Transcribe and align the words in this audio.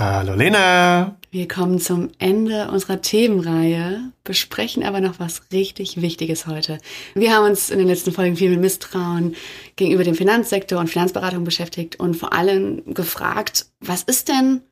Hallo 0.00 0.32
Lena. 0.32 1.18
Wir 1.30 1.46
kommen 1.46 1.78
zum 1.78 2.08
Ende 2.18 2.70
unserer 2.70 3.02
Themenreihe, 3.02 4.12
besprechen 4.24 4.82
aber 4.82 5.02
noch 5.02 5.20
was 5.20 5.42
richtig 5.52 6.00
Wichtiges 6.00 6.46
heute. 6.46 6.78
Wir 7.14 7.36
haben 7.36 7.44
uns 7.44 7.68
in 7.68 7.78
den 7.78 7.86
letzten 7.86 8.10
Folgen 8.10 8.34
viel 8.34 8.48
mit 8.48 8.60
Misstrauen 8.60 9.36
gegenüber 9.76 10.02
dem 10.02 10.14
Finanzsektor 10.14 10.80
und 10.80 10.88
Finanzberatung 10.88 11.44
beschäftigt 11.44 12.00
und 12.00 12.14
vor 12.14 12.32
allem 12.32 12.94
gefragt, 12.94 13.66
was 13.80 14.02
ist 14.02 14.30
denn 14.30 14.62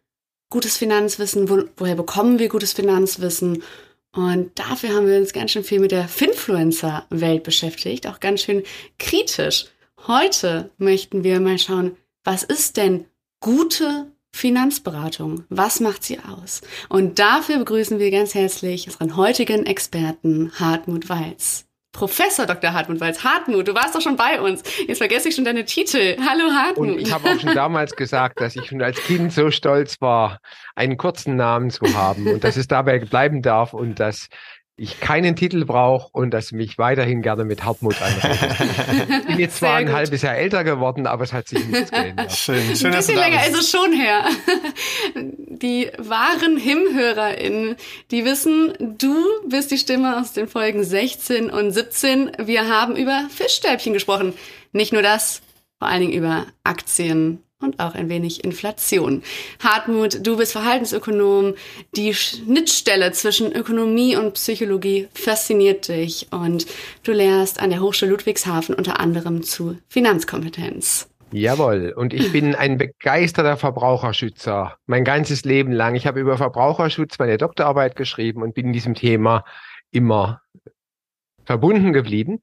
gutes 0.49 0.79
Finanzwissen? 0.79 1.51
Wo, 1.51 1.65
woher 1.77 1.97
bekommen 1.97 2.39
wir 2.39 2.49
gutes 2.49 2.73
Finanzwissen? 2.73 3.63
Und 4.17 4.59
dafür 4.59 4.95
haben 4.95 5.09
wir 5.09 5.19
uns 5.19 5.35
ganz 5.35 5.51
schön 5.51 5.63
viel 5.63 5.81
mit 5.81 5.93
der 5.93 6.09
Finfluencer-Welt 6.09 7.43
beschäftigt, 7.43 8.07
auch 8.07 8.21
ganz 8.21 8.41
schön 8.41 8.63
kritisch. 8.99 9.67
Heute 10.07 10.71
möchten 10.79 11.23
wir 11.23 11.39
mal 11.39 11.59
schauen, 11.59 11.99
was 12.25 12.45
ist 12.45 12.79
denn 12.79 13.05
gute 13.41 14.07
Finanzberatung. 14.39 15.45
Was 15.49 15.81
macht 15.81 16.05
sie 16.05 16.21
aus? 16.21 16.61
Und 16.89 17.19
dafür 17.19 17.59
begrüßen 17.59 17.99
wir 17.99 18.13
ganz 18.13 18.35
herzlich 18.35 18.87
unseren 18.87 19.17
heutigen 19.17 19.67
Experten 19.67 20.53
Hartmut 20.61 21.09
Walz. 21.09 21.67
Professor 21.91 22.47
Dr. 22.47 22.73
Hartmut 22.73 23.01
Walz. 23.01 23.25
Hartmut, 23.25 23.67
du 23.67 23.75
warst 23.75 23.97
doch 23.97 24.01
schon 24.01 24.15
bei 24.15 24.41
uns. 24.41 24.63
Jetzt 24.87 24.99
vergesse 24.99 25.29
ich 25.29 25.35
schon 25.35 25.45
deine 25.45 25.65
Titel. 25.65 26.17
Hallo 26.21 26.53
Hartmut. 26.53 26.91
Und 26.91 27.01
ich 27.01 27.13
habe 27.13 27.29
auch 27.29 27.41
schon 27.41 27.53
damals 27.53 27.97
gesagt, 27.97 28.41
dass 28.41 28.55
ich 28.55 28.67
schon 28.67 28.81
als 28.81 29.03
Kind 29.03 29.33
so 29.33 29.51
stolz 29.51 30.01
war, 30.01 30.39
einen 30.77 30.97
kurzen 30.97 31.35
Namen 31.35 31.71
zu 31.71 31.93
haben 31.97 32.29
und 32.29 32.45
dass 32.45 32.57
es 32.57 32.69
dabei 32.69 33.01
bleiben 33.01 33.43
darf 33.43 33.75
und 33.75 33.99
dass 33.99 34.29
ich 34.79 35.01
keinen 35.01 35.35
Titel 35.35 35.65
brauche 35.65 36.09
und 36.13 36.31
dass 36.31 36.53
mich 36.53 36.79
weiterhin 36.79 37.21
gerne 37.21 37.45
mit 37.45 37.65
Hartmut 37.65 37.97
anredet. 38.01 38.39
Ich 39.19 39.27
bin 39.27 39.41
jetzt 39.41 39.59
zwar 39.59 39.77
ein 39.77 39.93
halbes 39.93 40.23
Jahr 40.23 40.37
älter 40.37 40.65
geworden, 40.65 41.07
aber 41.07 41.25
es 41.25 41.33
hat 41.33 41.49
sich 41.49 41.67
nichts 41.67 41.91
geändert. 41.91 42.33
Schön, 42.37 42.77
schön, 42.77 42.93
ein 42.93 42.97
bisschen 42.97 43.17
länger 43.17 43.47
ist 43.47 43.59
es 43.59 43.71
schon 43.71 43.93
her. 43.93 44.25
Die 45.49 45.91
wahren 45.99 46.57
HIM-HörerInnen, 46.57 47.75
die 48.13 48.25
wissen, 48.25 48.75
du 48.79 49.25
bist 49.49 49.73
die 49.73 49.79
Stimme 49.79 50.21
aus 50.21 50.33
den 50.33 50.47
Folgen 50.47 50.85
16 50.85 51.51
und 51.51 51.73
17. 51.73 52.31
Wir 52.45 52.69
haben 52.69 52.95
über 52.95 53.27
Fischstäbchen 53.29 53.93
gesprochen. 53.93 54.35
Nicht 54.73 54.93
nur 54.93 55.03
das, 55.03 55.43
vor 55.81 55.89
allen 55.89 56.03
Dingen 56.03 56.13
über 56.13 56.47
Aktien 56.63 57.43
und 57.61 57.81
auch 57.81 57.95
ein 57.95 58.09
wenig 58.09 58.45
Inflation. 58.45 59.23
Hartmut, 59.61 60.25
du 60.25 60.37
bist 60.37 60.53
Verhaltensökonom. 60.53 61.55
Die 61.97 62.15
Schnittstelle 62.15 63.11
zwischen 63.13 63.53
Ökonomie 63.53 64.17
und 64.17 64.35
Psychologie 64.35 65.09
fasziniert 65.13 65.89
dich 65.89 66.29
und 66.31 66.67
du 67.03 67.13
lehrst 67.13 67.61
an 67.61 67.71
der 67.71 67.81
Hochschule 67.81 68.13
Ludwigshafen 68.13 68.75
unter 68.75 69.01
anderem 69.01 69.43
zu 69.43 69.77
Finanzkompetenz. 69.89 71.09
Jawohl, 71.31 71.93
und 71.95 72.15
ich 72.15 72.33
bin 72.33 72.55
ein 72.55 72.79
begeisterter 72.79 73.59
Verbraucherschützer. 73.59 74.79
Mein 74.87 75.05
ganzes 75.05 75.45
Leben 75.45 75.73
lang. 75.73 75.95
Ich 75.95 76.07
habe 76.07 76.21
über 76.21 76.39
Verbraucherschutz 76.39 77.19
meine 77.19 77.37
Doktorarbeit 77.37 77.97
geschrieben 77.97 78.43
und 78.43 78.55
bin 78.55 78.67
in 78.69 78.73
diesem 78.73 78.95
Thema 78.95 79.45
immer 79.91 80.41
verbunden 81.45 81.93
geblieben. 81.93 82.41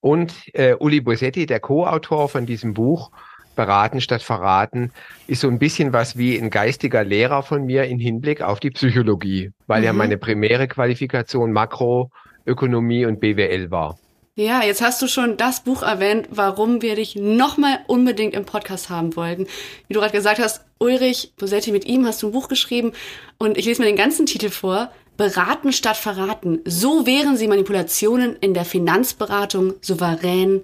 Und 0.00 0.32
äh, 0.54 0.74
Uli 0.78 1.00
Bosetti, 1.00 1.46
der 1.46 1.60
Co-Autor 1.60 2.28
von 2.28 2.46
diesem 2.46 2.74
Buch, 2.74 3.10
beraten 3.54 4.00
statt 4.00 4.22
verraten, 4.22 4.92
ist 5.26 5.40
so 5.40 5.48
ein 5.48 5.58
bisschen 5.58 5.92
was 5.92 6.16
wie 6.16 6.38
ein 6.38 6.50
geistiger 6.50 7.04
Lehrer 7.04 7.42
von 7.42 7.64
mir 7.64 7.84
in 7.84 7.98
Hinblick 7.98 8.42
auf 8.42 8.60
die 8.60 8.70
Psychologie, 8.70 9.50
weil 9.66 9.80
mhm. 9.80 9.86
ja 9.86 9.92
meine 9.92 10.18
primäre 10.18 10.68
Qualifikation 10.68 11.52
Makroökonomie 11.52 13.06
und 13.06 13.20
BWL 13.20 13.70
war. 13.70 13.98
Ja, 14.34 14.62
jetzt 14.62 14.80
hast 14.80 15.02
du 15.02 15.08
schon 15.08 15.36
das 15.36 15.62
Buch 15.62 15.82
erwähnt, 15.82 16.26
warum 16.30 16.80
wir 16.80 16.94
dich 16.94 17.16
nochmal 17.16 17.80
unbedingt 17.86 18.32
im 18.32 18.46
Podcast 18.46 18.88
haben 18.88 19.14
wollten. 19.14 19.46
Wie 19.88 19.92
du 19.92 20.00
gerade 20.00 20.16
gesagt 20.16 20.38
hast, 20.38 20.64
Ulrich 20.78 21.34
Bosetti, 21.36 21.70
mit 21.70 21.84
ihm 21.84 22.06
hast 22.06 22.22
du 22.22 22.28
ein 22.28 22.32
Buch 22.32 22.48
geschrieben 22.48 22.92
und 23.38 23.58
ich 23.58 23.66
lese 23.66 23.82
mir 23.82 23.88
den 23.88 23.96
ganzen 23.96 24.24
Titel 24.24 24.48
vor. 24.48 24.90
Beraten 25.18 25.72
statt 25.72 25.98
verraten. 25.98 26.60
So 26.64 27.04
wehren 27.04 27.36
sie 27.36 27.46
Manipulationen 27.46 28.34
in 28.36 28.54
der 28.54 28.64
Finanzberatung 28.64 29.74
souverän 29.82 30.62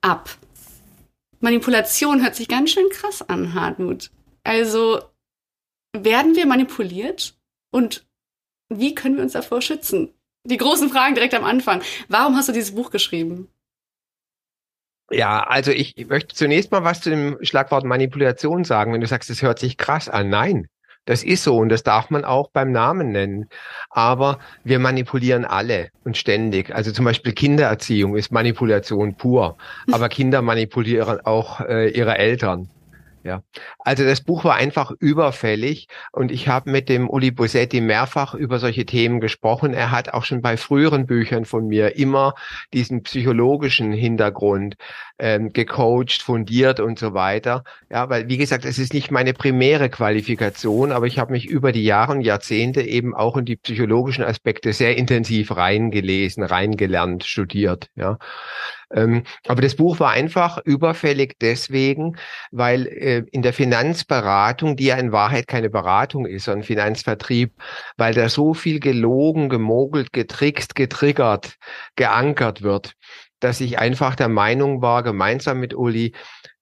ab. 0.00 0.30
Manipulation 1.40 2.22
hört 2.22 2.34
sich 2.34 2.48
ganz 2.48 2.70
schön 2.70 2.88
krass 2.90 3.22
an, 3.28 3.54
Hartmut. 3.54 4.10
Also 4.44 5.00
werden 5.96 6.36
wir 6.36 6.46
manipuliert 6.46 7.34
und 7.70 8.06
wie 8.68 8.94
können 8.94 9.16
wir 9.16 9.22
uns 9.22 9.32
davor 9.32 9.60
schützen? 9.60 10.14
Die 10.44 10.56
großen 10.56 10.88
Fragen 10.90 11.14
direkt 11.14 11.34
am 11.34 11.44
Anfang. 11.44 11.82
Warum 12.08 12.36
hast 12.36 12.48
du 12.48 12.52
dieses 12.52 12.74
Buch 12.74 12.90
geschrieben? 12.90 13.48
Ja, 15.10 15.42
also 15.42 15.72
ich, 15.72 15.96
möchte 16.06 16.36
zunächst 16.36 16.70
mal 16.70 16.84
was 16.84 17.00
zu 17.00 17.10
dem 17.10 17.36
Schlagwort 17.42 17.84
Manipulation 17.84 18.64
sagen. 18.64 18.92
Wenn 18.92 19.00
du 19.00 19.08
sagst, 19.08 19.28
es 19.28 19.42
hört 19.42 19.58
sich 19.58 19.76
krass 19.76 20.08
an. 20.08 20.28
Nein, 20.28 20.68
das 21.10 21.24
ist 21.24 21.42
so 21.42 21.56
und 21.56 21.70
das 21.70 21.82
darf 21.82 22.10
man 22.10 22.24
auch 22.24 22.50
beim 22.52 22.70
Namen 22.70 23.10
nennen. 23.10 23.48
Aber 23.90 24.38
wir 24.62 24.78
manipulieren 24.78 25.44
alle 25.44 25.88
und 26.04 26.16
ständig. 26.16 26.72
Also 26.72 26.92
zum 26.92 27.04
Beispiel 27.04 27.32
Kindererziehung 27.32 28.16
ist 28.16 28.30
Manipulation 28.30 29.16
pur. 29.16 29.56
Aber 29.90 30.08
Kinder 30.08 30.40
manipulieren 30.40 31.18
auch 31.26 31.62
äh, 31.62 31.88
ihre 31.88 32.16
Eltern. 32.16 32.68
Ja, 33.22 33.42
also 33.78 34.02
das 34.04 34.22
Buch 34.22 34.44
war 34.44 34.54
einfach 34.54 34.92
überfällig 34.98 35.88
und 36.10 36.32
ich 36.32 36.48
habe 36.48 36.70
mit 36.70 36.88
dem 36.88 37.08
Uli 37.10 37.30
Bosetti 37.30 37.82
mehrfach 37.82 38.34
über 38.34 38.58
solche 38.58 38.86
Themen 38.86 39.20
gesprochen. 39.20 39.74
Er 39.74 39.90
hat 39.90 40.14
auch 40.14 40.24
schon 40.24 40.40
bei 40.40 40.56
früheren 40.56 41.04
Büchern 41.04 41.44
von 41.44 41.66
mir 41.66 41.96
immer 41.96 42.34
diesen 42.72 43.02
psychologischen 43.02 43.92
Hintergrund 43.92 44.76
ähm, 45.18 45.52
gecoacht, 45.52 46.22
fundiert 46.22 46.80
und 46.80 46.98
so 46.98 47.12
weiter. 47.12 47.62
Ja, 47.90 48.08
weil 48.08 48.28
wie 48.28 48.38
gesagt, 48.38 48.64
es 48.64 48.78
ist 48.78 48.94
nicht 48.94 49.10
meine 49.10 49.34
primäre 49.34 49.90
Qualifikation, 49.90 50.90
aber 50.90 51.06
ich 51.06 51.18
habe 51.18 51.32
mich 51.32 51.46
über 51.46 51.72
die 51.72 51.84
Jahre 51.84 52.12
und 52.12 52.22
Jahrzehnte 52.22 52.80
eben 52.80 53.14
auch 53.14 53.36
in 53.36 53.44
die 53.44 53.56
psychologischen 53.56 54.24
Aspekte 54.24 54.72
sehr 54.72 54.96
intensiv 54.96 55.54
reingelesen, 55.54 56.42
reingelernt, 56.42 57.24
studiert. 57.24 57.90
Ja. 57.96 58.18
Ähm, 58.92 59.22
aber 59.46 59.62
das 59.62 59.76
Buch 59.76 60.00
war 60.00 60.10
einfach 60.10 60.58
überfällig 60.64 61.36
deswegen, 61.40 62.16
weil 62.50 62.86
äh, 62.86 63.24
in 63.30 63.42
der 63.42 63.52
Finanzberatung, 63.52 64.76
die 64.76 64.86
ja 64.86 64.96
in 64.96 65.12
Wahrheit 65.12 65.46
keine 65.46 65.70
Beratung 65.70 66.26
ist, 66.26 66.44
sondern 66.44 66.64
Finanzvertrieb, 66.64 67.52
weil 67.96 68.14
da 68.14 68.28
so 68.28 68.54
viel 68.54 68.80
gelogen, 68.80 69.48
gemogelt, 69.48 70.12
getrickst, 70.12 70.74
getriggert, 70.74 71.56
geankert 71.96 72.62
wird, 72.62 72.94
dass 73.38 73.60
ich 73.60 73.78
einfach 73.78 74.16
der 74.16 74.28
Meinung 74.28 74.82
war, 74.82 75.02
gemeinsam 75.02 75.60
mit 75.60 75.74
Uli, 75.74 76.12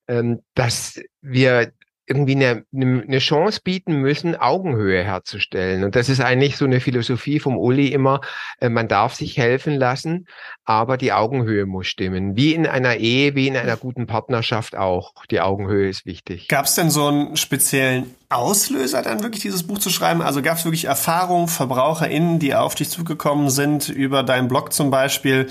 ähm, 0.06 0.42
dass 0.54 1.00
wir 1.20 1.72
irgendwie 2.08 2.36
eine, 2.36 2.64
eine 2.72 3.18
Chance 3.18 3.60
bieten 3.62 3.96
müssen, 3.96 4.34
Augenhöhe 4.34 5.04
herzustellen. 5.04 5.84
Und 5.84 5.94
das 5.94 6.08
ist 6.08 6.20
eigentlich 6.20 6.56
so 6.56 6.64
eine 6.64 6.80
Philosophie 6.80 7.38
vom 7.38 7.56
Uli 7.56 7.88
immer, 7.88 8.20
äh, 8.60 8.68
man 8.68 8.88
darf 8.88 9.14
sich 9.14 9.36
helfen 9.36 9.74
lassen, 9.74 10.26
aber 10.64 10.96
die 10.96 11.12
Augenhöhe 11.12 11.66
muss 11.66 11.86
stimmen. 11.86 12.36
Wie 12.36 12.54
in 12.54 12.66
einer 12.66 12.96
Ehe, 12.96 13.34
wie 13.34 13.48
in 13.48 13.56
einer 13.56 13.76
guten 13.76 14.06
Partnerschaft 14.06 14.76
auch. 14.76 15.12
Die 15.30 15.40
Augenhöhe 15.40 15.88
ist 15.88 16.06
wichtig. 16.06 16.48
Gab 16.48 16.64
es 16.64 16.74
denn 16.74 16.90
so 16.90 17.08
einen 17.08 17.36
speziellen 17.36 18.14
Auslöser, 18.30 19.02
dann 19.02 19.22
wirklich 19.22 19.42
dieses 19.42 19.66
Buch 19.66 19.78
zu 19.78 19.90
schreiben? 19.90 20.22
Also 20.22 20.40
gab 20.40 20.56
es 20.56 20.64
wirklich 20.64 20.86
Erfahrungen, 20.86 21.48
VerbraucherInnen, 21.48 22.38
die 22.38 22.54
auf 22.54 22.74
dich 22.74 22.88
zugekommen 22.88 23.50
sind, 23.50 23.88
über 23.88 24.22
deinen 24.22 24.48
Blog 24.48 24.72
zum 24.72 24.90
Beispiel, 24.90 25.48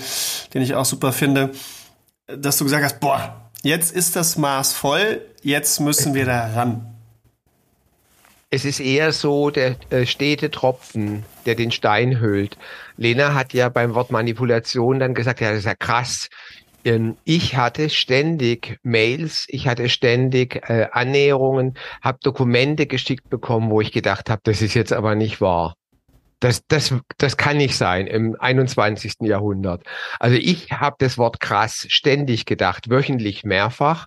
den 0.54 0.62
ich 0.62 0.74
auch 0.74 0.84
super 0.84 1.12
finde, 1.12 1.52
dass 2.26 2.58
du 2.58 2.64
gesagt 2.64 2.84
hast, 2.84 3.00
boah, 3.00 3.47
jetzt 3.62 3.92
ist 3.92 4.16
das 4.16 4.36
Maß 4.36 4.72
voll, 4.72 5.22
jetzt 5.42 5.80
müssen 5.80 6.14
wir 6.14 6.26
da 6.26 6.52
ran. 6.54 6.94
Es 8.50 8.64
ist 8.64 8.80
eher 8.80 9.12
so 9.12 9.50
der 9.50 9.76
äh, 9.90 10.06
stete 10.06 10.50
Tropfen, 10.50 11.24
der 11.44 11.54
den 11.54 11.70
Stein 11.70 12.18
hüllt. 12.18 12.56
Lena 12.96 13.34
hat 13.34 13.52
ja 13.52 13.68
beim 13.68 13.94
Wort 13.94 14.10
Manipulation 14.10 14.98
dann 14.98 15.12
gesagt, 15.14 15.40
ja, 15.40 15.50
das 15.50 15.60
ist 15.60 15.64
ja 15.66 15.74
krass. 15.74 16.28
Ähm, 16.84 17.18
ich 17.24 17.56
hatte 17.56 17.90
ständig 17.90 18.78
Mails, 18.82 19.44
ich 19.48 19.68
hatte 19.68 19.90
ständig 19.90 20.62
äh, 20.70 20.88
Annäherungen, 20.92 21.74
habe 22.00 22.18
Dokumente 22.22 22.86
geschickt 22.86 23.28
bekommen, 23.28 23.70
wo 23.70 23.82
ich 23.82 23.92
gedacht 23.92 24.30
habe, 24.30 24.40
das 24.44 24.62
ist 24.62 24.72
jetzt 24.72 24.94
aber 24.94 25.14
nicht 25.14 25.42
wahr. 25.42 25.74
Das, 26.40 26.66
das, 26.68 26.94
das 27.16 27.36
kann 27.36 27.56
nicht 27.56 27.76
sein 27.76 28.06
im 28.06 28.36
21. 28.38 29.14
Jahrhundert. 29.22 29.82
Also 30.20 30.36
ich 30.36 30.70
habe 30.70 30.96
das 31.00 31.18
Wort 31.18 31.40
krass 31.40 31.86
ständig 31.88 32.46
gedacht, 32.46 32.90
wöchentlich 32.90 33.44
mehrfach. 33.44 34.06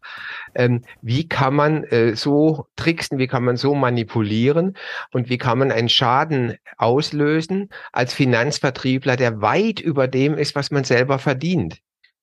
Ähm, 0.55 0.83
wie 1.01 1.27
kann 1.27 1.53
man 1.53 1.83
äh, 1.85 2.15
so 2.15 2.67
tricksen, 2.77 3.17
wie 3.17 3.27
kann 3.27 3.43
man 3.43 3.57
so 3.57 3.75
manipulieren 3.75 4.77
und 5.11 5.29
wie 5.29 5.37
kann 5.37 5.57
man 5.59 5.71
einen 5.71 5.89
Schaden 5.89 6.57
auslösen 6.77 7.69
als 7.91 8.13
Finanzvertriebler, 8.13 9.17
der 9.17 9.41
weit 9.41 9.81
über 9.81 10.07
dem 10.07 10.37
ist, 10.37 10.55
was 10.55 10.71
man 10.71 10.85
selber 10.85 11.19
verdient. 11.19 11.81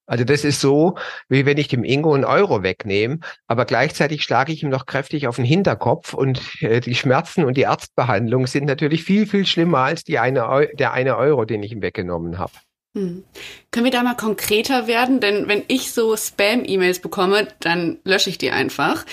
Also 0.08 0.24
das 0.24 0.42
ist 0.42 0.60
so, 0.60 0.96
wie 1.28 1.44
wenn 1.44 1.58
ich 1.58 1.68
dem 1.68 1.84
Ingo 1.84 2.14
einen 2.14 2.24
Euro 2.24 2.62
wegnehme, 2.62 3.18
aber 3.46 3.66
gleichzeitig 3.66 4.24
schlage 4.24 4.52
ich 4.52 4.62
ihm 4.62 4.70
noch 4.70 4.86
kräftig 4.86 5.28
auf 5.28 5.36
den 5.36 5.44
Hinterkopf 5.44 6.14
und 6.14 6.40
äh, 6.62 6.80
die 6.80 6.94
Schmerzen 6.94 7.44
und 7.44 7.58
die 7.58 7.66
Arztbehandlung 7.66 8.46
sind 8.46 8.64
natürlich 8.64 9.04
viel, 9.04 9.26
viel 9.26 9.44
schlimmer 9.44 9.80
als 9.80 10.04
die 10.04 10.18
eine, 10.18 10.68
der 10.72 10.94
eine 10.94 11.18
Euro, 11.18 11.44
den 11.44 11.62
ich 11.62 11.72
ihm 11.72 11.82
weggenommen 11.82 12.38
habe. 12.38 12.52
Hm. 12.96 13.22
Können 13.70 13.84
wir 13.84 13.92
da 13.92 14.02
mal 14.02 14.16
konkreter 14.16 14.86
werden? 14.86 15.20
Denn 15.20 15.46
wenn 15.46 15.62
ich 15.68 15.92
so 15.92 16.16
Spam-E-Mails 16.16 17.00
bekomme, 17.00 17.48
dann 17.60 17.98
lösche 18.04 18.30
ich 18.30 18.38
die 18.38 18.50
einfach 18.50 19.04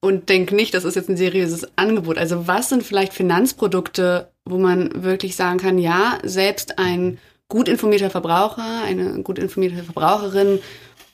und 0.00 0.30
denke 0.30 0.54
nicht, 0.54 0.72
das 0.72 0.84
ist 0.84 0.94
jetzt 0.94 1.10
ein 1.10 1.18
seriöses 1.18 1.68
Angebot. 1.76 2.16
Also 2.16 2.46
was 2.46 2.70
sind 2.70 2.82
vielleicht 2.82 3.12
Finanzprodukte, 3.12 4.32
wo 4.46 4.56
man 4.56 5.04
wirklich 5.04 5.36
sagen 5.36 5.58
kann, 5.58 5.76
ja, 5.78 6.18
selbst 6.22 6.78
ein 6.78 7.18
gut 7.48 7.68
informierter 7.68 8.10
Verbraucher, 8.10 8.82
eine 8.84 9.22
gut 9.22 9.38
informierte 9.38 9.82
Verbraucherin 9.82 10.60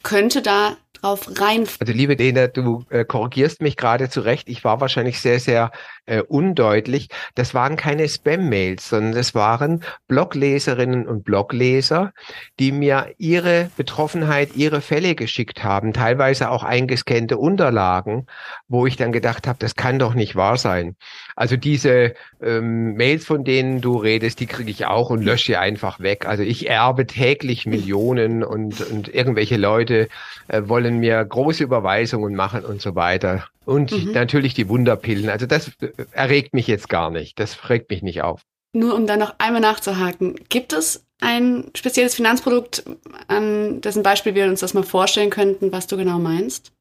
könnte 0.03 0.43
da 0.43 0.77
drauf 0.93 1.29
rein. 1.41 1.67
Also 1.81 1.93
liebe 1.93 2.17
Dena, 2.17 2.49
du 2.49 2.85
äh, 2.91 3.05
korrigierst 3.05 3.63
mich 3.63 3.77
gerade 3.77 4.09
zurecht. 4.09 4.49
Ich 4.49 4.65
war 4.65 4.81
wahrscheinlich 4.81 5.21
sehr, 5.21 5.39
sehr 5.39 5.71
äh, 6.06 6.21
undeutlich. 6.23 7.09
Das 7.35 7.55
waren 7.55 7.77
keine 7.77 8.09
Spam-Mails, 8.09 8.91
sondern 8.91 9.15
das 9.15 9.35
waren 9.35 9.83
Blogleserinnen 10.09 11.06
und 11.06 11.25
Blogleser, 11.25 12.12
die 12.59 12.73
mir 12.73 13.15
ihre 13.19 13.71
Betroffenheit, 13.77 14.56
ihre 14.56 14.81
Fälle 14.81 15.15
geschickt 15.15 15.65
haben, 15.65 15.93
teilweise 15.93 16.51
auch 16.51 16.62
eingescannte 16.62 17.39
Unterlagen, 17.39 18.27
wo 18.69 18.87
ich 18.87 18.97
dann 18.97 19.12
gedacht 19.12 19.47
habe, 19.47 19.59
das 19.59 19.77
kann 19.77 19.99
doch 19.99 20.15
nicht 20.15 20.37
wahr 20.37 20.56
sein. 20.59 20.97
Also 21.37 21.56
diese 21.56 22.15
ähm, 22.43 22.95
Mails, 22.95 23.25
von 23.25 23.45
denen 23.45 23.81
du 23.81 23.97
redest, 23.97 24.41
die 24.41 24.47
kriege 24.47 24.71
ich 24.71 24.87
auch 24.87 25.11
und 25.11 25.23
lösche 25.23 25.45
sie 25.45 25.56
einfach 25.56 26.01
weg. 26.01 26.27
Also 26.27 26.43
ich 26.43 26.69
erbe 26.69 27.06
täglich 27.06 27.67
Millionen 27.67 28.43
und, 28.45 28.81
und 28.81 29.12
irgendwelche 29.12 29.56
Leute 29.56 30.09
äh, 30.49 30.62
wollen 30.67 30.99
mir 30.99 31.25
große 31.25 31.65
Überweisungen 31.65 32.35
machen 32.35 32.65
und 32.65 32.81
so 32.81 32.95
weiter. 32.95 33.45
Und 33.65 33.93
mhm. 33.93 34.12
natürlich 34.12 34.55
die 34.55 34.69
Wunderpillen. 34.69 35.31
Also 35.31 35.47
das 35.47 35.73
erregt 36.12 36.55
mich 36.55 36.67
jetzt 36.67 36.88
gar 36.88 37.11
nicht. 37.11 37.38
Das 37.38 37.69
regt 37.69 37.91
mich 37.91 38.02
nicht 38.02 38.23
auf. 38.23 38.43
Nur 38.75 38.94
um 38.94 39.06
dann 39.06 39.20
noch 39.20 39.35
einmal 39.38 39.61
nachzuhaken, 39.61 40.35
gibt 40.49 40.73
es 40.73 41.06
ein 41.20 41.70
spezielles 41.75 42.14
Finanzprodukt, 42.14 42.85
an 43.29 43.81
dessen 43.81 44.02
Beispiel 44.02 44.35
wir 44.35 44.46
uns 44.46 44.61
das 44.61 44.75
mal 44.75 44.82
vorstellen 44.82 45.31
könnten, 45.31 45.73
was 45.73 45.87
du 45.87 45.96
genau 45.96 46.19
meinst? 46.19 46.73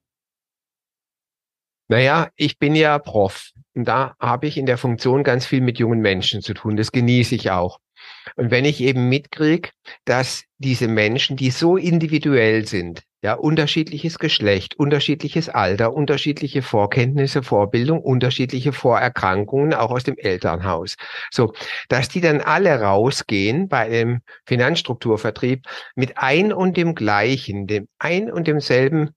Naja, 1.90 2.30
ich 2.36 2.58
bin 2.58 2.76
ja 2.76 2.98
Prof. 2.98 3.52
Und 3.76 3.86
da 3.86 4.16
habe 4.20 4.48
ich 4.48 4.58
in 4.58 4.66
der 4.66 4.78
Funktion 4.78 5.24
ganz 5.24 5.46
viel 5.46 5.62
mit 5.62 5.78
jungen 5.78 6.00
Menschen 6.00 6.42
zu 6.42 6.54
tun. 6.54 6.76
Das 6.78 6.92
genieße 6.92 7.36
ich 7.36 7.52
auch. 7.52 7.80
Und 8.36 8.52
wenn 8.52 8.66
ich 8.66 8.82
eben 8.82 9.10
mitkriege, 9.10 9.70
dass 10.06 10.44
diese 10.58 10.88
Menschen, 10.88 11.38
die 11.38 11.52
so 11.52 11.78
individuell 11.78 12.66
sind, 12.66 13.04
ja, 13.24 13.36
unterschiedliches 13.36 14.20
Geschlecht, 14.20 14.76
unterschiedliches 14.76 15.48
Alter, 15.48 15.94
unterschiedliche 15.94 16.62
Vorkenntnisse, 16.62 17.42
Vorbildung, 17.42 18.02
unterschiedliche 18.02 18.74
Vorerkrankungen, 18.74 19.74
auch 19.74 19.92
aus 19.92 20.04
dem 20.04 20.18
Elternhaus. 20.18 20.96
So, 21.32 21.54
dass 21.88 22.10
die 22.10 22.20
dann 22.20 22.42
alle 22.42 22.82
rausgehen 22.82 23.70
bei 23.70 23.80
einem 23.80 24.20
Finanzstrukturvertrieb 24.46 25.66
mit 25.96 26.18
ein 26.18 26.52
und 26.52 26.76
dem 26.76 26.96
gleichen, 26.96 27.66
dem 27.66 27.88
ein 27.98 28.30
und 28.30 28.46
demselben 28.48 29.12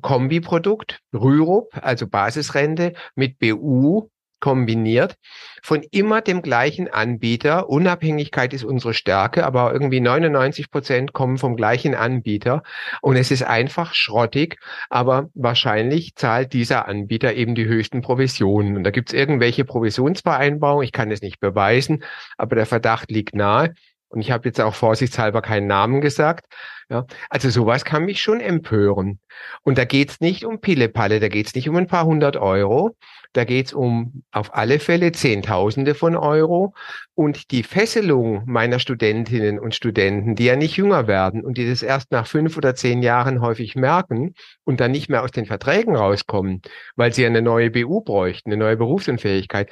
Kombiprodukt, 0.00 1.00
Rürup, 1.12 1.68
also 1.82 2.06
Basisrente 2.06 2.94
mit 3.14 3.38
BU 3.38 4.08
kombiniert 4.40 5.16
von 5.62 5.82
immer 5.90 6.20
dem 6.20 6.42
gleichen 6.42 6.88
Anbieter. 6.88 7.68
Unabhängigkeit 7.68 8.52
ist 8.52 8.64
unsere 8.64 8.94
Stärke, 8.94 9.44
aber 9.44 9.72
irgendwie 9.72 10.00
99 10.00 10.70
Prozent 10.70 11.12
kommen 11.12 11.38
vom 11.38 11.56
gleichen 11.56 11.94
Anbieter 11.94 12.62
und 13.02 13.16
es 13.16 13.30
ist 13.30 13.42
einfach 13.42 13.94
schrottig, 13.94 14.58
aber 14.88 15.28
wahrscheinlich 15.34 16.14
zahlt 16.16 16.52
dieser 16.52 16.88
Anbieter 16.88 17.34
eben 17.34 17.54
die 17.54 17.66
höchsten 17.66 18.00
Provisionen. 18.00 18.76
Und 18.76 18.84
da 18.84 18.90
gibt 18.90 19.10
es 19.10 19.14
irgendwelche 19.14 19.64
Provisionsvereinbarungen, 19.64 20.84
ich 20.84 20.92
kann 20.92 21.10
es 21.10 21.22
nicht 21.22 21.40
beweisen, 21.40 22.04
aber 22.36 22.56
der 22.56 22.66
Verdacht 22.66 23.10
liegt 23.10 23.34
nahe. 23.34 23.74
Und 24.10 24.20
ich 24.20 24.30
habe 24.32 24.48
jetzt 24.48 24.60
auch 24.60 24.74
vorsichtshalber 24.74 25.40
keinen 25.40 25.68
Namen 25.68 26.00
gesagt. 26.00 26.46
Ja, 26.90 27.06
also 27.28 27.50
sowas 27.50 27.84
kann 27.84 28.04
mich 28.04 28.20
schon 28.20 28.40
empören. 28.40 29.20
Und 29.62 29.78
da 29.78 29.84
geht's 29.84 30.20
nicht 30.20 30.44
um 30.44 30.60
Pillepalle, 30.60 31.20
da 31.20 31.28
geht's 31.28 31.54
nicht 31.54 31.68
um 31.68 31.76
ein 31.76 31.86
paar 31.86 32.04
hundert 32.04 32.36
Euro, 32.36 32.96
da 33.32 33.44
geht's 33.44 33.72
um 33.72 34.24
auf 34.32 34.52
alle 34.56 34.80
Fälle 34.80 35.12
Zehntausende 35.12 35.94
von 35.94 36.16
Euro. 36.16 36.74
Und 37.14 37.52
die 37.52 37.62
Fesselung 37.62 38.42
meiner 38.46 38.80
Studentinnen 38.80 39.60
und 39.60 39.76
Studenten, 39.76 40.34
die 40.34 40.46
ja 40.46 40.56
nicht 40.56 40.76
jünger 40.76 41.06
werden 41.06 41.44
und 41.44 41.58
die 41.58 41.68
das 41.68 41.82
erst 41.82 42.10
nach 42.10 42.26
fünf 42.26 42.56
oder 42.56 42.74
zehn 42.74 43.02
Jahren 43.02 43.40
häufig 43.40 43.76
merken 43.76 44.34
und 44.64 44.80
dann 44.80 44.90
nicht 44.90 45.08
mehr 45.08 45.22
aus 45.22 45.30
den 45.30 45.46
Verträgen 45.46 45.94
rauskommen, 45.94 46.60
weil 46.96 47.14
sie 47.14 47.24
eine 47.24 47.40
neue 47.40 47.70
BU 47.70 48.00
bräuchten, 48.00 48.50
eine 48.50 48.56
neue 48.56 48.76
Berufsunfähigkeit. 48.76 49.70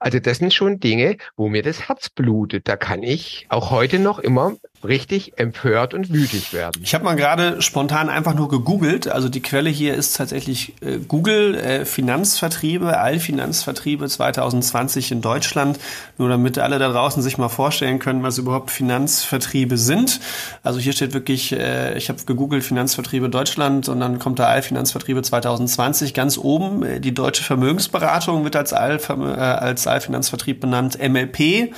Also 0.00 0.18
das 0.18 0.38
sind 0.38 0.52
schon 0.52 0.80
Dinge, 0.80 1.18
wo 1.36 1.48
mir 1.48 1.62
das 1.62 1.88
Herz 1.88 2.08
blutet. 2.08 2.66
Da 2.66 2.76
kann 2.76 3.02
ich 3.02 3.46
auch 3.50 3.70
heute 3.70 3.98
noch 3.98 4.18
immer 4.18 4.56
richtig 4.82 5.38
empört 5.38 5.92
und 5.92 6.10
wütig 6.12 6.52
werden. 6.52 6.80
Ich 6.82 6.94
habe 6.94 7.04
mal 7.04 7.14
gerade 7.14 7.60
spontan 7.60 8.08
einfach 8.08 8.34
nur 8.34 8.48
gegoogelt. 8.48 9.08
Also 9.08 9.28
die 9.28 9.42
Quelle 9.42 9.68
hier 9.68 9.94
ist 9.94 10.16
tatsächlich 10.16 10.74
äh, 10.80 10.98
Google 11.06 11.54
äh, 11.54 11.84
Finanzvertriebe, 11.84 12.98
Allfinanzvertriebe 12.98 14.08
2020 14.08 15.12
in 15.12 15.20
Deutschland. 15.20 15.78
Nur 16.16 16.30
damit 16.30 16.58
alle 16.58 16.78
da 16.78 16.88
draußen 16.88 17.22
sich 17.22 17.36
mal 17.36 17.50
vorstellen 17.50 17.98
können, 17.98 18.22
was 18.22 18.38
überhaupt 18.38 18.70
Finanzvertriebe 18.70 19.76
sind. 19.76 20.20
Also 20.62 20.80
hier 20.80 20.94
steht 20.94 21.12
wirklich, 21.12 21.52
äh, 21.52 21.96
ich 21.98 22.08
habe 22.08 22.24
gegoogelt 22.24 22.64
Finanzvertriebe 22.64 23.28
Deutschland 23.28 23.88
und 23.88 24.00
dann 24.00 24.18
kommt 24.18 24.38
da 24.38 24.46
Allfinanzvertriebe 24.46 25.20
2020 25.22 26.14
ganz 26.14 26.38
oben. 26.38 26.84
Äh, 26.84 27.00
die 27.00 27.12
deutsche 27.12 27.42
Vermögensberatung 27.42 28.44
wird 28.44 28.56
als, 28.56 28.72
All, 28.72 28.96
äh, 28.96 29.40
als 29.40 29.86
Allfinanzvertrieb 29.90 30.60
benannt. 30.60 30.98
MLP 31.00 31.72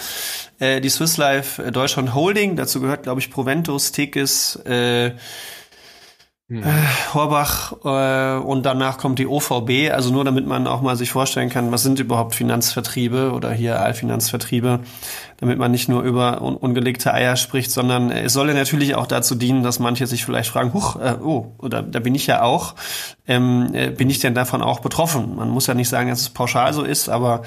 äh, 0.62 0.80
die 0.80 0.88
Swiss 0.88 1.16
Life 1.16 1.62
äh, 1.62 1.72
Deutschland 1.72 2.14
Holding, 2.14 2.56
dazu 2.56 2.80
gehört, 2.80 3.02
glaube 3.02 3.20
ich, 3.20 3.30
Proventus, 3.30 3.92
Tekis, 3.92 4.56
äh, 4.64 5.12
hm. 6.48 6.62
äh, 6.62 6.66
Horbach 7.14 7.72
äh, 7.84 8.44
und 8.44 8.64
danach 8.64 8.98
kommt 8.98 9.18
die 9.18 9.26
OVB, 9.26 9.90
also 9.92 10.12
nur 10.12 10.24
damit 10.24 10.46
man 10.46 10.66
auch 10.66 10.82
mal 10.82 10.96
sich 10.96 11.10
vorstellen 11.10 11.48
kann, 11.48 11.72
was 11.72 11.82
sind 11.82 11.98
überhaupt 11.98 12.34
Finanzvertriebe 12.34 13.32
oder 13.32 13.52
hier 13.52 13.80
Allfinanzvertriebe, 13.80 14.80
damit 15.38 15.58
man 15.58 15.70
nicht 15.70 15.88
nur 15.88 16.02
über 16.02 16.42
un 16.42 16.56
ungelegte 16.56 17.12
Eier 17.12 17.36
spricht, 17.36 17.72
sondern 17.72 18.10
es 18.10 18.32
soll 18.32 18.48
ja 18.48 18.54
natürlich 18.54 18.94
auch 18.94 19.06
dazu 19.06 19.34
dienen, 19.34 19.62
dass 19.62 19.78
manche 19.78 20.06
sich 20.06 20.24
vielleicht 20.24 20.50
fragen, 20.50 20.74
huch, 20.74 20.96
äh, 20.96 21.16
oh, 21.22 21.54
oder 21.58 21.82
da 21.82 21.98
bin 22.00 22.14
ich 22.14 22.26
ja 22.26 22.42
auch, 22.42 22.74
ähm, 23.26 23.70
äh, 23.72 23.90
bin 23.90 24.10
ich 24.10 24.20
denn 24.20 24.34
davon 24.34 24.62
auch 24.62 24.80
betroffen? 24.80 25.36
Man 25.36 25.48
muss 25.48 25.66
ja 25.66 25.74
nicht 25.74 25.88
sagen, 25.88 26.10
dass 26.10 26.20
es 26.20 26.30
pauschal 26.30 26.72
so 26.72 26.82
ist, 26.82 27.08
aber 27.08 27.42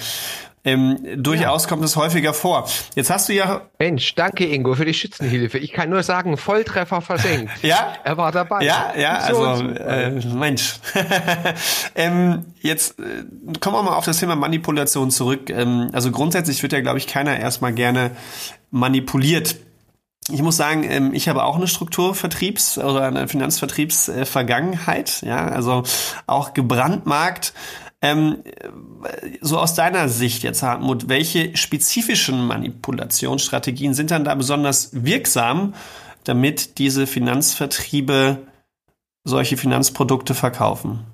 ähm, 0.66 0.98
durchaus 1.16 1.64
ja. 1.64 1.70
kommt 1.70 1.86
es 1.86 1.96
häufiger 1.96 2.34
vor. 2.34 2.68
Jetzt 2.96 3.12
hast 3.12 3.30
du 3.30 3.34
ja. 3.34 3.62
Mensch, 3.78 4.16
danke 4.16 4.46
Ingo 4.46 4.74
für 4.74 4.86
die 4.86 4.96
Schützenhilfe. 4.96 5.60
Ich 5.60 5.72
kann 5.72 5.92
nur 5.92 6.02
sagen, 6.02 6.38
Volltreffer 6.38 7.02
versenkt. 7.02 7.52
ja. 7.62 7.94
Er 8.04 8.18
war 8.18 8.32
dabei. 8.32 8.66
Ja, 8.66 8.94
ja, 8.98 9.28
so 9.32 9.44
also 9.44 9.64
äh, 9.64 10.10
Mensch. 10.10 10.80
ähm, 11.96 12.46
jetzt 12.62 13.00
äh, 13.00 13.04
kommen 13.60 13.78
wir 13.78 13.84
mal 13.84 13.96
auf 13.96 14.06
das 14.06 14.20
Thema 14.20 14.36
Manipulation 14.36 15.12
zurück. 15.12 15.52
Ähm, 15.52 15.90
also 15.94 16.12
grundsätzlich 16.12 16.64
wird 16.64 16.74
ja, 16.74 16.82
glaube 16.82 16.98
ich, 16.98 17.06
keiner 17.06 17.40
erstmal 17.40 17.74
gerne 17.74 18.12
manipuliert. 18.72 19.58
Ich 20.32 20.42
muss 20.42 20.58
sagen, 20.58 20.84
ähm, 20.90 21.14
ich 21.14 21.30
habe 21.30 21.44
auch 21.44 21.58
eine 21.58 21.68
Strukturvertriebs- 21.68 22.84
oder 22.84 23.04
eine 23.04 23.28
Finanzvertriebsvergangenheit, 23.28 25.22
ja, 25.22 25.48
also 25.48 25.84
auch 26.26 26.56
gebrandmarkt 26.56 27.54
ähm, 28.06 28.44
so 29.42 29.58
aus 29.58 29.74
deiner 29.74 30.10
Sicht 30.10 30.44
jetzt, 30.44 30.62
Hartmut, 30.62 31.10
welche 31.10 31.56
spezifischen 31.58 32.46
Manipulationsstrategien 32.46 33.94
sind 33.94 34.12
dann 34.12 34.24
da 34.24 34.36
besonders 34.36 34.90
wirksam, 34.94 35.74
damit 36.24 36.78
diese 36.78 37.08
Finanzvertriebe 37.08 38.40
solche 39.24 39.58
Finanzprodukte 39.58 40.36
verkaufen? 40.36 41.06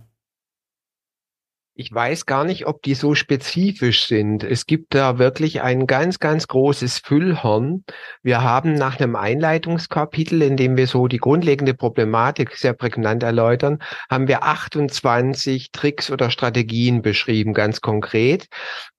Ich 1.81 1.91
weiß 1.91 2.27
gar 2.27 2.43
nicht, 2.43 2.67
ob 2.67 2.83
die 2.83 2.93
so 2.93 3.15
spezifisch 3.15 4.05
sind. 4.05 4.43
Es 4.43 4.67
gibt 4.67 4.93
da 4.93 5.17
wirklich 5.17 5.63
ein 5.63 5.87
ganz, 5.87 6.19
ganz 6.19 6.47
großes 6.47 6.99
Füllhorn. 6.99 7.85
Wir 8.21 8.43
haben 8.43 8.75
nach 8.75 8.99
einem 8.99 9.15
Einleitungskapitel, 9.15 10.43
in 10.43 10.57
dem 10.57 10.77
wir 10.77 10.85
so 10.85 11.07
die 11.07 11.17
grundlegende 11.17 11.73
Problematik 11.73 12.55
sehr 12.55 12.73
prägnant 12.73 13.23
erläutern, 13.23 13.79
haben 14.11 14.27
wir 14.27 14.43
28 14.43 15.71
Tricks 15.71 16.11
oder 16.11 16.29
Strategien 16.29 17.01
beschrieben, 17.01 17.55
ganz 17.55 17.81
konkret. 17.81 18.45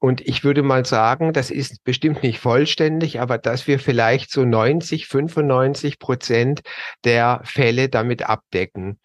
Und 0.00 0.20
ich 0.20 0.42
würde 0.42 0.64
mal 0.64 0.84
sagen, 0.84 1.32
das 1.32 1.52
ist 1.52 1.84
bestimmt 1.84 2.24
nicht 2.24 2.40
vollständig, 2.40 3.20
aber 3.20 3.38
dass 3.38 3.68
wir 3.68 3.78
vielleicht 3.78 4.32
so 4.32 4.44
90, 4.44 5.06
95 5.06 6.00
Prozent 6.00 6.62
der 7.04 7.42
Fälle 7.44 7.88
damit 7.88 8.28
abdecken. 8.28 8.98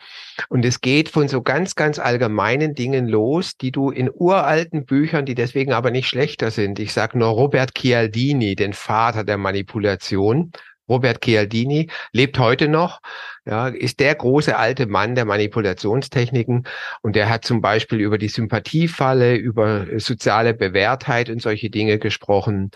Und 0.49 0.65
es 0.65 0.81
geht 0.81 1.09
von 1.09 1.27
so 1.27 1.43
ganz, 1.43 1.75
ganz 1.75 1.99
allgemeinen 1.99 2.73
Dingen 2.73 3.07
los, 3.07 3.55
die 3.57 3.66
du 3.71 3.89
in 3.89 4.09
uralten 4.13 4.85
Büchern, 4.85 5.25
die 5.25 5.35
deswegen 5.35 5.73
aber 5.73 5.91
nicht 5.91 6.07
schlechter 6.07 6.51
sind. 6.51 6.79
Ich 6.79 6.93
sage 6.93 7.17
nur 7.17 7.29
Robert 7.29 7.73
Chialdini, 7.75 8.55
den 8.55 8.73
Vater 8.73 9.23
der 9.23 9.37
Manipulation, 9.37 10.51
Robert 10.89 11.21
Chialdini 11.23 11.89
lebt 12.13 12.39
heute 12.39 12.67
noch, 12.67 13.01
ja, 13.45 13.67
ist 13.67 13.99
der 13.99 14.15
große 14.15 14.57
alte 14.57 14.87
Mann 14.87 15.15
der 15.15 15.25
Manipulationstechniken 15.25 16.65
und 17.01 17.15
der 17.15 17.29
hat 17.29 17.45
zum 17.45 17.61
Beispiel 17.61 17.99
über 17.99 18.17
die 18.17 18.29
Sympathiefalle, 18.29 19.35
über 19.35 19.85
soziale 19.99 20.53
Bewährtheit 20.53 21.29
und 21.29 21.41
solche 21.41 21.69
Dinge 21.69 21.99
gesprochen, 21.99 22.71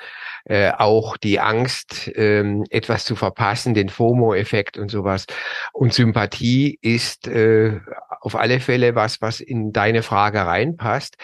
äh, 0.46 0.72
auch 0.72 1.18
die 1.18 1.40
Angst, 1.40 2.12
ähm, 2.16 2.66
etwas 2.70 3.06
zu 3.06 3.16
verpassen, 3.16 3.74
den 3.74 3.90
FOMO-Effekt 3.90 4.78
und 4.78 4.90
sowas. 4.90 5.26
Und 5.74 5.94
Sympathie 5.94 6.80
ist 6.82 7.28
äh, 7.28 7.80
auf 8.22 8.36
alle 8.36 8.60
Fälle 8.60 8.96
was, 8.96 9.22
was 9.22 9.40
in 9.40 9.74
deine 9.74 10.04
Frage 10.04 10.40
reinpasst. 10.40 11.18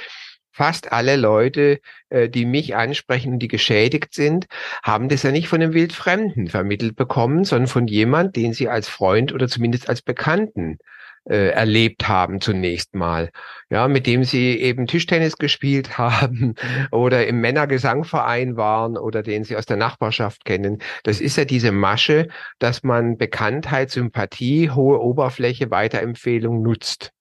Fast 0.52 0.92
alle 0.92 1.18
Leute, 1.18 1.80
äh, 2.10 2.30
die 2.30 2.46
mich 2.46 2.76
ansprechen, 2.76 3.38
die 3.38 3.48
geschädigt 3.48 4.14
sind, 4.14 4.48
haben 4.84 5.08
das 5.08 5.22
ja 5.22 5.32
nicht 5.32 5.48
von 5.48 5.62
einem 5.62 5.74
Wildfremden 5.74 6.48
vermittelt 6.48 6.96
bekommen, 6.96 7.44
sondern 7.44 7.68
von 7.68 7.88
jemand, 7.88 8.36
den 8.36 8.54
sie 8.54 8.68
als 8.68 8.90
Freund 8.90 9.32
oder 9.34 9.48
zumindest 9.48 9.88
als 9.88 10.02
Bekannten 10.02 10.80
äh, 11.30 11.50
erlebt 11.50 12.08
haben 12.08 12.42
zunächst 12.42 12.96
mal, 12.96 13.32
ja, 13.70 13.88
mit 13.88 14.08
dem 14.08 14.24
sie 14.24 14.60
eben 14.60 14.88
Tischtennis 14.88 15.38
gespielt 15.38 15.98
haben 15.98 16.56
oder 16.92 17.28
im 17.28 17.42
Männergesangverein 17.42 18.58
waren 18.58 18.98
oder 18.98 19.24
den 19.24 19.44
sie 19.44 19.56
aus 19.56 19.66
der 19.66 19.78
Nachbarschaft 19.78 20.46
kennen. 20.46 20.80
Das 21.04 21.20
ist 21.22 21.38
ja 21.38 21.46
diese 21.46 21.72
Masche, 21.72 22.30
dass 22.60 22.84
man 22.84 23.18
Bekanntheit, 23.18 23.92
Sympathie, 23.92 24.72
hohe 24.72 25.00
Oberfläche, 25.02 25.72
Weiterempfehlung 25.72 26.62
nutzt. 26.62 27.12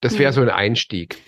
Das 0.00 0.18
wäre 0.18 0.32
mhm. 0.32 0.34
so 0.34 0.40
ein 0.42 0.50
Einstieg. 0.50 1.18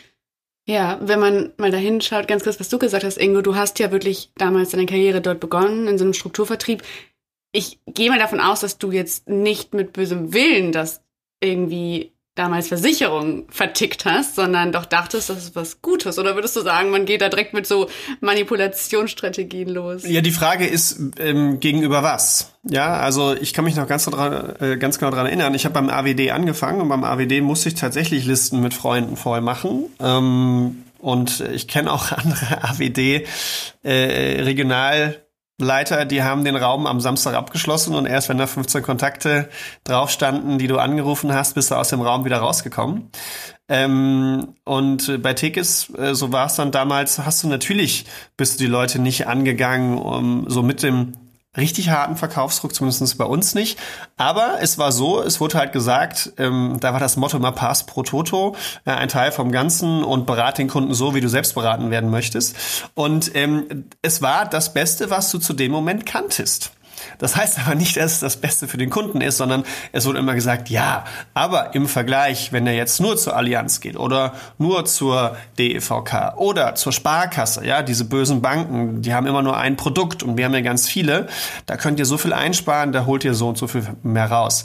Ja, 0.64 1.00
wenn 1.02 1.18
man 1.18 1.52
mal 1.56 1.72
dahin 1.72 2.00
schaut, 2.00 2.28
ganz 2.28 2.44
kurz, 2.44 2.60
was 2.60 2.68
du 2.68 2.78
gesagt 2.78 3.04
hast, 3.04 3.18
Ingo, 3.18 3.42
du 3.42 3.56
hast 3.56 3.78
ja 3.80 3.90
wirklich 3.90 4.30
damals 4.36 4.70
deine 4.70 4.86
Karriere 4.86 5.20
dort 5.20 5.40
begonnen, 5.40 5.88
in 5.88 5.98
so 5.98 6.04
einem 6.04 6.14
Strukturvertrieb. 6.14 6.82
Ich 7.52 7.80
gehe 7.86 8.10
mal 8.10 8.18
davon 8.18 8.40
aus, 8.40 8.60
dass 8.60 8.78
du 8.78 8.92
jetzt 8.92 9.28
nicht 9.28 9.74
mit 9.74 9.92
bösem 9.92 10.32
Willen 10.32 10.70
das 10.70 11.02
irgendwie 11.42 12.11
damals 12.34 12.68
Versicherung 12.68 13.44
vertickt 13.50 14.06
hast, 14.06 14.36
sondern 14.36 14.72
doch 14.72 14.86
dachtest, 14.86 15.28
das 15.28 15.38
ist 15.38 15.56
was 15.56 15.82
Gutes? 15.82 16.18
Oder 16.18 16.34
würdest 16.34 16.56
du 16.56 16.62
sagen, 16.62 16.90
man 16.90 17.04
geht 17.04 17.20
da 17.20 17.28
direkt 17.28 17.52
mit 17.52 17.66
so 17.66 17.88
Manipulationsstrategien 18.20 19.68
los? 19.68 20.02
Ja, 20.06 20.22
die 20.22 20.30
Frage 20.30 20.66
ist, 20.66 20.98
ähm, 21.18 21.60
gegenüber 21.60 22.02
was? 22.02 22.54
Ja, 22.64 22.96
also 22.96 23.34
ich 23.34 23.52
kann 23.52 23.64
mich 23.66 23.76
noch 23.76 23.86
ganz, 23.86 24.06
dran, 24.06 24.54
äh, 24.60 24.76
ganz 24.78 24.98
genau 24.98 25.10
daran 25.10 25.26
erinnern. 25.26 25.54
Ich 25.54 25.66
habe 25.66 25.74
beim 25.74 25.90
AWD 25.90 26.30
angefangen 26.30 26.80
und 26.80 26.88
beim 26.88 27.04
AWD 27.04 27.42
musste 27.42 27.68
ich 27.68 27.74
tatsächlich 27.74 28.24
Listen 28.24 28.60
mit 28.60 28.72
Freunden 28.72 29.16
voll 29.16 29.42
machen. 29.42 29.84
Ähm, 30.00 30.84
und 30.98 31.40
ich 31.52 31.68
kenne 31.68 31.92
auch 31.92 32.12
andere 32.12 32.64
AWD 32.64 33.26
äh, 33.82 34.42
regional 34.42 35.21
Leiter, 35.62 36.04
die 36.04 36.22
haben 36.22 36.44
den 36.44 36.56
Raum 36.56 36.86
am 36.86 37.00
Samstag 37.00 37.34
abgeschlossen 37.34 37.94
und 37.94 38.06
erst 38.06 38.28
wenn 38.28 38.38
da 38.38 38.46
15 38.46 38.82
Kontakte 38.82 39.48
drauf 39.84 40.10
standen, 40.10 40.58
die 40.58 40.66
du 40.66 40.78
angerufen 40.78 41.32
hast, 41.32 41.54
bist 41.54 41.70
du 41.70 41.76
aus 41.76 41.88
dem 41.88 42.00
Raum 42.00 42.24
wieder 42.24 42.38
rausgekommen. 42.38 43.10
Ähm, 43.68 44.54
und 44.64 45.22
bei 45.22 45.32
Tekis, 45.34 45.90
äh, 45.96 46.14
so 46.14 46.32
war 46.32 46.46
es 46.46 46.56
dann 46.56 46.72
damals, 46.72 47.18
hast 47.18 47.42
du 47.42 47.48
natürlich, 47.48 48.04
bist 48.36 48.60
du 48.60 48.64
die 48.64 48.70
Leute 48.70 48.98
nicht 48.98 49.26
angegangen, 49.26 49.96
um 49.96 50.44
so 50.48 50.62
mit 50.62 50.82
dem 50.82 51.12
richtig 51.56 51.90
harten 51.90 52.16
Verkaufsdruck, 52.16 52.74
zumindest 52.74 53.18
bei 53.18 53.24
uns 53.24 53.54
nicht. 53.54 53.78
Aber 54.16 54.58
es 54.60 54.78
war 54.78 54.90
so, 54.90 55.22
es 55.22 55.40
wurde 55.40 55.58
halt 55.58 55.72
gesagt, 55.72 56.32
ähm, 56.38 56.78
da 56.80 56.92
war 56.92 57.00
das 57.00 57.16
Motto 57.16 57.36
immer 57.36 57.52
Pass 57.52 57.84
pro 57.84 58.02
Toto, 58.02 58.56
äh, 58.84 58.90
ein 58.92 59.08
Teil 59.08 59.32
vom 59.32 59.52
Ganzen 59.52 60.02
und 60.02 60.26
berate 60.26 60.62
den 60.62 60.68
Kunden 60.68 60.94
so, 60.94 61.14
wie 61.14 61.20
du 61.20 61.28
selbst 61.28 61.54
beraten 61.54 61.90
werden 61.90 62.10
möchtest. 62.10 62.56
Und 62.94 63.34
ähm, 63.34 63.84
es 64.00 64.22
war 64.22 64.46
das 64.46 64.72
Beste, 64.72 65.10
was 65.10 65.30
du 65.30 65.38
zu 65.38 65.52
dem 65.52 65.72
Moment 65.72 66.06
kanntest. 66.06 66.72
Das 67.18 67.36
heißt 67.36 67.58
aber 67.60 67.74
nicht, 67.74 67.96
dass 67.96 68.12
es 68.12 68.20
das 68.20 68.36
Beste 68.36 68.68
für 68.68 68.76
den 68.76 68.90
Kunden 68.90 69.20
ist, 69.20 69.36
sondern 69.36 69.64
es 69.92 70.06
wurde 70.06 70.18
immer 70.18 70.34
gesagt, 70.34 70.70
ja, 70.70 71.04
aber 71.34 71.74
im 71.74 71.88
Vergleich, 71.88 72.52
wenn 72.52 72.66
er 72.66 72.74
jetzt 72.74 73.00
nur 73.00 73.16
zur 73.16 73.36
Allianz 73.36 73.80
geht 73.80 73.96
oder 73.96 74.34
nur 74.58 74.84
zur 74.84 75.36
DEVK 75.58 76.34
oder 76.36 76.74
zur 76.74 76.92
Sparkasse, 76.92 77.66
ja, 77.66 77.82
diese 77.82 78.04
bösen 78.04 78.42
Banken, 78.42 79.02
die 79.02 79.14
haben 79.14 79.26
immer 79.26 79.42
nur 79.42 79.56
ein 79.56 79.76
Produkt 79.76 80.22
und 80.22 80.36
wir 80.36 80.44
haben 80.44 80.54
ja 80.54 80.60
ganz 80.60 80.88
viele, 80.88 81.26
da 81.66 81.76
könnt 81.76 81.98
ihr 81.98 82.06
so 82.06 82.18
viel 82.18 82.32
einsparen, 82.32 82.92
da 82.92 83.06
holt 83.06 83.24
ihr 83.24 83.34
so 83.34 83.48
und 83.48 83.58
so 83.58 83.66
viel 83.66 83.86
mehr 84.02 84.30
raus. 84.30 84.64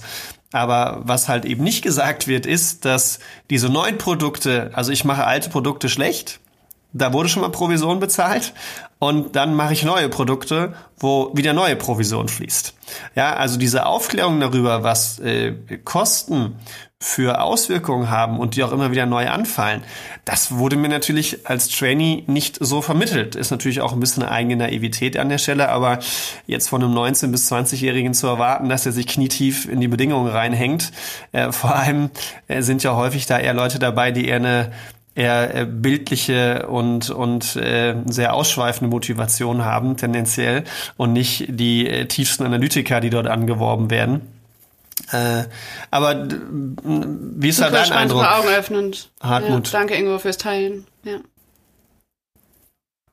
Aber 0.54 1.02
was 1.04 1.28
halt 1.28 1.46
eben 1.46 1.64
nicht 1.64 1.84
gesagt 1.84 2.28
wird, 2.28 2.46
ist, 2.46 2.86
dass 2.86 3.20
diese 3.50 3.70
neuen 3.70 3.98
Produkte, 3.98 4.72
also 4.74 4.92
ich 4.92 5.04
mache 5.04 5.26
alte 5.26 5.50
Produkte 5.50 5.90
schlecht, 5.90 6.40
da 6.94 7.14
wurde 7.14 7.30
schon 7.30 7.42
mal 7.42 7.50
Provision 7.50 8.00
bezahlt 8.00 8.54
und 9.00 9.36
dann 9.36 9.54
mache 9.54 9.74
ich 9.74 9.84
neue 9.84 10.10
Produkte, 10.10 10.74
wo 10.98 11.32
wieder 11.34 11.54
neue 11.54 11.76
Provision 11.76 12.28
fließt. 12.28 12.74
Ja, 13.16 13.36
also 13.36 13.58
diese 13.58 13.86
Aufklärung 13.86 14.40
darüber, 14.40 14.84
was 14.84 15.20
äh, 15.20 15.54
Kosten 15.84 16.56
für 17.00 17.42
Auswirkungen 17.42 18.10
haben 18.10 18.40
und 18.40 18.56
die 18.56 18.64
auch 18.64 18.72
immer 18.72 18.90
wieder 18.90 19.06
neu 19.06 19.30
anfallen, 19.30 19.84
das 20.26 20.54
wurde 20.54 20.78
mir 20.78 20.90
natürlich 20.90 21.48
als 21.48 21.70
Trainee 21.70 22.24
nicht 22.26 22.58
so 22.60 22.82
vermittelt. 22.82 23.36
Ist 23.36 23.52
natürlich 23.52 23.82
auch 23.82 23.94
ein 23.94 24.00
bisschen 24.00 24.24
eine 24.24 24.32
eigene 24.32 24.56
Naivität 24.56 25.16
an 25.18 25.30
der 25.30 25.38
Stelle, 25.38 25.70
aber 25.70 26.00
jetzt 26.48 26.70
von 26.70 26.84
einem 26.84 26.98
19- 26.98 27.28
bis 27.28 27.52
20-Jährigen 27.52 28.16
zu 28.16 28.26
erwarten, 28.26 28.68
dass 28.68 28.88
er 28.88 28.94
sich 28.94 29.06
knietief 29.06 29.70
in 29.70 29.80
die 29.80 29.88
Bedingungen 29.88 30.32
reinhängt, 30.32 30.92
äh, 31.34 31.52
vor 31.52 31.76
allem 31.76 32.10
äh, 32.48 32.64
sind 32.64 32.82
ja 32.82 32.96
häufig 32.96 33.28
da 33.28 33.38
eher 33.38 33.54
Leute 33.54 33.78
dabei, 33.78 34.12
die 34.12 34.28
eher 34.28 34.38
eine 34.38 34.72
eher 35.18 35.56
äh, 35.56 35.66
bildliche 35.66 36.68
und, 36.68 37.10
und 37.10 37.56
äh, 37.56 37.96
sehr 38.06 38.34
ausschweifende 38.34 38.90
Motivation 38.90 39.66
haben, 39.66 39.98
tendenziell, 39.98 40.64
und 40.96 41.14
nicht 41.14 41.46
die 41.50 41.88
äh, 41.88 42.06
tiefsten 42.06 42.46
Analytiker, 42.46 43.02
die 43.02 43.10
dort 43.10 43.28
angeworben 43.28 43.90
werden. 43.90 44.22
Äh, 45.12 45.46
aber 45.92 46.28
wie 46.30 47.50
ist 47.50 47.62
da 47.62 47.70
dein 47.70 47.92
Eindruck? 47.92 48.26
Augenöffnend. 48.26 49.10
Hartmut. 49.22 49.68
Ja, 49.68 49.80
danke, 49.80 49.96
Ingo, 49.96 50.20
fürs 50.20 50.38
Teilen. 50.38 50.86
Ja. 51.04 51.18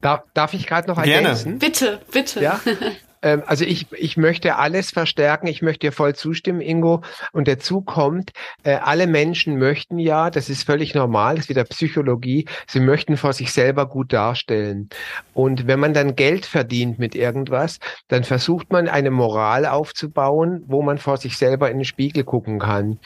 Darf, 0.00 0.25
darf 0.34 0.52
ich 0.52 0.66
gerade 0.66 0.88
noch 0.88 0.99
ergänzen? 0.99 1.44
Gerne. 1.44 1.58
Bitte, 1.58 2.00
bitte. 2.12 2.42
Ja? 2.42 2.61
Ähm, 3.25 3.43
also 3.47 3.64
ich, 3.64 3.90
ich 3.93 4.16
möchte 4.16 4.57
alles 4.57 4.90
verstärken, 4.90 5.49
ich 5.49 5.62
möchte 5.62 5.88
dir 5.88 5.93
voll 5.93 6.14
zustimmen, 6.14 6.61
Ingo. 6.61 7.02
Und 7.33 7.49
dazu 7.49 7.81
kommt, 7.81 8.31
äh, 8.62 8.75
alle 8.75 9.07
Menschen 9.07 9.59
möchten 9.59 9.99
ja, 9.99 10.31
das 10.31 10.49
ist 10.49 10.64
völlig 10.64 10.95
normal, 10.95 11.37
das 11.37 11.47
ist 11.47 11.49
wieder 11.49 11.64
Psychologie, 11.64 12.47
sie 12.69 12.81
möchten 12.81 13.16
vor 13.16 13.33
sich 13.33 13.52
selber 13.52 13.88
gut 13.88 14.12
darstellen. 14.12 14.90
Und 15.33 15.66
wenn 15.66 15.81
man 15.81 15.95
dann 15.95 16.14
Geld 16.14 16.47
verdient 16.47 16.99
mit 16.99 17.14
irgendwas, 17.14 17.78
dann 18.09 18.25
versucht 18.25 18.71
man 18.71 18.88
eine 18.88 19.11
Moral 19.11 19.66
aufzubauen, 19.66 20.62
wo 20.66 20.83
man 20.83 20.99
vor 20.99 21.16
sich 21.16 21.38
selber 21.38 21.71
in 21.71 21.78
den 21.78 21.85
Spiegel 21.85 22.25
gucken 22.25 22.59
kann. 22.59 22.99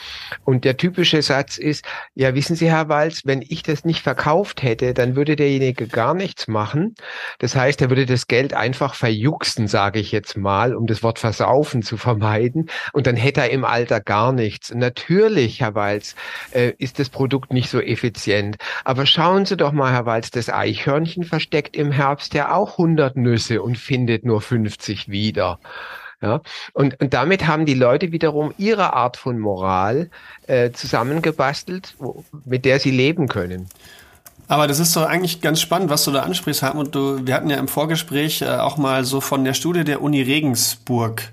Und 0.44 0.64
der 0.64 0.76
typische 0.76 1.22
Satz 1.22 1.58
ist, 1.58 1.84
ja, 2.14 2.34
wissen 2.34 2.56
Sie, 2.56 2.68
Herr 2.68 2.88
Walz, 2.88 3.22
wenn 3.24 3.42
ich 3.48 3.62
das 3.62 3.84
nicht 3.84 4.02
verkauft 4.02 4.62
hätte, 4.62 4.94
dann 4.94 5.14
würde 5.14 5.36
derjenige 5.36 5.86
gar 5.86 6.14
nichts 6.14 6.48
machen. 6.48 6.94
Das 7.38 7.54
heißt, 7.54 7.80
er 7.80 7.90
würde 7.90 8.06
das 8.06 8.26
Geld 8.26 8.52
einfach 8.52 8.94
verjuxen, 8.94 9.68
sage 9.68 10.00
ich 10.00 10.07
ich 10.08 10.12
jetzt 10.12 10.36
mal, 10.36 10.74
um 10.74 10.86
das 10.86 11.02
Wort 11.02 11.18
versaufen 11.18 11.82
zu 11.82 11.96
vermeiden. 11.96 12.70
Und 12.92 13.06
dann 13.06 13.16
hätte 13.16 13.42
er 13.42 13.50
im 13.50 13.64
Alter 13.64 14.00
gar 14.00 14.32
nichts. 14.32 14.74
Natürlich, 14.74 15.60
Herr 15.60 15.74
Walz, 15.74 16.16
äh, 16.52 16.72
ist 16.78 16.98
das 16.98 17.10
Produkt 17.10 17.52
nicht 17.52 17.70
so 17.70 17.80
effizient. 17.80 18.56
Aber 18.84 19.06
schauen 19.06 19.44
Sie 19.44 19.56
doch 19.56 19.72
mal, 19.72 19.92
Herr 19.92 20.06
Walz, 20.06 20.30
das 20.30 20.48
Eichhörnchen 20.48 21.24
versteckt 21.24 21.76
im 21.76 21.92
Herbst 21.92 22.34
ja 22.34 22.54
auch 22.54 22.72
100 22.72 23.16
Nüsse 23.16 23.62
und 23.62 23.76
findet 23.76 24.24
nur 24.24 24.40
50 24.40 25.08
wieder. 25.08 25.60
Ja, 26.20 26.40
und, 26.72 27.00
und 27.00 27.14
damit 27.14 27.46
haben 27.46 27.64
die 27.64 27.74
Leute 27.74 28.10
wiederum 28.10 28.52
ihre 28.58 28.92
Art 28.92 29.16
von 29.16 29.38
Moral 29.38 30.10
äh, 30.48 30.72
zusammengebastelt, 30.72 31.94
wo, 31.98 32.24
mit 32.44 32.64
der 32.64 32.80
sie 32.80 32.90
leben 32.90 33.28
können. 33.28 33.68
Aber 34.48 34.66
das 34.66 34.78
ist 34.78 34.96
doch 34.96 35.04
eigentlich 35.04 35.42
ganz 35.42 35.60
spannend, 35.60 35.90
was 35.90 36.04
du 36.04 36.10
da 36.10 36.22
ansprichst, 36.22 36.62
Hartmut. 36.62 36.94
Du, 36.94 37.26
wir 37.26 37.34
hatten 37.34 37.50
ja 37.50 37.58
im 37.58 37.68
Vorgespräch 37.68 38.42
äh, 38.42 38.46
auch 38.46 38.78
mal 38.78 39.04
so 39.04 39.20
von 39.20 39.44
der 39.44 39.52
Studie 39.54 39.84
der 39.84 40.02
Uni 40.02 40.22
Regensburg 40.22 41.32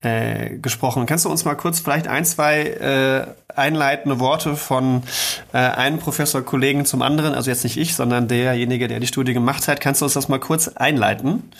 äh, 0.00 0.56
gesprochen. 0.58 1.06
Kannst 1.06 1.24
du 1.24 1.28
uns 1.28 1.44
mal 1.44 1.54
kurz 1.54 1.80
vielleicht 1.80 2.08
ein, 2.08 2.24
zwei 2.24 2.62
äh, 2.64 3.26
einleitende 3.56 4.18
Worte 4.18 4.56
von 4.56 5.04
äh, 5.52 5.58
einem 5.58 5.98
Professor-Kollegen 5.98 6.84
zum 6.84 7.02
anderen, 7.02 7.34
also 7.34 7.50
jetzt 7.50 7.64
nicht 7.64 7.76
ich, 7.76 7.94
sondern 7.94 8.28
derjenige, 8.28 8.88
der 8.88 9.00
die 9.00 9.06
Studie 9.06 9.34
gemacht 9.34 9.68
hat, 9.68 9.80
kannst 9.80 10.00
du 10.00 10.04
uns 10.04 10.14
das 10.14 10.28
mal 10.28 10.40
kurz 10.40 10.68
einleiten? 10.68 11.50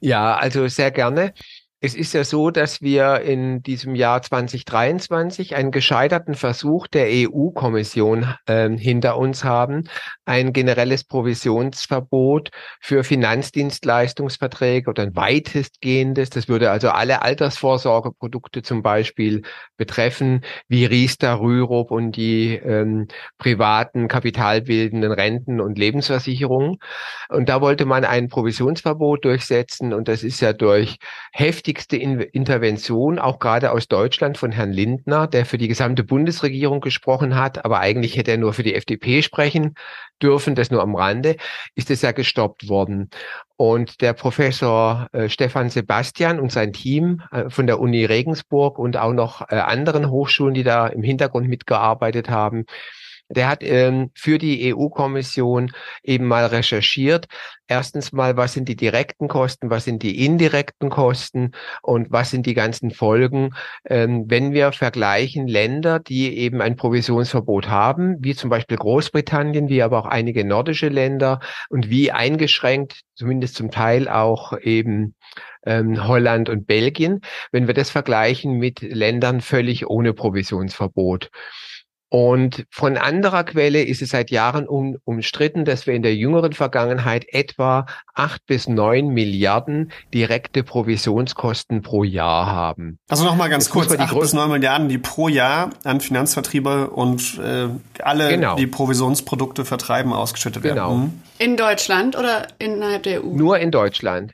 Ja, 0.00 0.36
also 0.36 0.66
sehr 0.68 0.90
gerne. 0.90 1.32
Es 1.84 1.94
ist 1.94 2.14
ja 2.14 2.24
so, 2.24 2.50
dass 2.50 2.80
wir 2.80 3.20
in 3.20 3.62
diesem 3.62 3.94
Jahr 3.94 4.22
2023 4.22 5.54
einen 5.54 5.70
gescheiterten 5.70 6.32
Versuch 6.32 6.86
der 6.86 7.08
EU-Kommission 7.10 8.26
äh, 8.46 8.70
hinter 8.70 9.18
uns 9.18 9.44
haben, 9.44 9.90
ein 10.24 10.54
generelles 10.54 11.04
Provisionsverbot 11.04 12.48
für 12.80 13.04
Finanzdienstleistungsverträge 13.04 14.88
oder 14.88 15.02
ein 15.02 15.14
weitestgehendes. 15.14 16.30
Das 16.30 16.48
würde 16.48 16.70
also 16.70 16.88
alle 16.88 17.20
Altersvorsorgeprodukte 17.20 18.62
zum 18.62 18.82
Beispiel 18.82 19.42
betreffen, 19.76 20.40
wie 20.68 20.86
Riester, 20.86 21.38
Rürup 21.38 21.90
und 21.90 22.12
die 22.12 22.54
ähm, 22.54 23.08
privaten 23.36 24.08
kapitalbildenden 24.08 25.12
Renten 25.12 25.60
und 25.60 25.78
Lebensversicherungen. 25.78 26.78
Und 27.28 27.50
da 27.50 27.60
wollte 27.60 27.84
man 27.84 28.06
ein 28.06 28.28
Provisionsverbot 28.28 29.26
durchsetzen 29.26 29.92
und 29.92 30.08
das 30.08 30.22
ist 30.22 30.40
ja 30.40 30.54
durch 30.54 30.96
heftige 31.30 31.73
wichtigste 31.74 31.96
in 31.96 32.20
Intervention, 32.20 33.18
auch 33.18 33.40
gerade 33.40 33.72
aus 33.72 33.88
Deutschland 33.88 34.38
von 34.38 34.52
Herrn 34.52 34.70
Lindner, 34.70 35.26
der 35.26 35.44
für 35.44 35.58
die 35.58 35.66
gesamte 35.66 36.04
Bundesregierung 36.04 36.80
gesprochen 36.80 37.34
hat, 37.34 37.64
aber 37.64 37.80
eigentlich 37.80 38.16
hätte 38.16 38.30
er 38.30 38.36
nur 38.36 38.52
für 38.52 38.62
die 38.62 38.76
FDP 38.76 39.22
sprechen 39.22 39.74
dürfen, 40.22 40.54
das 40.54 40.70
nur 40.70 40.82
am 40.82 40.94
Rande, 40.94 41.34
ist 41.74 41.90
es 41.90 42.02
ja 42.02 42.12
gestoppt 42.12 42.68
worden. 42.68 43.10
Und 43.56 44.02
der 44.02 44.12
Professor 44.12 45.08
äh, 45.10 45.28
Stefan 45.28 45.68
Sebastian 45.68 46.38
und 46.38 46.52
sein 46.52 46.72
Team 46.72 47.22
äh, 47.32 47.50
von 47.50 47.66
der 47.66 47.80
Uni 47.80 48.04
Regensburg 48.04 48.78
und 48.78 48.96
auch 48.96 49.12
noch 49.12 49.42
äh, 49.50 49.56
anderen 49.56 50.10
Hochschulen, 50.10 50.54
die 50.54 50.62
da 50.62 50.86
im 50.86 51.02
Hintergrund 51.02 51.48
mitgearbeitet 51.48 52.30
haben, 52.30 52.66
der 53.28 53.48
hat 53.48 53.62
ähm, 53.62 54.10
für 54.14 54.38
die 54.38 54.74
EU-Kommission 54.74 55.72
eben 56.02 56.26
mal 56.26 56.46
recherchiert. 56.46 57.26
Erstens 57.66 58.12
mal, 58.12 58.36
was 58.36 58.52
sind 58.52 58.68
die 58.68 58.76
direkten 58.76 59.28
Kosten, 59.28 59.70
was 59.70 59.84
sind 59.84 60.02
die 60.02 60.24
indirekten 60.24 60.90
Kosten 60.90 61.52
und 61.82 62.10
was 62.10 62.30
sind 62.30 62.44
die 62.46 62.54
ganzen 62.54 62.90
Folgen, 62.90 63.54
ähm, 63.86 64.24
wenn 64.28 64.52
wir 64.52 64.72
vergleichen 64.72 65.48
Länder, 65.48 65.98
die 65.98 66.36
eben 66.36 66.60
ein 66.60 66.76
Provisionsverbot 66.76 67.68
haben, 67.68 68.16
wie 68.20 68.34
zum 68.34 68.50
Beispiel 68.50 68.76
Großbritannien, 68.76 69.68
wie 69.68 69.82
aber 69.82 69.98
auch 69.98 70.06
einige 70.06 70.44
nordische 70.44 70.88
Länder 70.88 71.40
und 71.70 71.88
wie 71.88 72.12
eingeschränkt, 72.12 73.00
zumindest 73.14 73.54
zum 73.54 73.70
Teil 73.70 74.08
auch 74.08 74.58
eben 74.58 75.14
ähm, 75.64 76.06
Holland 76.06 76.48
und 76.48 76.66
Belgien, 76.66 77.20
wenn 77.50 77.66
wir 77.66 77.74
das 77.74 77.90
vergleichen 77.90 78.58
mit 78.58 78.80
Ländern 78.82 79.40
völlig 79.40 79.88
ohne 79.88 80.12
Provisionsverbot. 80.12 81.30
Und 82.08 82.64
von 82.70 82.96
anderer 82.96 83.42
Quelle 83.42 83.82
ist 83.82 84.00
es 84.00 84.10
seit 84.10 84.30
Jahren 84.30 84.68
um, 84.68 84.98
umstritten, 85.04 85.64
dass 85.64 85.86
wir 85.86 85.94
in 85.94 86.02
der 86.02 86.14
jüngeren 86.14 86.52
Vergangenheit 86.52 87.26
etwa 87.28 87.86
acht 88.14 88.46
bis 88.46 88.68
neun 88.68 89.08
Milliarden 89.08 89.90
direkte 90.12 90.62
Provisionskosten 90.62 91.82
pro 91.82 92.04
Jahr 92.04 92.46
haben. 92.46 92.98
Also 93.08 93.24
nochmal 93.24 93.48
ganz 93.48 93.64
Jetzt 93.64 93.72
kurz, 93.72 93.98
acht 93.98 94.18
bis 94.18 94.32
neun 94.32 94.50
Milliarden, 94.50 94.88
die 94.88 94.98
pro 94.98 95.28
Jahr 95.28 95.70
an 95.82 96.00
Finanzvertriebe 96.00 96.90
und 96.90 97.38
äh, 97.38 97.68
alle, 98.00 98.28
genau. 98.28 98.56
die 98.56 98.68
Provisionsprodukte 98.68 99.64
vertreiben, 99.64 100.12
ausgeschüttet 100.12 100.62
werden. 100.62 100.76
Genau. 100.76 100.94
Mhm. 100.94 101.22
In 101.38 101.56
Deutschland 101.56 102.16
oder 102.16 102.46
innerhalb 102.58 103.02
der 103.02 103.24
EU? 103.24 103.28
Nur 103.34 103.58
in 103.58 103.70
Deutschland. 103.70 104.32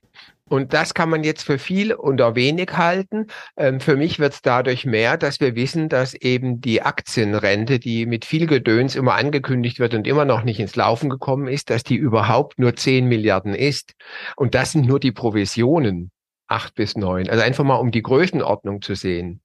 Und 0.51 0.73
das 0.73 0.95
kann 0.95 1.09
man 1.09 1.23
jetzt 1.23 1.45
für 1.45 1.59
viel 1.59 1.95
oder 1.95 2.35
wenig 2.35 2.73
halten. 2.77 3.29
Ähm, 3.57 3.79
für 3.79 3.97
mich 3.97 4.19
wird 4.19 4.33
es 4.33 4.43
dadurch 4.43 4.85
mehr, 4.85 5.17
dass 5.17 5.39
wir 5.39 5.55
wissen, 5.55 5.89
dass 5.89 6.13
eben 6.13 6.61
die 6.61 6.83
Aktienrente, 6.83 7.79
die 7.79 8.05
mit 8.05 8.25
viel 8.25 8.49
Gedöns 8.49 8.97
immer 8.97 9.15
angekündigt 9.15 9.79
wird 9.79 9.95
und 9.95 10.09
immer 10.09 10.25
noch 10.25 10.43
nicht 10.43 10.59
ins 10.59 10.75
Laufen 10.75 11.09
gekommen 11.09 11.47
ist, 11.47 11.71
dass 11.71 11.85
die 11.85 11.95
überhaupt 11.95 12.59
nur 12.59 12.75
10 12.75 13.07
Milliarden 13.07 13.55
ist. 13.55 13.93
Und 14.35 14.57
das 14.57 14.73
sind 14.73 14.89
nur 14.89 14.99
die 14.99 15.13
Provisionen, 15.13 16.11
acht 16.49 16.75
bis 16.75 16.97
neun. 16.97 17.31
Also 17.31 17.45
einfach 17.45 17.63
mal 17.63 17.77
um 17.77 17.93
die 17.93 18.03
Größenordnung 18.03 18.83
zu 18.83 18.97
sehen. 18.97 19.41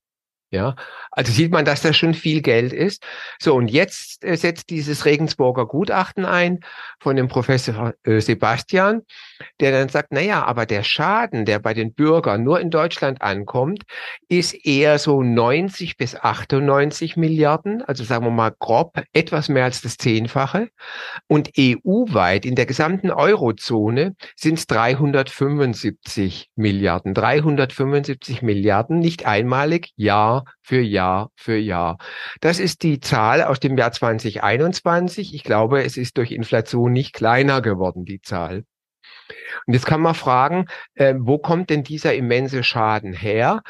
Ja, 0.55 0.75
also 1.11 1.33
sieht 1.33 1.51
man, 1.51 1.65
dass 1.65 1.81
das 1.81 1.97
schon 1.97 2.13
viel 2.13 2.41
Geld 2.41 2.71
ist. 2.71 3.03
So, 3.39 3.55
und 3.55 3.67
jetzt 3.67 4.23
äh, 4.23 4.37
setzt 4.37 4.69
dieses 4.69 5.03
Regensburger 5.03 5.65
Gutachten 5.65 6.23
ein 6.23 6.61
von 6.99 7.17
dem 7.17 7.27
Professor 7.27 7.93
äh, 8.03 8.21
Sebastian, 8.21 9.01
der 9.59 9.73
dann 9.73 9.89
sagt, 9.89 10.09
na 10.11 10.21
ja, 10.21 10.45
aber 10.45 10.65
der 10.65 10.83
Schaden, 10.83 11.43
der 11.43 11.59
bei 11.59 11.73
den 11.73 11.93
Bürgern 11.93 12.43
nur 12.43 12.61
in 12.61 12.69
Deutschland 12.69 13.21
ankommt, 13.21 13.83
ist 14.29 14.53
eher 14.65 14.97
so 14.97 15.21
90 15.21 15.97
bis 15.97 16.15
98 16.15 17.17
Milliarden, 17.17 17.81
also 17.81 18.05
sagen 18.05 18.23
wir 18.23 18.31
mal 18.31 18.53
grob 18.57 19.03
etwas 19.11 19.49
mehr 19.49 19.65
als 19.65 19.81
das 19.81 19.97
Zehnfache. 19.97 20.69
Und 21.27 21.51
EU-weit 21.59 22.45
in 22.45 22.55
der 22.55 22.65
gesamten 22.65 23.11
Eurozone 23.11 24.15
sind 24.37 24.59
es 24.59 24.67
375 24.67 26.49
Milliarden. 26.55 27.13
375 27.13 28.41
Milliarden, 28.41 28.99
nicht 28.99 29.25
einmalig, 29.25 29.91
Jahr 29.97 30.44
für 30.61 30.81
Jahr 30.81 31.31
für 31.35 31.57
Jahr. 31.57 31.97
Das 32.41 32.59
ist 32.59 32.83
die 32.83 32.99
Zahl 32.99 33.43
aus 33.43 33.59
dem 33.59 33.77
Jahr 33.77 33.91
2021. 33.91 35.33
Ich 35.33 35.43
glaube, 35.43 35.83
es 35.83 35.97
ist 35.97 36.17
durch 36.17 36.31
Inflation 36.31 36.91
nicht 36.91 37.13
kleiner 37.13 37.61
geworden, 37.61 38.05
die 38.05 38.21
Zahl. 38.21 38.63
Und 39.65 39.73
jetzt 39.73 39.85
kann 39.85 40.01
man 40.01 40.15
fragen, 40.15 40.65
äh, 40.93 41.15
wo 41.17 41.37
kommt 41.37 41.69
denn 41.69 41.83
dieser 41.83 42.13
immense 42.13 42.63
Schaden 42.63 43.13
her? 43.13 43.61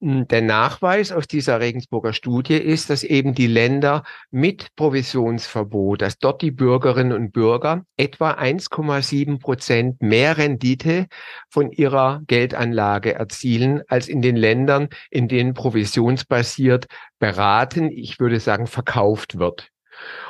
Hm, 0.00 0.28
der 0.28 0.42
Nachweis 0.42 1.10
aus 1.10 1.26
dieser 1.26 1.58
Regensburger 1.58 2.12
Studie 2.12 2.56
ist, 2.56 2.88
dass 2.88 3.02
eben 3.02 3.34
die 3.34 3.48
Länder 3.48 4.04
mit 4.30 4.68
Provisionsverbot, 4.76 6.02
dass 6.02 6.18
dort 6.18 6.40
die 6.40 6.52
Bürgerinnen 6.52 7.12
und 7.12 7.32
Bürger 7.32 7.84
etwa 7.96 8.30
1,7 8.30 9.40
Prozent 9.40 10.00
mehr 10.00 10.38
Rendite 10.38 11.08
von 11.50 11.72
ihrer 11.72 12.22
Geldanlage 12.28 13.14
erzielen 13.14 13.82
als 13.88 14.06
in 14.06 14.22
den 14.22 14.36
Ländern, 14.36 14.88
in 15.10 15.26
denen 15.26 15.54
provisionsbasiert 15.54 16.86
beraten, 17.18 17.90
ich 17.90 18.20
würde 18.20 18.38
sagen, 18.38 18.68
verkauft 18.68 19.40
wird. 19.40 19.72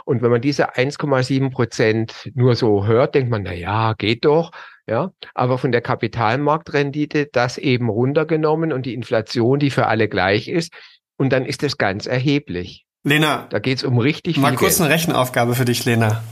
Und 0.05 0.23
wenn 0.23 0.31
man 0.31 0.41
diese 0.41 0.75
1,7 0.75 1.51
Prozent 1.51 2.31
nur 2.35 2.57
so 2.57 2.87
hört, 2.87 3.15
denkt 3.15 3.31
man, 3.31 3.43
na 3.43 3.53
ja, 3.53 3.95
geht 3.95 4.25
doch. 4.25 4.51
Ja, 4.87 5.13
aber 5.35 5.59
von 5.59 5.71
der 5.71 5.83
Kapitalmarktrendite 5.83 7.29
das 7.31 7.59
eben 7.59 7.91
runtergenommen 7.91 8.73
und 8.73 8.87
die 8.87 8.95
Inflation, 8.95 9.59
die 9.59 9.71
für 9.71 9.87
alle 9.87 10.09
gleich 10.09 10.49
ist. 10.49 10.73
Und 11.19 11.31
dann 11.31 11.45
ist 11.45 11.63
das 11.63 11.77
ganz 11.77 12.07
erheblich. 12.07 12.87
Lena. 13.05 13.47
Da 13.51 13.59
geht's 13.59 13.85
um 13.85 13.99
richtig 13.99 14.39
mal 14.39 14.49
viel 14.49 14.55
Mal 14.55 14.59
kurz 14.59 14.79
Geld. 14.79 14.87
eine 14.87 14.95
Rechenaufgabe 14.95 15.55
für 15.55 15.65
dich, 15.65 15.85
Lena. 15.85 16.23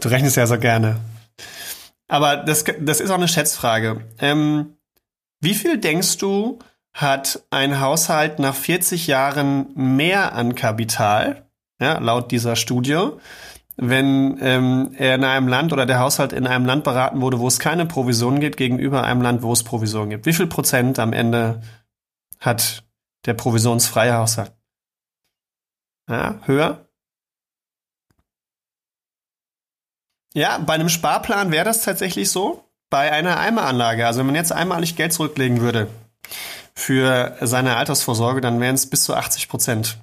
Du 0.00 0.08
rechnest 0.08 0.36
ja 0.36 0.46
so 0.46 0.58
gerne. 0.58 0.98
Aber 2.08 2.38
das, 2.38 2.64
das 2.80 3.00
ist 3.00 3.10
auch 3.10 3.16
eine 3.16 3.28
Schätzfrage. 3.28 4.04
Ähm, 4.18 4.76
wie 5.40 5.54
viel 5.54 5.78
denkst 5.78 6.18
du, 6.18 6.58
hat 6.92 7.42
ein 7.50 7.80
Haushalt 7.80 8.38
nach 8.38 8.54
40 8.54 9.06
Jahren 9.06 9.70
mehr 9.74 10.34
an 10.34 10.54
Kapital 10.54 11.49
ja, 11.80 11.98
laut 11.98 12.30
dieser 12.30 12.56
Studie, 12.56 12.98
wenn 13.76 14.36
ähm, 14.42 14.94
er 14.98 15.14
in 15.14 15.24
einem 15.24 15.48
Land 15.48 15.72
oder 15.72 15.86
der 15.86 15.98
Haushalt 15.98 16.34
in 16.34 16.46
einem 16.46 16.66
Land 16.66 16.84
beraten 16.84 17.20
wurde, 17.22 17.38
wo 17.38 17.48
es 17.48 17.58
keine 17.58 17.86
Provision 17.86 18.38
gibt, 18.38 18.58
gegenüber 18.58 19.04
einem 19.04 19.22
Land, 19.22 19.42
wo 19.42 19.52
es 19.52 19.64
Provision 19.64 20.10
gibt. 20.10 20.26
Wie 20.26 20.34
viel 20.34 20.46
Prozent 20.46 20.98
am 20.98 21.14
Ende 21.14 21.62
hat 22.38 22.84
der 23.24 23.34
provisionsfreie 23.34 24.14
Haushalt? 24.14 24.52
Ja, 26.08 26.40
höher? 26.44 26.86
Ja, 30.34 30.58
bei 30.58 30.74
einem 30.74 30.88
Sparplan 30.88 31.50
wäre 31.50 31.64
das 31.64 31.82
tatsächlich 31.82 32.30
so. 32.30 32.64
Bei 32.90 33.12
einer 33.12 33.38
Eimeranlage, 33.38 34.06
also 34.06 34.18
wenn 34.18 34.26
man 34.26 34.34
jetzt 34.34 34.52
einmalig 34.52 34.96
Geld 34.96 35.12
zurücklegen 35.12 35.60
würde 35.60 35.88
für 36.74 37.36
seine 37.40 37.76
Altersvorsorge, 37.76 38.40
dann 38.40 38.60
wären 38.60 38.74
es 38.74 38.90
bis 38.90 39.04
zu 39.04 39.14
80 39.14 39.48
Prozent 39.48 39.98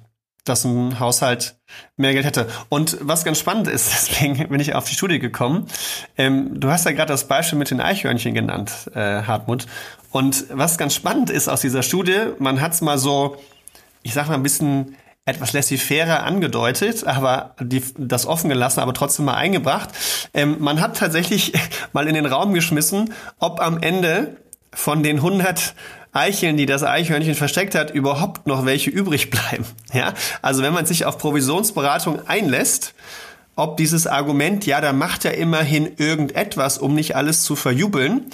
dass 0.48 0.64
ein 0.64 0.98
Haushalt 0.98 1.56
mehr 1.96 2.12
Geld 2.12 2.24
hätte. 2.24 2.48
Und 2.68 2.96
was 3.00 3.24
ganz 3.24 3.38
spannend 3.38 3.68
ist, 3.68 3.90
deswegen 3.92 4.48
bin 4.48 4.60
ich 4.60 4.74
auf 4.74 4.88
die 4.88 4.94
Studie 4.94 5.18
gekommen. 5.18 5.66
Ähm, 6.16 6.60
du 6.60 6.70
hast 6.70 6.84
ja 6.84 6.92
gerade 6.92 7.12
das 7.12 7.28
Beispiel 7.28 7.58
mit 7.58 7.70
den 7.70 7.80
Eichhörnchen 7.80 8.34
genannt, 8.34 8.90
äh, 8.94 9.22
Hartmut. 9.22 9.66
Und 10.10 10.46
was 10.50 10.78
ganz 10.78 10.94
spannend 10.94 11.30
ist 11.30 11.48
aus 11.48 11.60
dieser 11.60 11.82
Studie, 11.82 12.18
man 12.38 12.60
hat 12.60 12.72
es 12.72 12.80
mal 12.80 12.98
so, 12.98 13.36
ich 14.02 14.14
sag 14.14 14.28
mal 14.28 14.34
ein 14.34 14.42
bisschen 14.42 14.96
etwas 15.28 15.52
laissez-faire 15.52 16.24
angedeutet, 16.24 17.06
aber 17.06 17.54
die, 17.60 17.82
das 17.98 18.24
offen 18.24 18.48
gelassen, 18.48 18.80
aber 18.80 18.94
trotzdem 18.94 19.26
mal 19.26 19.34
eingebracht. 19.34 19.90
Ähm, 20.32 20.56
man 20.58 20.80
hat 20.80 20.96
tatsächlich 20.96 21.52
mal 21.92 22.08
in 22.08 22.14
den 22.14 22.26
Raum 22.26 22.54
geschmissen, 22.54 23.12
ob 23.38 23.60
am 23.60 23.78
Ende 23.78 24.38
von 24.72 25.02
den 25.02 25.16
100 25.16 25.74
Eicheln, 26.18 26.56
die 26.56 26.66
das 26.66 26.82
Eichhörnchen 26.82 27.34
versteckt 27.34 27.74
hat, 27.74 27.90
überhaupt 27.90 28.46
noch 28.46 28.66
welche 28.66 28.90
übrig 28.90 29.30
bleiben. 29.30 29.64
Ja, 29.92 30.12
also 30.42 30.62
wenn 30.62 30.74
man 30.74 30.84
sich 30.84 31.06
auf 31.06 31.16
Provisionsberatung 31.16 32.26
einlässt, 32.28 32.94
ob 33.56 33.76
dieses 33.78 34.06
Argument, 34.06 34.66
ja, 34.66 34.80
da 34.80 34.92
macht 34.92 35.24
er 35.24 35.36
immerhin 35.36 35.96
irgendetwas, 35.96 36.78
um 36.78 36.94
nicht 36.94 37.16
alles 37.16 37.42
zu 37.42 37.56
verjubeln, 37.56 38.26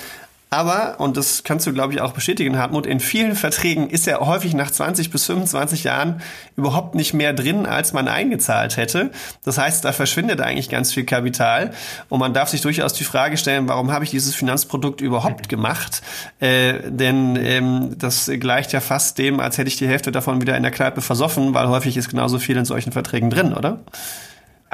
aber, 0.54 1.00
und 1.00 1.16
das 1.16 1.42
kannst 1.42 1.66
du, 1.66 1.72
glaube 1.72 1.92
ich, 1.92 2.00
auch 2.00 2.12
bestätigen, 2.12 2.56
Hartmut, 2.56 2.86
in 2.86 3.00
vielen 3.00 3.34
Verträgen 3.34 3.90
ist 3.90 4.06
er 4.06 4.20
häufig 4.20 4.54
nach 4.54 4.70
20 4.70 5.10
bis 5.10 5.26
25 5.26 5.82
Jahren 5.82 6.22
überhaupt 6.56 6.94
nicht 6.94 7.12
mehr 7.12 7.32
drin, 7.32 7.66
als 7.66 7.92
man 7.92 8.06
eingezahlt 8.06 8.76
hätte. 8.76 9.10
Das 9.44 9.58
heißt, 9.58 9.84
da 9.84 9.92
verschwindet 9.92 10.40
eigentlich 10.40 10.68
ganz 10.68 10.92
viel 10.92 11.04
Kapital. 11.04 11.72
Und 12.08 12.20
man 12.20 12.32
darf 12.32 12.50
sich 12.50 12.60
durchaus 12.60 12.92
die 12.92 13.02
Frage 13.02 13.36
stellen, 13.36 13.68
warum 13.68 13.90
habe 13.90 14.04
ich 14.04 14.10
dieses 14.10 14.36
Finanzprodukt 14.36 15.00
überhaupt 15.00 15.48
gemacht? 15.48 16.02
Äh, 16.38 16.74
denn 16.88 17.36
ähm, 17.36 17.96
das 17.98 18.30
gleicht 18.38 18.72
ja 18.72 18.80
fast 18.80 19.18
dem, 19.18 19.40
als 19.40 19.58
hätte 19.58 19.68
ich 19.68 19.76
die 19.76 19.88
Hälfte 19.88 20.12
davon 20.12 20.40
wieder 20.40 20.56
in 20.56 20.62
der 20.62 20.72
Kneipe 20.72 21.00
versoffen, 21.00 21.52
weil 21.54 21.68
häufig 21.68 21.96
ist 21.96 22.10
genauso 22.10 22.38
viel 22.38 22.56
in 22.56 22.64
solchen 22.64 22.92
Verträgen 22.92 23.30
drin, 23.30 23.52
oder? 23.54 23.80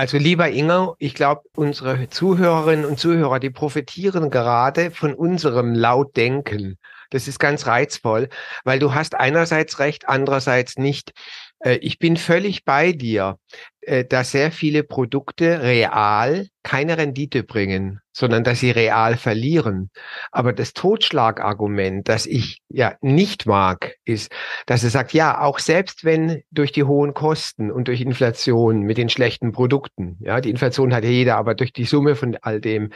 Also 0.00 0.16
lieber 0.16 0.48
Inge, 0.48 0.94
ich 0.98 1.12
glaube, 1.12 1.42
unsere 1.54 2.08
Zuhörerinnen 2.08 2.86
und 2.86 2.98
Zuhörer, 2.98 3.38
die 3.38 3.50
profitieren 3.50 4.30
gerade 4.30 4.90
von 4.90 5.12
unserem 5.12 5.74
Lautdenken. 5.74 6.78
Das 7.10 7.28
ist 7.28 7.38
ganz 7.38 7.66
reizvoll, 7.66 8.30
weil 8.64 8.78
du 8.78 8.94
hast 8.94 9.14
einerseits 9.14 9.78
recht, 9.78 10.08
andererseits 10.08 10.78
nicht. 10.78 11.12
Äh, 11.58 11.76
ich 11.82 11.98
bin 11.98 12.16
völlig 12.16 12.64
bei 12.64 12.92
dir. 12.92 13.36
Äh, 13.82 14.04
dass 14.04 14.32
sehr 14.32 14.52
viele 14.52 14.82
Produkte 14.82 15.62
real 15.62 16.48
keine 16.62 16.98
Rendite 16.98 17.42
bringen, 17.42 18.00
sondern 18.12 18.44
dass 18.44 18.60
sie 18.60 18.70
real 18.70 19.16
verlieren. 19.16 19.90
Aber 20.30 20.52
das 20.52 20.74
Totschlagargument, 20.74 22.08
das 22.08 22.26
ich 22.26 22.60
ja 22.68 22.94
nicht 23.00 23.46
mag, 23.46 23.94
ist, 24.04 24.30
dass 24.66 24.84
er 24.84 24.90
sagt, 24.90 25.14
ja, 25.14 25.40
auch 25.40 25.58
selbst 25.58 26.04
wenn 26.04 26.42
durch 26.50 26.72
die 26.72 26.84
hohen 26.84 27.14
Kosten 27.14 27.70
und 27.70 27.88
durch 27.88 28.02
Inflation 28.02 28.82
mit 28.82 28.98
den 28.98 29.08
schlechten 29.08 29.52
Produkten, 29.52 30.18
ja, 30.20 30.40
die 30.40 30.50
Inflation 30.50 30.92
hat 30.92 31.04
ja 31.04 31.10
jeder, 31.10 31.36
aber 31.36 31.54
durch 31.54 31.72
die 31.72 31.84
Summe 31.84 32.14
von 32.14 32.36
all 32.42 32.60
dem, 32.60 32.92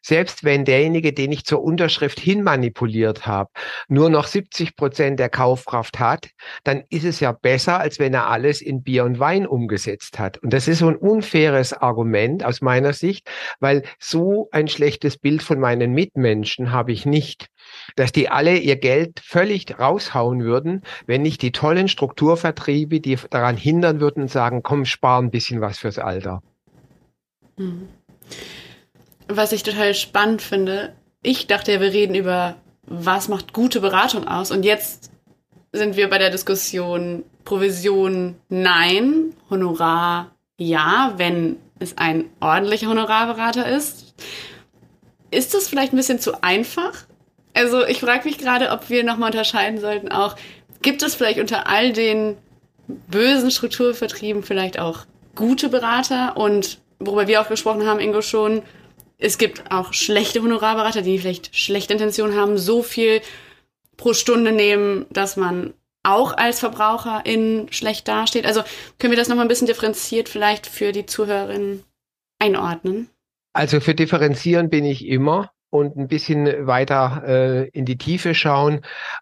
selbst 0.00 0.42
wenn 0.42 0.64
derjenige, 0.64 1.12
den 1.12 1.32
ich 1.32 1.44
zur 1.44 1.62
Unterschrift 1.62 2.18
hin 2.18 2.42
manipuliert 2.42 3.26
habe, 3.26 3.50
nur 3.88 4.08
noch 4.08 4.26
70 4.26 4.76
Prozent 4.76 5.20
der 5.20 5.28
Kaufkraft 5.28 6.00
hat, 6.00 6.30
dann 6.64 6.84
ist 6.88 7.04
es 7.04 7.20
ja 7.20 7.32
besser, 7.32 7.78
als 7.78 7.98
wenn 7.98 8.14
er 8.14 8.28
alles 8.28 8.62
in 8.62 8.82
Bier 8.82 9.04
und 9.04 9.18
Wein 9.18 9.46
umgesetzt 9.46 10.18
hat. 10.22 10.38
Und 10.38 10.54
das 10.54 10.68
ist 10.68 10.78
so 10.78 10.88
ein 10.88 10.96
unfaires 10.96 11.74
Argument 11.74 12.44
aus 12.44 12.62
meiner 12.62 12.94
Sicht, 12.94 13.28
weil 13.60 13.82
so 13.98 14.48
ein 14.52 14.68
schlechtes 14.68 15.18
Bild 15.18 15.42
von 15.42 15.60
meinen 15.60 15.92
Mitmenschen 15.92 16.72
habe 16.72 16.92
ich 16.92 17.04
nicht. 17.04 17.48
Dass 17.96 18.12
die 18.12 18.30
alle 18.30 18.56
ihr 18.56 18.76
Geld 18.76 19.20
völlig 19.22 19.78
raushauen 19.78 20.42
würden, 20.42 20.80
wenn 21.06 21.20
nicht 21.20 21.42
die 21.42 21.52
tollen 21.52 21.88
Strukturvertriebe, 21.88 23.00
die 23.00 23.18
daran 23.28 23.58
hindern 23.58 24.00
würden 24.00 24.28
sagen, 24.28 24.62
komm, 24.62 24.86
spar 24.86 25.20
ein 25.20 25.30
bisschen 25.30 25.60
was 25.60 25.78
fürs 25.78 25.98
Alter. 25.98 26.42
Hm. 27.58 27.88
Was 29.28 29.52
ich 29.52 29.62
total 29.62 29.94
spannend 29.94 30.40
finde, 30.40 30.94
ich 31.22 31.46
dachte 31.46 31.72
ja, 31.72 31.80
wir 31.80 31.92
reden 31.92 32.14
über, 32.14 32.56
was 32.86 33.28
macht 33.28 33.52
gute 33.52 33.80
Beratung 33.80 34.26
aus 34.26 34.50
und 34.50 34.64
jetzt 34.64 35.11
sind 35.72 35.96
wir 35.96 36.08
bei 36.08 36.18
der 36.18 36.30
Diskussion 36.30 37.24
Provision 37.44 38.36
nein, 38.48 39.34
Honorar 39.50 40.32
ja, 40.62 41.14
wenn 41.16 41.56
es 41.78 41.98
ein 41.98 42.30
ordentlicher 42.40 42.88
Honorarberater 42.88 43.68
ist. 43.68 44.14
Ist 45.30 45.54
das 45.54 45.68
vielleicht 45.68 45.92
ein 45.92 45.96
bisschen 45.96 46.20
zu 46.20 46.42
einfach? 46.42 47.06
Also 47.54 47.84
ich 47.84 48.00
frage 48.00 48.24
mich 48.28 48.38
gerade, 48.38 48.70
ob 48.70 48.88
wir 48.88 49.02
nochmal 49.04 49.30
unterscheiden 49.30 49.80
sollten 49.80 50.10
auch, 50.10 50.36
gibt 50.82 51.02
es 51.02 51.14
vielleicht 51.14 51.40
unter 51.40 51.66
all 51.66 51.92
den 51.92 52.36
bösen 52.86 53.50
Strukturvertrieben 53.50 54.42
vielleicht 54.42 54.78
auch 54.78 55.00
gute 55.34 55.68
Berater 55.68 56.36
und 56.36 56.80
worüber 56.98 57.26
wir 57.26 57.40
auch 57.40 57.48
gesprochen 57.48 57.86
haben, 57.86 58.00
Ingo 58.00 58.22
schon, 58.22 58.62
es 59.18 59.38
gibt 59.38 59.70
auch 59.70 59.92
schlechte 59.92 60.42
Honorarberater, 60.42 61.02
die 61.02 61.18
vielleicht 61.18 61.54
schlechte 61.56 61.92
Intentionen 61.92 62.36
haben, 62.36 62.58
so 62.58 62.82
viel 62.82 63.20
pro 64.02 64.14
Stunde 64.14 64.50
nehmen, 64.50 65.06
dass 65.10 65.36
man 65.36 65.74
auch 66.02 66.36
als 66.36 66.58
Verbraucherin 66.58 67.68
schlecht 67.70 68.08
dasteht. 68.08 68.46
Also 68.46 68.62
können 68.98 69.12
wir 69.12 69.18
das 69.18 69.28
nochmal 69.28 69.44
ein 69.44 69.48
bisschen 69.48 69.68
differenziert 69.68 70.28
vielleicht 70.28 70.66
für 70.66 70.90
die 70.90 71.06
Zuhörerinnen 71.06 71.84
einordnen? 72.40 73.08
Also 73.52 73.78
für 73.78 73.94
differenzieren 73.94 74.70
bin 74.70 74.84
ich 74.84 75.06
immer 75.06 75.52
und 75.70 75.96
ein 75.96 76.08
bisschen 76.08 76.66
weiter 76.66 77.22
äh, 77.24 77.68
in 77.68 77.84
die 77.84 77.96
Tiefe 77.96 78.34
schauen. 78.34 78.80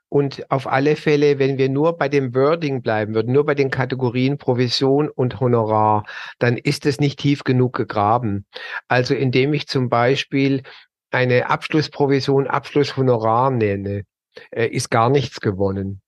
Und 0.09 0.51
auf 0.51 0.67
alle 0.67 0.97
Fälle, 0.97 1.39
wenn 1.39 1.59
wir 1.59 1.69
nur 1.69 1.99
bei 1.99 2.09
dem 2.09 2.35
Wording 2.35 2.81
bleiben 2.81 3.15
würden, 3.15 3.35
nur 3.35 3.45
bei 3.45 3.55
den 3.55 3.71
Kategorien 3.71 4.39
Provision 4.39 5.11
und 5.11 5.41
Honorar, 5.41 6.05
dann 6.39 6.57
ist 6.57 6.87
es 6.87 7.01
nicht 7.01 7.19
tief 7.19 7.45
genug 7.45 7.77
gegraben. 7.77 8.47
Also 8.89 9.15
indem 9.15 9.53
ich 9.53 9.69
zum 9.69 9.91
Beispiel 9.91 10.63
eine 11.11 11.51
Abschlussprovision, 11.51 12.47
Abschlusshonorar 12.47 13.51
nenne, 13.51 14.05
äh, 14.51 14.67
ist 14.67 14.91
gar 14.91 15.11
nichts 15.11 15.41
gewonnen. 15.41 16.01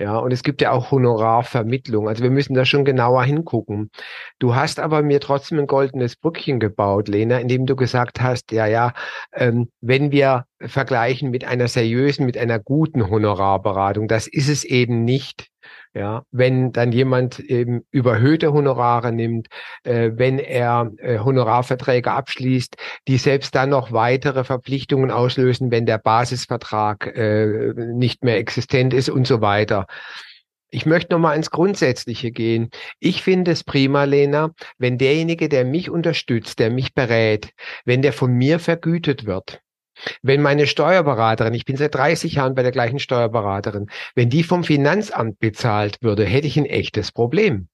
Ja, 0.00 0.16
und 0.16 0.32
es 0.32 0.42
gibt 0.42 0.62
ja 0.62 0.70
auch 0.70 0.92
Honorarvermittlung. 0.92 2.08
Also 2.08 2.22
wir 2.22 2.30
müssen 2.30 2.54
da 2.54 2.64
schon 2.64 2.86
genauer 2.86 3.22
hingucken. 3.22 3.90
Du 4.38 4.54
hast 4.54 4.80
aber 4.80 5.02
mir 5.02 5.20
trotzdem 5.20 5.58
ein 5.58 5.66
goldenes 5.66 6.16
Brückchen 6.16 6.58
gebaut, 6.58 7.06
Lena, 7.06 7.38
indem 7.38 7.66
du 7.66 7.76
gesagt 7.76 8.22
hast, 8.22 8.50
ja, 8.50 8.64
ja, 8.64 8.94
ähm, 9.34 9.68
wenn 9.82 10.10
wir 10.10 10.46
vergleichen 10.58 11.30
mit 11.30 11.44
einer 11.44 11.68
seriösen, 11.68 12.24
mit 12.24 12.38
einer 12.38 12.58
guten 12.58 13.10
Honorarberatung, 13.10 14.08
das 14.08 14.26
ist 14.26 14.48
es 14.48 14.64
eben 14.64 15.04
nicht. 15.04 15.48
Ja, 15.92 16.22
wenn 16.30 16.70
dann 16.70 16.92
jemand 16.92 17.40
eben 17.40 17.84
überhöhte 17.90 18.52
Honorare 18.52 19.10
nimmt, 19.10 19.48
äh, 19.82 20.10
wenn 20.14 20.38
er 20.38 20.92
äh, 20.98 21.18
Honorarverträge 21.18 22.12
abschließt, 22.12 22.76
die 23.08 23.18
selbst 23.18 23.56
dann 23.56 23.70
noch 23.70 23.90
weitere 23.90 24.44
Verpflichtungen 24.44 25.10
auslösen, 25.10 25.72
wenn 25.72 25.86
der 25.86 25.98
Basisvertrag 25.98 27.08
äh, 27.16 27.74
nicht 27.74 28.22
mehr 28.22 28.36
existent 28.36 28.94
ist 28.94 29.08
und 29.08 29.26
so 29.26 29.40
weiter. 29.40 29.86
Ich 30.70 30.86
möchte 30.86 31.12
nochmal 31.12 31.36
ins 31.36 31.50
Grundsätzliche 31.50 32.30
gehen. 32.30 32.70
Ich 33.00 33.24
finde 33.24 33.50
es 33.50 33.64
prima, 33.64 34.04
Lena, 34.04 34.50
wenn 34.78 34.96
derjenige, 34.96 35.48
der 35.48 35.64
mich 35.64 35.90
unterstützt, 35.90 36.60
der 36.60 36.70
mich 36.70 36.94
berät, 36.94 37.50
wenn 37.84 38.02
der 38.02 38.12
von 38.12 38.32
mir 38.32 38.60
vergütet 38.60 39.26
wird. 39.26 39.60
Wenn 40.22 40.42
meine 40.42 40.66
Steuerberaterin, 40.66 41.54
ich 41.54 41.64
bin 41.64 41.76
seit 41.76 41.94
30 41.94 42.34
Jahren 42.34 42.54
bei 42.54 42.62
der 42.62 42.72
gleichen 42.72 42.98
Steuerberaterin, 42.98 43.90
wenn 44.14 44.30
die 44.30 44.42
vom 44.42 44.64
Finanzamt 44.64 45.38
bezahlt 45.38 45.98
würde, 46.02 46.24
hätte 46.24 46.46
ich 46.46 46.56
ein 46.56 46.66
echtes 46.66 47.12
Problem. 47.12 47.68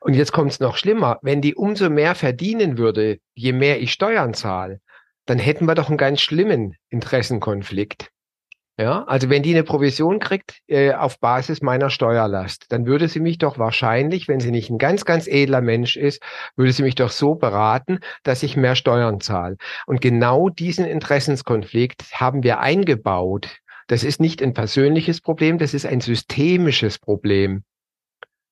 Und 0.00 0.14
jetzt 0.14 0.32
kommt 0.32 0.52
es 0.52 0.60
noch 0.60 0.76
schlimmer. 0.76 1.18
Wenn 1.22 1.42
die 1.42 1.54
umso 1.54 1.90
mehr 1.90 2.14
verdienen 2.14 2.78
würde, 2.78 3.18
je 3.34 3.52
mehr 3.52 3.80
ich 3.80 3.92
Steuern 3.92 4.34
zahle, 4.34 4.80
dann 5.26 5.38
hätten 5.38 5.66
wir 5.66 5.74
doch 5.74 5.88
einen 5.88 5.98
ganz 5.98 6.20
schlimmen 6.20 6.74
Interessenkonflikt. 6.88 8.10
Ja, 8.80 9.02
also 9.08 9.28
wenn 9.28 9.42
die 9.42 9.50
eine 9.50 9.64
Provision 9.64 10.20
kriegt 10.20 10.60
äh, 10.68 10.92
auf 10.94 11.18
Basis 11.18 11.62
meiner 11.62 11.90
Steuerlast, 11.90 12.66
dann 12.68 12.86
würde 12.86 13.08
sie 13.08 13.18
mich 13.18 13.38
doch 13.38 13.58
wahrscheinlich, 13.58 14.28
wenn 14.28 14.38
sie 14.38 14.52
nicht 14.52 14.70
ein 14.70 14.78
ganz, 14.78 15.04
ganz 15.04 15.26
edler 15.26 15.60
Mensch 15.60 15.96
ist, 15.96 16.22
würde 16.54 16.70
sie 16.70 16.84
mich 16.84 16.94
doch 16.94 17.10
so 17.10 17.34
beraten, 17.34 17.98
dass 18.22 18.44
ich 18.44 18.56
mehr 18.56 18.76
Steuern 18.76 19.20
zahle. 19.20 19.56
Und 19.86 20.00
genau 20.00 20.48
diesen 20.48 20.84
Interessenskonflikt 20.84 22.04
haben 22.14 22.44
wir 22.44 22.60
eingebaut. 22.60 23.58
Das 23.88 24.04
ist 24.04 24.20
nicht 24.20 24.40
ein 24.42 24.54
persönliches 24.54 25.20
Problem, 25.22 25.58
das 25.58 25.74
ist 25.74 25.84
ein 25.84 26.00
systemisches 26.00 27.00
Problem. 27.00 27.64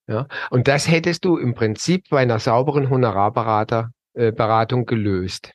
Ja, 0.08 0.26
und 0.50 0.66
das 0.66 0.90
hättest 0.90 1.24
du 1.24 1.36
im 1.36 1.54
Prinzip 1.54 2.08
bei 2.10 2.18
einer 2.18 2.40
sauberen 2.40 2.90
Honorarberater 2.90 3.92
äh, 4.14 4.32
Beratung 4.32 4.86
gelöst. 4.86 5.52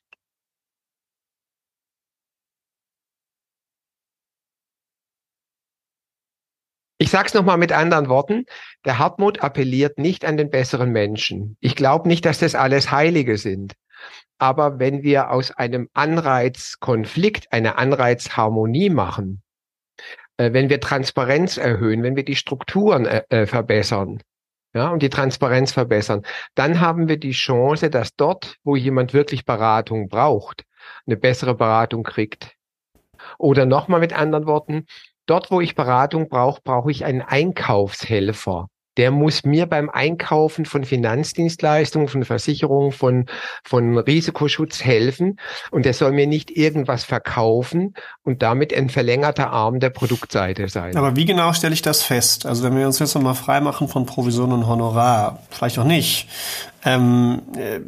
Ich 7.02 7.10
sage 7.10 7.30
es 7.30 7.34
nochmal 7.34 7.58
mit 7.58 7.72
anderen 7.72 8.10
Worten. 8.10 8.46
Der 8.86 9.00
Hartmut 9.00 9.42
appelliert 9.42 9.98
nicht 9.98 10.24
an 10.24 10.38
den 10.38 10.52
besseren 10.52 10.92
Menschen. 10.92 11.58
Ich 11.60 11.76
glaube 11.76 12.08
nicht, 12.08 12.26
dass 12.26 12.38
das 12.38 12.54
alles 12.54 12.92
Heilige 12.92 13.40
sind. 13.40 13.74
Aber 14.38 14.78
wenn 14.78 15.02
wir 15.02 15.32
aus 15.32 15.50
einem 15.50 15.90
Anreizkonflikt 15.96 17.52
eine 17.52 17.80
Anreizharmonie 17.80 18.92
machen, 18.92 19.42
äh, 20.38 20.54
wenn 20.54 20.70
wir 20.70 20.80
Transparenz 20.80 21.58
erhöhen, 21.58 22.04
wenn 22.04 22.16
wir 22.16 22.24
die 22.24 22.36
Strukturen 22.36 23.08
äh, 23.08 23.24
äh, 23.30 23.48
verbessern, 23.48 24.22
ja, 24.76 24.90
und 24.90 25.02
die 25.02 25.10
Transparenz 25.10 25.72
verbessern, 25.72 26.22
dann 26.54 26.82
haben 26.82 27.08
wir 27.08 27.18
die 27.18 27.32
Chance, 27.32 27.90
dass 27.90 28.16
dort, 28.16 28.58
wo 28.64 28.76
jemand 28.76 29.16
wirklich 29.16 29.44
Beratung 29.44 30.08
braucht, 30.08 30.66
eine 31.08 31.18
bessere 31.18 31.56
Beratung 31.56 32.04
kriegt. 32.04 32.54
Oder 33.40 33.66
nochmal 33.66 34.00
mit 34.00 34.14
anderen 34.14 34.46
Worten, 34.46 34.86
Dort, 35.32 35.50
wo 35.50 35.62
ich 35.62 35.76
Beratung 35.76 36.28
brauche, 36.28 36.60
brauche 36.62 36.92
ich 36.92 37.06
einen 37.06 37.22
Einkaufshelfer. 37.22 38.68
Der 38.98 39.12
muss 39.12 39.46
mir 39.46 39.66
beim 39.66 39.90
Einkaufen 39.90 40.66
von 40.66 40.84
Finanzdienstleistungen, 40.84 42.10
von 42.10 42.26
Versicherungen, 42.26 42.92
von, 42.92 43.28
von 43.64 43.98
Risikoschutz 43.98 44.84
helfen. 44.84 45.38
Und 45.72 45.86
der 45.86 45.94
soll 45.94 46.12
mir 46.12 46.28
nicht 46.28 46.52
irgendwas 46.52 47.06
verkaufen 47.06 47.94
und 48.24 48.42
damit 48.42 48.74
ein 48.74 48.90
verlängerter 48.90 49.52
Arm 49.52 49.80
der 49.80 49.92
Produktseite 49.92 50.68
sein. 50.68 50.98
Aber 50.98 51.16
wie 51.16 51.24
genau 51.24 51.54
stelle 51.54 51.76
ich 51.76 51.82
das 51.82 52.04
fest? 52.04 52.46
Also 52.46 52.64
wenn 52.64 52.76
wir 52.76 52.86
uns 52.86 53.00
jetzt 53.00 53.16
nochmal 53.16 53.36
freimachen 53.36 53.88
von 53.88 54.06
Provision 54.06 54.52
und 54.52 54.68
Honorar, 54.68 55.40
vielleicht 55.50 55.80
auch 55.80 55.86
nicht. 55.86 56.28
Ähm, 56.84 57.42
äh, 57.56 57.80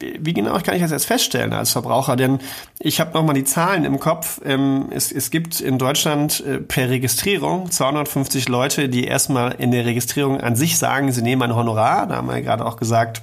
wie 0.00 0.32
genau 0.32 0.58
kann 0.58 0.74
ich 0.74 0.82
das 0.82 0.90
jetzt 0.90 1.06
feststellen 1.06 1.52
als 1.52 1.72
Verbraucher? 1.72 2.16
Denn 2.16 2.38
ich 2.78 3.00
habe 3.00 3.12
nochmal 3.12 3.34
die 3.34 3.44
Zahlen 3.44 3.84
im 3.84 4.00
Kopf. 4.00 4.40
Ähm, 4.44 4.86
es, 4.90 5.12
es 5.12 5.30
gibt 5.30 5.60
in 5.60 5.78
Deutschland 5.78 6.44
äh, 6.46 6.58
per 6.58 6.88
Registrierung 6.88 7.70
250 7.70 8.48
Leute, 8.48 8.88
die 8.88 9.04
erstmal 9.04 9.52
in 9.52 9.70
der 9.70 9.84
Registrierung 9.84 10.40
an 10.40 10.56
sich 10.56 10.78
sagen, 10.78 11.12
sie 11.12 11.22
nehmen 11.22 11.42
ein 11.42 11.54
Honorar. 11.54 12.06
Da 12.06 12.16
haben 12.16 12.28
wir 12.28 12.34
ja 12.34 12.40
gerade 12.40 12.64
auch 12.64 12.76
gesagt, 12.76 13.22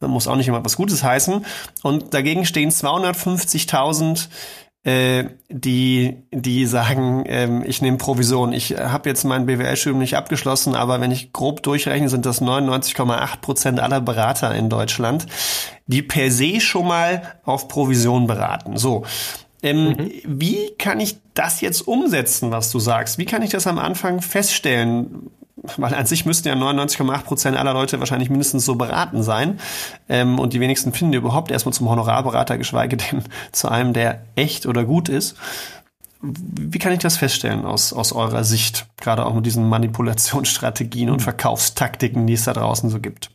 man 0.00 0.10
muss 0.10 0.28
auch 0.28 0.36
nicht 0.36 0.48
immer 0.48 0.64
was 0.64 0.76
Gutes 0.76 1.02
heißen. 1.02 1.44
Und 1.82 2.14
dagegen 2.14 2.44
stehen 2.44 2.70
250.000 2.70 4.28
äh, 4.84 5.24
die, 5.48 6.22
die 6.30 6.66
sagen, 6.66 7.24
ähm, 7.26 7.64
ich 7.66 7.82
nehme 7.82 7.98
Provision. 7.98 8.52
Ich 8.52 8.76
habe 8.78 9.08
jetzt 9.08 9.24
mein 9.24 9.46
BWL-Studium 9.46 9.98
nicht 9.98 10.16
abgeschlossen, 10.16 10.74
aber 10.74 11.00
wenn 11.00 11.10
ich 11.10 11.32
grob 11.32 11.62
durchrechne, 11.62 12.08
sind 12.08 12.24
das 12.24 12.40
99,8 12.40 13.40
Prozent 13.40 13.80
aller 13.80 14.00
Berater 14.00 14.54
in 14.54 14.68
Deutschland, 14.68 15.26
die 15.86 16.02
per 16.02 16.30
se 16.30 16.60
schon 16.60 16.86
mal 16.86 17.22
auf 17.44 17.68
Provision 17.68 18.26
beraten. 18.26 18.76
So. 18.76 19.04
Ähm, 19.62 19.88
mhm. 19.88 20.12
Wie 20.24 20.70
kann 20.78 21.00
ich 21.00 21.18
das 21.34 21.60
jetzt 21.60 21.80
umsetzen, 21.82 22.50
was 22.50 22.70
du 22.70 22.78
sagst? 22.78 23.18
Wie 23.18 23.24
kann 23.24 23.42
ich 23.42 23.50
das 23.50 23.66
am 23.66 23.78
Anfang 23.78 24.22
feststellen? 24.22 25.30
Weil 25.76 25.94
an 25.94 26.06
sich 26.06 26.24
müssten 26.24 26.48
ja 26.48 26.54
99,8 26.54 27.22
Prozent 27.22 27.56
aller 27.56 27.72
Leute 27.72 27.98
wahrscheinlich 27.98 28.30
mindestens 28.30 28.64
so 28.64 28.76
beraten 28.76 29.22
sein. 29.22 29.58
Ähm, 30.08 30.38
und 30.38 30.52
die 30.52 30.60
wenigsten 30.60 30.92
finden 30.92 31.14
überhaupt 31.14 31.50
erstmal 31.50 31.72
zum 31.72 31.88
Honorarberater, 31.88 32.58
geschweige 32.58 32.96
denn 32.96 33.24
zu 33.52 33.68
einem, 33.68 33.92
der 33.92 34.22
echt 34.36 34.66
oder 34.66 34.84
gut 34.84 35.08
ist. 35.08 35.36
Wie 36.20 36.78
kann 36.78 36.92
ich 36.92 36.98
das 36.98 37.16
feststellen 37.16 37.64
aus, 37.64 37.92
aus 37.92 38.12
eurer 38.12 38.42
Sicht, 38.42 38.86
gerade 39.00 39.24
auch 39.24 39.34
mit 39.34 39.46
diesen 39.46 39.68
Manipulationsstrategien 39.68 41.10
und 41.10 41.22
Verkaufstaktiken, 41.22 42.26
die 42.26 42.32
es 42.32 42.44
da 42.44 42.54
draußen 42.54 42.90
so 42.90 42.98
gibt? 42.98 43.30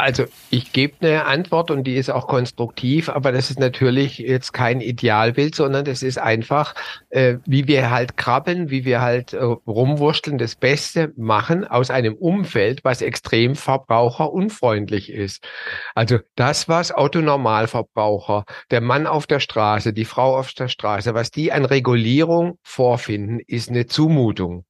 Also 0.00 0.24
ich 0.48 0.72
gebe 0.72 0.94
eine 1.00 1.26
Antwort 1.26 1.70
und 1.70 1.84
die 1.84 1.96
ist 1.96 2.08
auch 2.10 2.26
konstruktiv, 2.26 3.10
aber 3.10 3.32
das 3.32 3.50
ist 3.50 3.58
natürlich 3.58 4.16
jetzt 4.16 4.52
kein 4.52 4.80
Idealbild, 4.80 5.54
sondern 5.54 5.84
das 5.84 6.02
ist 6.02 6.18
einfach, 6.18 6.74
äh, 7.10 7.36
wie 7.44 7.68
wir 7.68 7.90
halt 7.90 8.16
krabbeln, 8.16 8.70
wie 8.70 8.86
wir 8.86 9.02
halt 9.02 9.34
äh, 9.34 9.42
rumwurschteln, 9.42 10.38
das 10.38 10.56
Beste 10.56 11.12
machen 11.16 11.66
aus 11.66 11.90
einem 11.90 12.14
Umfeld, 12.14 12.82
was 12.82 13.02
extrem 13.02 13.56
verbraucherunfreundlich 13.56 15.10
ist. 15.12 15.46
Also 15.94 16.18
das, 16.34 16.66
was 16.66 16.92
Autonormalverbraucher, 16.92 18.44
der 18.70 18.80
Mann 18.80 19.06
auf 19.06 19.26
der 19.26 19.40
Straße, 19.40 19.92
die 19.92 20.06
Frau 20.06 20.38
auf 20.38 20.54
der 20.54 20.68
Straße, 20.68 21.12
was 21.12 21.30
die 21.30 21.52
an 21.52 21.66
Regulierung 21.66 22.58
vorfinden, 22.62 23.38
ist 23.46 23.68
eine 23.68 23.84
Zumutung. 23.84 24.64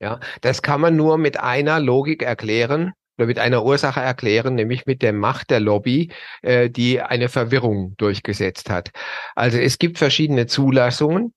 Ja, 0.00 0.20
das 0.42 0.60
kann 0.60 0.82
man 0.82 0.96
nur 0.96 1.16
mit 1.16 1.40
einer 1.40 1.80
Logik 1.80 2.22
erklären, 2.22 2.92
oder 3.18 3.26
mit 3.26 3.38
einer 3.38 3.64
Ursache 3.64 4.00
erklären, 4.00 4.54
nämlich 4.54 4.86
mit 4.86 5.02
der 5.02 5.12
Macht 5.12 5.50
der 5.50 5.60
Lobby, 5.60 6.12
äh, 6.42 6.70
die 6.70 7.00
eine 7.00 7.28
Verwirrung 7.28 7.94
durchgesetzt 7.96 8.70
hat. 8.70 8.90
Also 9.34 9.58
es 9.58 9.78
gibt 9.78 9.98
verschiedene 9.98 10.46
Zulassungen 10.46 11.32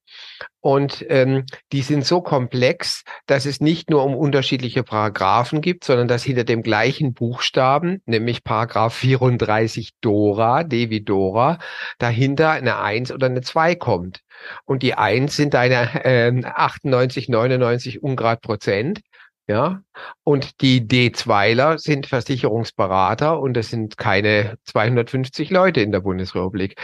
und 0.61 1.05
ähm, 1.09 1.45
die 1.71 1.81
sind 1.81 2.05
so 2.05 2.21
komplex, 2.21 3.03
dass 3.27 3.45
es 3.45 3.61
nicht 3.61 3.89
nur 3.89 4.03
um 4.03 4.15
unterschiedliche 4.15 4.83
Paragraphen 4.83 5.61
gibt, 5.61 5.85
sondern 5.85 6.09
dass 6.09 6.23
hinter 6.23 6.43
dem 6.43 6.63
gleichen 6.63 7.13
Buchstaben, 7.13 8.01
nämlich 8.05 8.43
Paragraph 8.43 8.93
34 8.95 9.91
Dora, 10.01 10.63
D 10.63 10.89
wie 10.89 11.01
Dora, 11.01 11.59
dahinter 11.97 12.51
eine 12.51 12.79
1 12.79 13.11
oder 13.13 13.27
eine 13.27 13.41
2 13.41 13.75
kommt. 13.75 14.21
Und 14.65 14.83
die 14.83 14.95
1 14.95 15.35
sind 15.35 15.53
deine 15.53 16.03
äh, 16.05 16.43
98, 16.43 17.29
99 17.29 18.03
Ungrad 18.03 18.41
Prozent 18.41 19.01
ja, 19.49 19.81
und 20.23 20.61
die 20.61 20.81
D2ler 20.87 21.79
sind 21.79 22.05
Versicherungsberater 22.05 23.39
und 23.39 23.57
es 23.57 23.71
sind 23.71 23.97
keine 23.97 24.59
250 24.65 25.49
Leute 25.49 25.81
in 25.81 25.91
der 25.91 26.01
Bundesrepublik. 26.01 26.79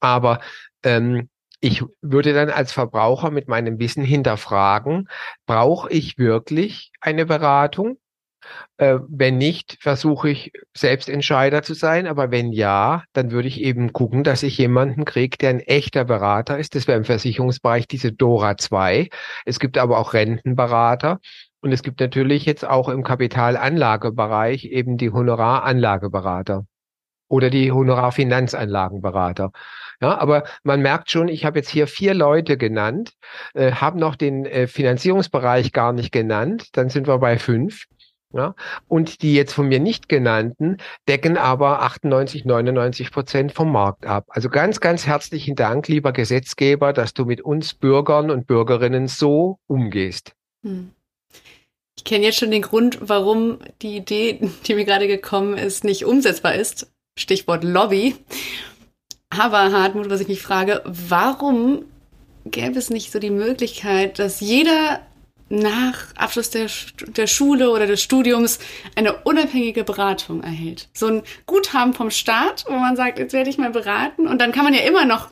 Aber 0.00 0.40
ähm, 0.82 1.28
ich 1.60 1.84
würde 2.02 2.32
dann 2.32 2.50
als 2.50 2.72
Verbraucher 2.72 3.30
mit 3.30 3.46
meinem 3.46 3.78
Wissen 3.78 4.02
hinterfragen, 4.02 5.08
brauche 5.46 5.90
ich 5.90 6.18
wirklich 6.18 6.90
eine 7.00 7.24
Beratung? 7.24 7.98
Äh, 8.78 8.98
wenn 9.08 9.38
nicht, 9.38 9.76
versuche 9.80 10.30
ich 10.30 10.52
selbst 10.76 11.08
Entscheider 11.08 11.62
zu 11.62 11.74
sein. 11.74 12.06
Aber 12.06 12.30
wenn 12.30 12.52
ja, 12.52 13.04
dann 13.12 13.30
würde 13.30 13.48
ich 13.48 13.60
eben 13.60 13.92
gucken, 13.92 14.24
dass 14.24 14.42
ich 14.42 14.58
jemanden 14.58 15.04
kriege, 15.04 15.36
der 15.36 15.50
ein 15.50 15.60
echter 15.60 16.04
Berater 16.04 16.58
ist. 16.58 16.74
Das 16.74 16.86
wäre 16.86 16.98
im 16.98 17.04
Versicherungsbereich 17.04 17.86
diese 17.86 18.12
Dora 18.12 18.56
2. 18.56 19.08
Es 19.44 19.58
gibt 19.60 19.78
aber 19.78 19.98
auch 19.98 20.14
Rentenberater. 20.14 21.20
Und 21.60 21.72
es 21.72 21.82
gibt 21.82 22.00
natürlich 22.00 22.46
jetzt 22.46 22.64
auch 22.66 22.88
im 22.88 23.02
Kapitalanlagebereich 23.02 24.66
eben 24.66 24.96
die 24.96 25.10
Honoraranlageberater 25.10 26.64
oder 27.28 27.50
die 27.50 27.72
Honorarfinanzanlagenberater. 27.72 29.50
Ja, 30.00 30.18
aber 30.18 30.44
man 30.62 30.80
merkt 30.80 31.10
schon, 31.10 31.28
ich 31.28 31.44
habe 31.44 31.58
jetzt 31.58 31.68
hier 31.68 31.86
vier 31.86 32.14
Leute 32.14 32.56
genannt, 32.56 33.12
äh, 33.54 33.72
habe 33.72 33.98
noch 33.98 34.16
den 34.16 34.46
äh, 34.46 34.66
Finanzierungsbereich 34.66 35.72
gar 35.72 35.92
nicht 35.92 36.12
genannt, 36.12 36.68
dann 36.72 36.88
sind 36.88 37.06
wir 37.06 37.18
bei 37.18 37.38
fünf. 37.38 37.84
Ja, 38.30 38.54
und 38.88 39.22
die 39.22 39.34
jetzt 39.34 39.54
von 39.54 39.68
mir 39.68 39.80
nicht 39.80 40.06
genannten 40.10 40.76
decken 41.08 41.38
aber 41.38 41.80
98, 41.80 42.44
99 42.44 43.10
Prozent 43.10 43.52
vom 43.52 43.72
Markt 43.72 44.04
ab. 44.04 44.26
Also 44.28 44.50
ganz, 44.50 44.80
ganz 44.80 45.06
herzlichen 45.06 45.56
Dank, 45.56 45.88
lieber 45.88 46.12
Gesetzgeber, 46.12 46.92
dass 46.92 47.14
du 47.14 47.24
mit 47.24 47.40
uns 47.40 47.72
Bürgern 47.72 48.30
und 48.30 48.46
Bürgerinnen 48.46 49.08
so 49.08 49.60
umgehst. 49.66 50.34
Hm. 50.62 50.90
Ich 51.98 52.04
kenne 52.04 52.26
jetzt 52.26 52.38
schon 52.38 52.52
den 52.52 52.62
Grund, 52.62 52.98
warum 53.00 53.58
die 53.82 53.96
Idee, 53.96 54.38
die 54.66 54.74
mir 54.74 54.84
gerade 54.84 55.08
gekommen 55.08 55.58
ist, 55.58 55.82
nicht 55.82 56.04
umsetzbar 56.04 56.54
ist. 56.54 56.86
Stichwort 57.18 57.64
Lobby. 57.64 58.14
Aber 59.30 59.72
Hartmut, 59.72 60.08
was 60.08 60.20
ich 60.20 60.28
mich 60.28 60.40
frage, 60.40 60.80
warum 60.84 61.84
gäbe 62.44 62.78
es 62.78 62.88
nicht 62.88 63.10
so 63.10 63.18
die 63.18 63.30
Möglichkeit, 63.30 64.20
dass 64.20 64.40
jeder 64.40 65.00
nach 65.48 66.14
Abschluss 66.14 66.50
der, 66.50 66.68
der 67.08 67.26
Schule 67.26 67.70
oder 67.70 67.88
des 67.88 68.00
Studiums 68.00 68.60
eine 68.94 69.16
unabhängige 69.24 69.82
Beratung 69.82 70.42
erhält. 70.42 70.88
So 70.94 71.08
ein 71.08 71.22
Guthaben 71.46 71.94
vom 71.94 72.10
Staat, 72.12 72.64
wo 72.68 72.74
man 72.74 72.94
sagt, 72.94 73.18
jetzt 73.18 73.32
werde 73.32 73.50
ich 73.50 73.58
mal 73.58 73.70
beraten 73.70 74.28
und 74.28 74.40
dann 74.40 74.52
kann 74.52 74.64
man 74.64 74.74
ja 74.74 74.82
immer 74.82 75.04
noch 75.04 75.30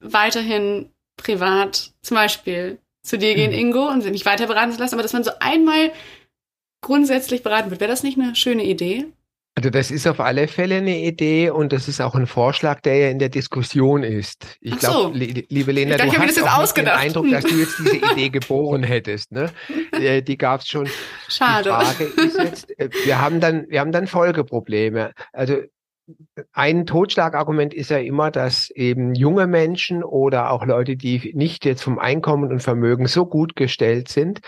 weiterhin 0.00 0.90
privat 1.16 1.92
zum 2.02 2.16
Beispiel 2.16 2.78
zu 3.02 3.18
dir 3.18 3.34
gehen, 3.34 3.52
mhm. 3.52 3.58
Ingo, 3.58 3.88
und 3.88 4.04
mich 4.10 4.24
weiter 4.24 4.46
beraten 4.46 4.72
zu 4.72 4.78
lassen, 4.78 4.94
aber 4.94 5.02
dass 5.02 5.12
man 5.12 5.24
so 5.24 5.32
einmal 5.40 5.92
grundsätzlich 6.80 7.42
beraten 7.42 7.70
wird. 7.70 7.80
Wäre 7.80 7.90
das 7.90 8.02
nicht 8.02 8.18
eine 8.18 8.34
schöne 8.34 8.64
Idee? 8.64 9.06
Also 9.54 9.68
das 9.68 9.90
ist 9.90 10.06
auf 10.06 10.18
alle 10.18 10.48
Fälle 10.48 10.76
eine 10.76 10.98
Idee 10.98 11.50
und 11.50 11.74
das 11.74 11.86
ist 11.86 12.00
auch 12.00 12.14
ein 12.14 12.26
Vorschlag, 12.26 12.80
der 12.80 12.96
ja 12.96 13.08
in 13.10 13.18
der 13.18 13.28
Diskussion 13.28 14.02
ist. 14.02 14.56
Ich 14.62 14.78
glaube, 14.78 15.14
so. 15.18 15.44
liebe 15.48 15.72
Lena, 15.72 15.98
du 15.98 16.10
hast 16.10 16.42
auch 16.42 16.72
den 16.72 16.88
Eindruck, 16.88 17.30
dass 17.30 17.44
du 17.44 17.56
jetzt 17.56 17.78
diese 17.78 17.96
Idee 18.12 18.30
geboren 18.30 18.82
hättest. 18.82 19.30
Ne? 19.30 19.50
Äh, 19.92 20.22
die 20.22 20.38
gab 20.38 20.62
es 20.62 20.68
schon. 20.68 20.88
Schade. 21.28 21.64
Die 21.64 21.68
Frage 21.68 22.04
ist 22.04 22.38
jetzt, 22.38 22.78
äh, 22.78 22.88
wir 23.04 23.20
haben 23.20 23.40
dann, 23.40 23.66
wir 23.68 23.80
haben 23.80 23.92
dann 23.92 24.06
Folgeprobleme. 24.06 25.12
Also 25.34 25.58
ein 26.52 26.86
Totschlagargument 26.86 27.74
ist 27.74 27.90
ja 27.90 27.98
immer, 27.98 28.30
dass 28.30 28.70
eben 28.70 29.14
junge 29.14 29.46
Menschen 29.46 30.02
oder 30.02 30.50
auch 30.50 30.64
Leute, 30.64 30.96
die 30.96 31.32
nicht 31.34 31.64
jetzt 31.64 31.82
vom 31.82 31.98
Einkommen 31.98 32.50
und 32.50 32.60
Vermögen 32.60 33.06
so 33.06 33.26
gut 33.26 33.54
gestellt 33.54 34.08
sind, 34.08 34.40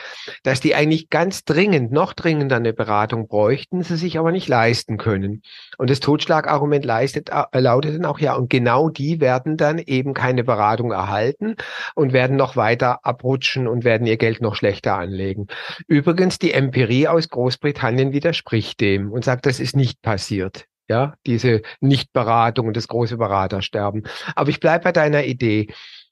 dass 0.43 0.61
die 0.61 0.75
eigentlich 0.75 1.11
ganz 1.11 1.45
dringend, 1.45 1.93
noch 1.93 2.13
dringender 2.13 2.57
eine 2.57 2.73
Beratung 2.73 3.29
bräuchten, 3.29 3.83
sie 3.83 3.97
sich 3.97 4.19
aber 4.19 4.33
nicht 4.33 4.49
leisten 4.49 4.97
können. 4.97 5.43
Und 5.79 5.91
das 5.91 6.01
Totschlagargument 6.01 6.85
leistet, 6.85 7.31
äh, 7.31 7.61
lautet 7.61 7.95
dann 7.95 8.05
auch 8.05 8.19
ja, 8.19 8.35
und 8.35 8.51
genau 8.51 8.89
die 8.89 9.21
werden 9.21 9.57
dann 9.57 9.79
eben 9.79 10.15
keine 10.15 10.45
Beratung 10.45 10.93
erhalten 10.93 11.57
und 11.95 12.13
werden 12.13 12.37
noch 12.37 12.57
weiter 12.57 13.05
abrutschen 13.05 13.69
und 13.69 13.85
werden 13.85 14.07
ihr 14.07 14.17
Geld 14.17 14.41
noch 14.41 14.57
schlechter 14.57 14.97
anlegen. 14.97 15.47
Übrigens, 15.87 16.39
die 16.39 16.53
Empirie 16.53 17.09
aus 17.09 17.29
Großbritannien 17.29 18.13
widerspricht 18.13 18.81
dem 18.81 19.13
und 19.13 19.25
sagt, 19.25 19.47
das 19.47 19.61
ist 19.61 19.77
nicht 19.77 20.03
passiert 20.03 20.67
ja, 20.89 21.15
diese 21.27 21.63
Nichtberatung 21.81 22.69
und 22.69 22.77
das 22.77 22.89
große 22.89 23.17
Beratersterben. 23.17 24.05
Aber 24.35 24.51
ich 24.51 24.61
bleibe 24.61 24.85
bei 24.85 24.93
deiner 24.93 25.25
Idee. 25.25 25.69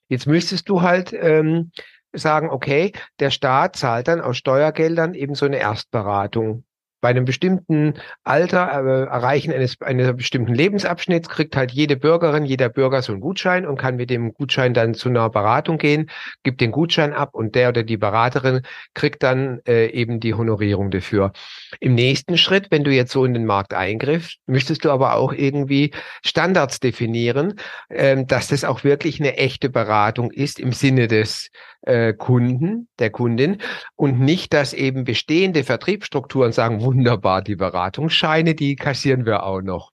Jetzt 0.09 0.27
müsstest 0.27 0.69
du 0.69 0.83
halt 0.83 1.13
ähm, 1.13 1.73
sagen, 2.13 2.51
okay, 2.51 2.93
der 3.21 3.31
Staat 3.31 3.77
zahlt 3.77 4.09
dann 4.09 4.21
aus 4.21 4.37
Steuergeldern 4.37 5.15
eben 5.15 5.35
so 5.35 5.47
eine 5.47 5.59
Erstberatung 5.59 6.65
bei 7.03 7.09
einem 7.09 7.25
bestimmten 7.25 7.95
Alter, 8.23 8.71
äh, 8.73 9.03
Erreichen 9.07 9.53
eines, 9.53 9.79
eines 9.83 10.17
bestimmten 10.17 10.55
Lebensabschnitts 10.55 11.29
kriegt 11.29 11.57
halt 11.57 11.73
jede 11.73 11.97
Bürgerin, 11.97 12.47
jeder 12.47 12.69
Bürger 12.69 13.03
so 13.03 13.13
einen 13.13 13.21
Gutschein 13.21 13.67
und 13.67 13.77
kann 13.77 13.97
mit 13.97 14.09
dem 14.09 14.33
Gutschein 14.33 14.73
dann 14.73 14.95
zu 14.95 15.09
einer 15.09 15.29
Beratung 15.29 15.79
gehen, 15.79 16.09
gibt 16.45 16.61
den 16.61 16.71
Gutschein 16.71 17.13
ab 17.13 17.35
und 17.35 17.57
der 17.57 17.71
oder 17.71 17.83
die 17.83 17.97
Beraterin 17.97 18.63
kriegt 18.95 19.25
dann 19.25 19.61
äh, 19.67 19.89
eben 19.89 20.21
die 20.21 20.35
Honorierung 20.35 20.93
dafür. 20.93 21.33
Im 21.81 21.95
nächsten 21.97 22.39
Schritt, 22.39 22.69
wenn 22.71 22.85
du 22.85 22.93
jetzt 22.93 23.11
so 23.11 23.25
in 23.25 23.35
den 23.35 23.47
Markt 23.47 23.75
eingriffst, 23.75 24.39
müsstest 24.47 24.85
du 24.85 24.91
aber 24.91 25.17
auch 25.17 25.33
irgendwie 25.33 25.91
Standards 26.25 26.79
definieren, 26.79 27.55
äh, 27.89 28.25
dass 28.25 28.47
das 28.47 28.63
auch 28.63 28.85
wirklich 28.85 29.19
eine 29.19 29.37
echte 29.37 29.71
Beratung 29.71 30.31
ist 30.31 30.61
im 30.61 30.73
Sinne 30.73 31.09
des 31.09 31.51
äh, 31.83 32.13
Kunden, 32.13 32.89
der 32.99 33.11
Kundin 33.11 33.59
und 33.97 34.21
nicht, 34.21 34.53
dass 34.53 34.73
eben 34.73 35.05
bestehende 35.05 35.65
Vertriebsstrukturen 35.65 36.53
sagen, 36.53 36.81
wunderbar, 36.81 37.43
die 37.43 37.57
Beratungsscheine, 37.57 38.55
die 38.55 38.77
kassieren 38.77 39.27
wir 39.27 39.45
auch 39.45 39.63
noch. 39.63 39.91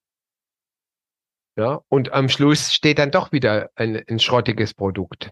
Ja, 1.55 1.81
und 1.89 2.13
am 2.13 2.29
Schluss 2.29 2.73
steht 2.73 2.99
dann 2.99 3.11
doch 3.11 3.31
wieder 3.31 3.69
ein, 3.75 4.01
ein 4.07 4.19
schrottiges 4.19 4.73
Produkt. 4.73 5.29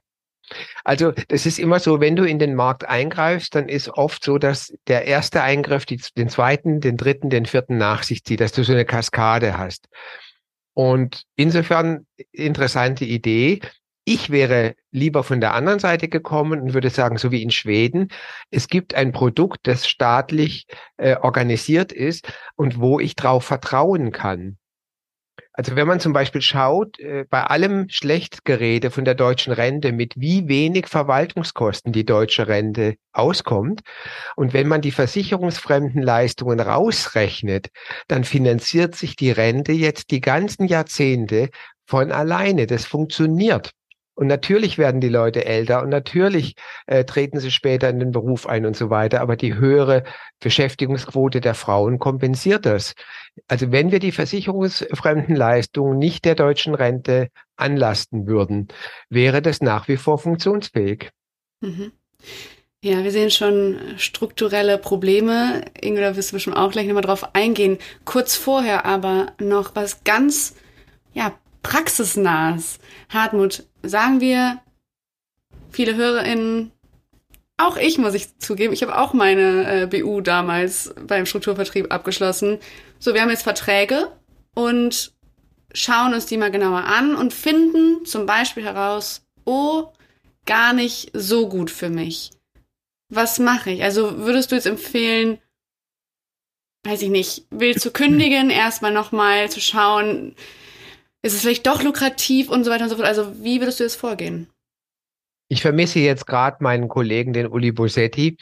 Also 0.84 1.12
das 1.28 1.46
ist 1.46 1.60
immer 1.60 1.80
so, 1.80 2.00
wenn 2.00 2.16
du 2.16 2.24
in 2.24 2.40
den 2.40 2.56
Markt 2.56 2.86
eingreifst, 2.86 3.56
dann 3.56 3.68
ist 3.68 3.90
oft 3.90 4.24
so, 4.24 4.38
dass 4.38 4.74
der 4.88 5.06
erste 5.06 5.42
Eingriff 5.44 5.86
die, 5.86 6.02
den 6.16 6.30
zweiten, 6.30 6.80
den 6.80 6.98
dritten, 6.98 7.30
den 7.30 7.46
vierten 7.46 7.78
nach 7.78 8.04
sich 8.04 8.24
zieht, 8.24 8.40
dass 8.40 8.54
du 8.54 8.64
so 8.64 8.74
eine 8.74 8.86
Kaskade 8.86 9.58
hast. 9.58 9.88
Und 10.74 11.24
insofern 11.36 12.06
interessante 12.32 13.04
Idee. 13.04 13.62
Ich 14.10 14.30
wäre 14.30 14.76
lieber 14.90 15.22
von 15.22 15.42
der 15.42 15.54
anderen 15.54 15.80
Seite 15.80 16.08
gekommen 16.08 16.62
und 16.62 16.74
würde 16.74 16.90
sagen, 16.90 17.18
so 17.18 17.30
wie 17.30 17.44
in 17.44 17.52
Schweden, 17.52 18.08
es 18.50 18.70
gibt 18.70 18.96
ein 18.96 19.12
Produkt, 19.12 19.68
das 19.68 19.86
staatlich 19.86 20.66
äh, 20.96 21.18
organisiert 21.18 21.92
ist 21.92 22.32
und 22.56 22.80
wo 22.80 23.02
ich 23.02 23.18
drauf 23.18 23.44
vertrauen 23.44 24.14
kann. 24.14 24.58
Also 25.52 25.76
wenn 25.76 25.88
man 25.88 26.00
zum 26.00 26.14
Beispiel 26.14 26.40
schaut, 26.40 26.98
äh, 27.00 27.26
bei 27.30 27.44
allem 27.44 27.90
Schlechtgerede 27.90 28.92
von 28.92 29.04
der 29.04 29.14
deutschen 29.14 29.52
Rente, 29.52 29.92
mit 29.92 30.14
wie 30.16 30.48
wenig 30.48 30.88
Verwaltungskosten 30.88 31.92
die 31.92 32.06
deutsche 32.06 32.48
Rente 32.48 32.96
auskommt, 33.12 33.82
und 34.38 34.54
wenn 34.54 34.70
man 34.70 34.80
die 34.80 34.92
versicherungsfremden 34.92 36.02
Leistungen 36.02 36.62
rausrechnet, 36.62 37.72
dann 38.08 38.24
finanziert 38.24 38.96
sich 38.96 39.18
die 39.18 39.32
Rente 39.32 39.74
jetzt 39.74 40.12
die 40.12 40.22
ganzen 40.22 40.66
Jahrzehnte 40.66 41.50
von 41.86 42.14
alleine. 42.14 42.68
Das 42.68 42.86
funktioniert. 42.86 43.74
Und 44.18 44.26
natürlich 44.26 44.80
werden 44.80 45.00
die 45.00 45.10
Leute 45.10 45.46
älter 45.46 45.84
und 45.84 45.90
natürlich 45.90 46.56
äh, 46.88 47.06
treten 47.06 47.40
sie 47.40 47.52
später 47.52 47.88
in 47.88 48.00
den 48.00 48.10
Beruf 48.10 48.48
ein 48.48 48.66
und 48.66 48.76
so 48.76 48.90
weiter. 48.90 49.22
Aber 49.22 49.36
die 49.36 49.54
höhere 49.54 50.04
Beschäftigungsquote 50.40 51.40
der 51.40 51.54
Frauen 51.54 52.00
kompensiert 52.00 52.66
das. 52.66 52.96
Also 53.48 53.72
wenn 53.72 53.92
wir 53.92 54.00
die 54.00 54.12
versicherungsfremden 54.12 55.36
Leistungen 55.36 56.00
nicht 56.00 56.26
der 56.26 56.34
deutschen 56.34 56.74
Rente 56.74 57.30
anlasten 57.58 58.26
würden, 58.26 58.70
wäre 59.08 59.44
das 59.44 59.62
nach 59.62 59.88
wie 59.88 59.98
vor 59.98 60.18
funktionsfähig. 60.18 61.12
Mhm. 61.62 61.92
Ja, 62.84 63.04
wir 63.04 63.12
sehen 63.12 63.30
schon 63.30 63.80
strukturelle 63.98 64.80
Probleme. 64.80 65.62
Inge, 65.80 66.02
da 66.02 66.16
wirst 66.16 66.32
du 66.32 66.38
bestimmt 66.38 66.58
auch 66.58 66.72
gleich 66.72 66.88
nochmal 66.88 67.04
drauf 67.04 67.36
eingehen. 67.36 67.78
Kurz 68.04 68.36
vorher 68.36 68.84
aber 68.88 69.34
noch 69.40 69.76
was 69.76 70.04
ganz, 70.04 70.56
ja, 71.14 71.38
praxisnahes. 71.68 72.80
Hartmut, 73.10 73.64
sagen 73.84 74.22
wir, 74.22 74.62
viele 75.70 75.96
HörerInnen, 75.96 76.72
auch 77.58 77.76
ich 77.76 77.98
muss 77.98 78.14
ich 78.14 78.38
zugeben, 78.40 78.74
ich 78.74 78.84
habe 78.84 78.98
auch 78.98 79.14
meine 79.14 79.84
äh, 79.84 79.86
BU 79.86 80.22
damals 80.22 80.94
beim 81.06 81.26
Strukturvertrieb 81.26 81.92
abgeschlossen. 81.92 82.60
So, 83.00 83.14
wir 83.14 83.22
haben 83.22 83.32
jetzt 83.32 83.44
Verträge 83.44 84.12
und 84.54 85.12
schauen 85.74 86.14
uns 86.14 86.26
die 86.26 86.38
mal 86.38 86.52
genauer 86.52 86.86
an 86.86 87.16
und 87.16 87.34
finden 87.34 88.06
zum 88.06 88.26
Beispiel 88.26 88.64
heraus, 88.64 89.28
oh, 89.44 89.92
gar 90.46 90.72
nicht 90.72 91.12
so 91.14 91.50
gut 91.50 91.70
für 91.70 91.90
mich. 91.90 92.32
Was 93.10 93.40
mache 93.40 93.72
ich? 93.72 93.84
Also 93.84 94.20
würdest 94.20 94.52
du 94.52 94.56
jetzt 94.56 94.68
empfehlen, 94.68 95.40
weiß 96.86 97.02
ich 97.02 97.10
nicht, 97.10 97.46
will 97.50 97.76
zu 97.76 97.92
kündigen, 97.92 98.52
erstmal 98.52 98.94
nochmal 98.94 99.50
zu 99.52 99.60
schauen, 99.60 100.36
ist 101.28 101.36
es 101.36 101.42
vielleicht 101.42 101.68
doch 101.68 101.84
lukrativ 101.84 102.50
und 102.50 102.64
so 102.64 102.72
weiter 102.72 102.86
und 102.86 102.90
so 102.90 102.96
fort. 102.96 103.08
Also 103.08 103.44
wie 103.44 103.60
würdest 103.60 103.80
du 103.80 103.84
jetzt 103.84 103.96
vorgehen? 103.96 104.48
Ich 105.50 105.62
vermisse 105.62 106.00
jetzt 106.00 106.28
gerade 106.28 106.58
meinen 106.60 106.90
Kollegen, 106.90 107.32
den 107.32 107.48
Uli 107.48 107.72
Bosetti, 107.72 108.38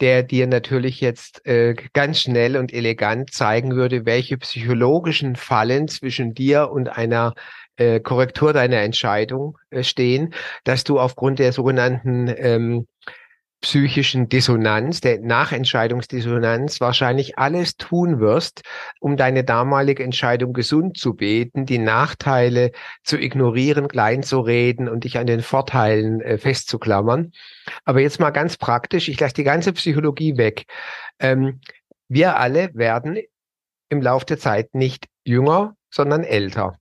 der 0.00 0.24
dir 0.24 0.48
natürlich 0.48 1.00
jetzt 1.00 1.46
äh, 1.46 1.76
ganz 1.92 2.20
schnell 2.20 2.56
und 2.56 2.72
elegant 2.72 3.32
zeigen 3.32 3.76
würde, 3.76 4.06
welche 4.06 4.38
psychologischen 4.38 5.36
Fallen 5.36 5.86
zwischen 5.86 6.34
dir 6.34 6.70
und 6.72 6.88
einer 6.88 7.34
äh, 7.76 8.00
Korrektur 8.00 8.52
deiner 8.52 8.78
Entscheidung 8.78 9.56
äh, 9.70 9.84
stehen, 9.84 10.34
dass 10.64 10.82
du 10.82 10.98
aufgrund 10.98 11.38
der 11.38 11.52
sogenannten 11.52 12.32
ähm, 12.36 12.88
psychischen 13.60 14.28
Dissonanz, 14.28 15.00
der 15.00 15.20
Nachentscheidungsdissonanz 15.20 16.80
wahrscheinlich 16.80 17.38
alles 17.38 17.76
tun 17.76 18.20
wirst, 18.20 18.62
um 19.00 19.16
deine 19.16 19.42
damalige 19.42 20.04
Entscheidung 20.04 20.52
gesund 20.52 20.96
zu 20.96 21.14
beten, 21.14 21.66
die 21.66 21.78
Nachteile 21.78 22.70
zu 23.02 23.18
ignorieren, 23.18 23.88
klein 23.88 24.22
zu 24.22 24.40
reden 24.40 24.88
und 24.88 25.04
dich 25.04 25.18
an 25.18 25.26
den 25.26 25.42
Vorteilen 25.42 26.20
äh, 26.20 26.38
festzuklammern. 26.38 27.32
Aber 27.84 28.00
jetzt 28.00 28.20
mal 28.20 28.30
ganz 28.30 28.56
praktisch, 28.56 29.08
ich 29.08 29.18
lasse 29.18 29.34
die 29.34 29.44
ganze 29.44 29.72
Psychologie 29.72 30.36
weg. 30.36 30.64
Ähm, 31.18 31.60
wir 32.08 32.36
alle 32.36 32.70
werden 32.74 33.18
im 33.88 34.02
Laufe 34.02 34.26
der 34.26 34.38
Zeit 34.38 34.74
nicht 34.74 35.06
jünger, 35.24 35.74
sondern 35.90 36.22
älter. 36.22 36.78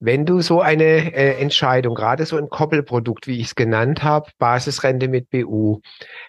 Wenn 0.00 0.26
du 0.26 0.40
so 0.40 0.60
eine 0.60 1.14
äh, 1.14 1.40
Entscheidung, 1.40 1.94
gerade 1.94 2.26
so 2.26 2.36
ein 2.36 2.48
Koppelprodukt, 2.48 3.26
wie 3.26 3.40
ich 3.40 3.46
es 3.46 3.54
genannt 3.54 4.02
habe, 4.02 4.30
Basisrente 4.38 5.08
mit 5.08 5.30
BU, 5.30 5.80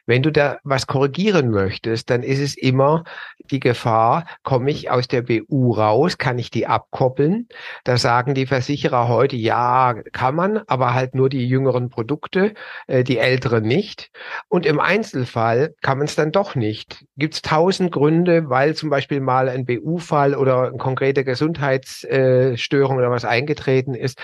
wenn 0.05 0.23
du 0.23 0.31
da 0.31 0.60
was 0.63 0.88
korrigieren 0.88 1.49
möchtest, 1.49 2.10
dann 2.10 2.23
ist 2.23 2.39
es 2.39 2.55
immer 2.55 3.03
die 3.51 3.60
Gefahr, 3.60 4.25
komme 4.43 4.71
ich 4.71 4.89
aus 4.89 5.08
der 5.08 5.21
BU 5.21 5.73
raus, 5.73 6.17
kann 6.17 6.39
ich 6.39 6.51
die 6.51 6.67
abkoppeln? 6.67 7.47
Da 7.84 7.97
sagen 7.97 8.34
die 8.34 8.45
Versicherer 8.45 9.08
heute, 9.08 9.36
ja, 9.36 9.95
kann 10.12 10.36
man, 10.36 10.62
aber 10.67 10.93
halt 10.93 11.15
nur 11.15 11.29
die 11.29 11.47
jüngeren 11.47 11.89
Produkte, 11.89 12.53
äh, 12.88 13.03
die 13.03 13.17
älteren 13.17 13.63
nicht. 13.63 14.12
Und 14.47 14.65
im 14.65 14.79
Einzelfall 14.79 15.75
kann 15.81 15.97
man 15.97 16.08
es 16.08 16.15
dann 16.15 16.31
doch 16.31 16.55
nicht. 16.55 17.05
Gibt 17.17 17.36
es 17.36 17.41
tausend 17.41 17.91
Gründe, 17.91 18.49
weil 18.49 18.75
zum 18.75 18.89
Beispiel 18.89 19.21
mal 19.21 19.49
ein 19.49 19.65
BU-Fall 19.65 20.36
oder 20.36 20.67
eine 20.67 20.77
konkrete 20.77 21.23
Gesundheitsstörung 21.23 22.97
oder 22.97 23.12
was 23.12 23.25
eingetreten 23.25 23.93
ist. 23.93 24.19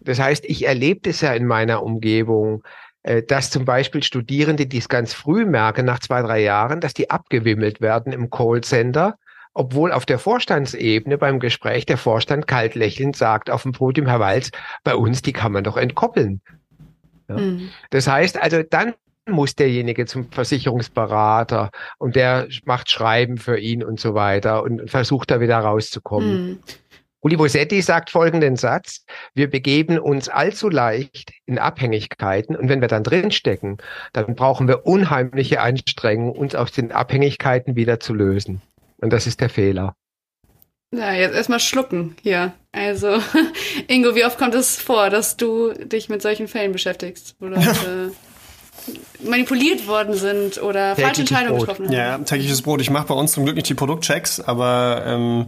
Das 0.00 0.18
heißt, 0.18 0.44
ich 0.46 0.66
erlebe 0.66 1.00
das 1.02 1.20
ja 1.20 1.32
in 1.34 1.46
meiner 1.46 1.82
Umgebung, 1.82 2.62
äh, 2.64 2.89
dass 3.02 3.50
zum 3.50 3.64
Beispiel 3.64 4.02
Studierende, 4.02 4.66
die 4.66 4.78
es 4.78 4.88
ganz 4.88 5.14
früh 5.14 5.46
merken, 5.46 5.86
nach 5.86 6.00
zwei, 6.00 6.20
drei 6.22 6.42
Jahren, 6.42 6.80
dass 6.80 6.92
die 6.92 7.10
abgewimmelt 7.10 7.80
werden 7.80 8.12
im 8.12 8.28
Callcenter, 8.28 9.16
obwohl 9.54 9.92
auf 9.92 10.06
der 10.06 10.18
Vorstandsebene 10.18 11.18
beim 11.18 11.40
Gespräch 11.40 11.86
der 11.86 11.96
Vorstand 11.96 12.46
kalt 12.46 12.74
lächelnd 12.74 13.16
sagt 13.16 13.50
auf 13.50 13.62
dem 13.62 13.72
Podium, 13.72 14.06
Herr 14.06 14.20
Walz, 14.20 14.50
bei 14.84 14.94
uns, 14.94 15.22
die 15.22 15.32
kann 15.32 15.52
man 15.52 15.64
doch 15.64 15.76
entkoppeln. 15.76 16.40
Ja. 17.28 17.36
Mhm. 17.36 17.70
Das 17.90 18.06
heißt 18.06 18.40
also, 18.40 18.62
dann 18.62 18.94
muss 19.28 19.54
derjenige 19.54 20.06
zum 20.06 20.30
Versicherungsberater 20.30 21.70
und 21.98 22.16
der 22.16 22.48
macht 22.64 22.90
Schreiben 22.90 23.38
für 23.38 23.58
ihn 23.58 23.84
und 23.84 24.00
so 24.00 24.14
weiter 24.14 24.62
und 24.62 24.90
versucht 24.90 25.30
da 25.30 25.40
wieder 25.40 25.58
rauszukommen. 25.58 26.42
Mhm. 26.42 26.58
Uli 27.22 27.36
Bosetti 27.36 27.82
sagt 27.82 28.10
folgenden 28.10 28.56
Satz, 28.56 29.04
wir 29.34 29.50
begeben 29.50 29.98
uns 29.98 30.28
allzu 30.28 30.70
leicht 30.70 31.32
in 31.44 31.58
Abhängigkeiten 31.58 32.56
und 32.56 32.68
wenn 32.68 32.80
wir 32.80 32.88
dann 32.88 33.04
drinstecken, 33.04 33.76
dann 34.12 34.34
brauchen 34.34 34.68
wir 34.68 34.86
unheimliche 34.86 35.60
Anstrengungen, 35.60 36.34
uns 36.34 36.54
aus 36.54 36.72
den 36.72 36.92
Abhängigkeiten 36.92 37.76
wieder 37.76 38.00
zu 38.00 38.14
lösen. 38.14 38.62
Und 38.98 39.12
das 39.12 39.26
ist 39.26 39.40
der 39.40 39.50
Fehler. 39.50 39.94
Ja, 40.92 41.12
jetzt 41.12 41.34
erstmal 41.34 41.60
schlucken 41.60 42.16
hier. 42.22 42.52
Also, 42.72 43.18
Ingo, 43.86 44.14
wie 44.14 44.24
oft 44.24 44.38
kommt 44.38 44.54
es 44.54 44.76
vor, 44.76 45.10
dass 45.10 45.36
du 45.36 45.72
dich 45.72 46.08
mit 46.08 46.22
solchen 46.22 46.48
Fällen 46.48 46.72
beschäftigst, 46.72 47.36
wo 47.38 47.46
Leute 47.46 48.12
manipuliert 49.22 49.86
worden 49.86 50.14
sind 50.14 50.60
oder 50.60 50.96
falsche 50.96 51.20
Entscheidungen 51.20 51.60
getroffen 51.60 51.86
haben? 51.86 51.92
Ja, 51.92 52.18
tägliches 52.18 52.62
Brot. 52.62 52.80
Ich 52.80 52.90
mache 52.90 53.08
bei 53.08 53.14
uns 53.14 53.32
zum 53.32 53.44
Glück 53.44 53.56
nicht 53.56 53.68
die 53.68 53.74
Produktchecks, 53.74 54.40
aber 54.40 55.04
ähm, 55.06 55.46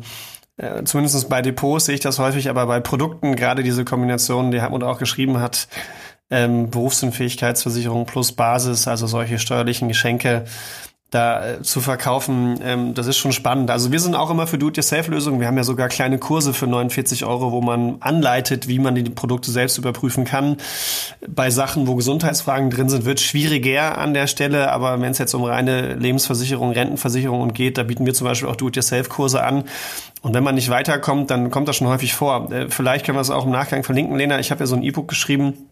äh, 0.62 0.84
zumindest 0.84 1.28
bei 1.28 1.42
Depots 1.42 1.86
sehe 1.86 1.94
ich 1.94 2.00
das 2.00 2.18
häufig, 2.18 2.48
aber 2.48 2.66
bei 2.66 2.80
Produkten, 2.80 3.36
gerade 3.36 3.62
diese 3.62 3.84
Kombination, 3.84 4.50
die 4.50 4.62
Hartmut 4.62 4.84
auch 4.84 4.98
geschrieben 4.98 5.40
hat, 5.40 5.68
ähm, 6.30 6.70
Berufsunfähigkeitsversicherung 6.70 8.06
plus 8.06 8.32
Basis, 8.32 8.88
also 8.88 9.06
solche 9.06 9.38
steuerlichen 9.38 9.88
Geschenke, 9.88 10.44
da 11.12 11.46
äh, 11.46 11.62
zu 11.62 11.80
verkaufen, 11.82 12.58
ähm, 12.64 12.94
das 12.94 13.06
ist 13.06 13.18
schon 13.18 13.32
spannend. 13.32 13.70
Also 13.70 13.92
wir 13.92 14.00
sind 14.00 14.14
auch 14.14 14.30
immer 14.30 14.46
für 14.46 14.56
Do-it-yourself-Lösungen. 14.56 15.40
Wir 15.40 15.46
haben 15.46 15.58
ja 15.58 15.62
sogar 15.62 15.88
kleine 15.88 16.18
Kurse 16.18 16.54
für 16.54 16.66
49 16.66 17.26
Euro, 17.26 17.52
wo 17.52 17.60
man 17.60 17.96
anleitet, 18.00 18.66
wie 18.66 18.78
man 18.78 18.94
die 18.94 19.02
Produkte 19.04 19.50
selbst 19.50 19.76
überprüfen 19.76 20.24
kann. 20.24 20.56
Bei 21.28 21.50
Sachen, 21.50 21.86
wo 21.86 21.96
Gesundheitsfragen 21.96 22.70
drin 22.70 22.88
sind, 22.88 23.04
wird 23.04 23.20
schwieriger 23.20 23.98
an 23.98 24.14
der 24.14 24.26
Stelle. 24.26 24.72
Aber 24.72 24.98
wenn 25.02 25.12
es 25.12 25.18
jetzt 25.18 25.34
um 25.34 25.44
reine 25.44 25.94
Lebensversicherung, 25.96 26.72
Rentenversicherung 26.72 27.42
und 27.42 27.54
geht, 27.54 27.76
da 27.76 27.82
bieten 27.82 28.06
wir 28.06 28.14
zum 28.14 28.26
Beispiel 28.26 28.48
auch 28.48 28.56
Do-it-yourself-Kurse 28.56 29.44
an. 29.44 29.64
Und 30.22 30.32
wenn 30.32 30.42
man 30.42 30.54
nicht 30.54 30.70
weiterkommt, 30.70 31.30
dann 31.30 31.50
kommt 31.50 31.68
das 31.68 31.76
schon 31.76 31.88
häufig 31.88 32.14
vor. 32.14 32.50
Äh, 32.50 32.70
vielleicht 32.70 33.04
können 33.04 33.18
wir 33.18 33.22
es 33.22 33.30
auch 33.30 33.44
im 33.44 33.50
Nachgang 33.50 33.84
verlinken, 33.84 34.16
Lena. 34.16 34.38
Ich 34.38 34.50
habe 34.50 34.60
ja 34.60 34.66
so 34.66 34.76
ein 34.76 34.82
E-Book 34.82 35.08
geschrieben 35.08 35.68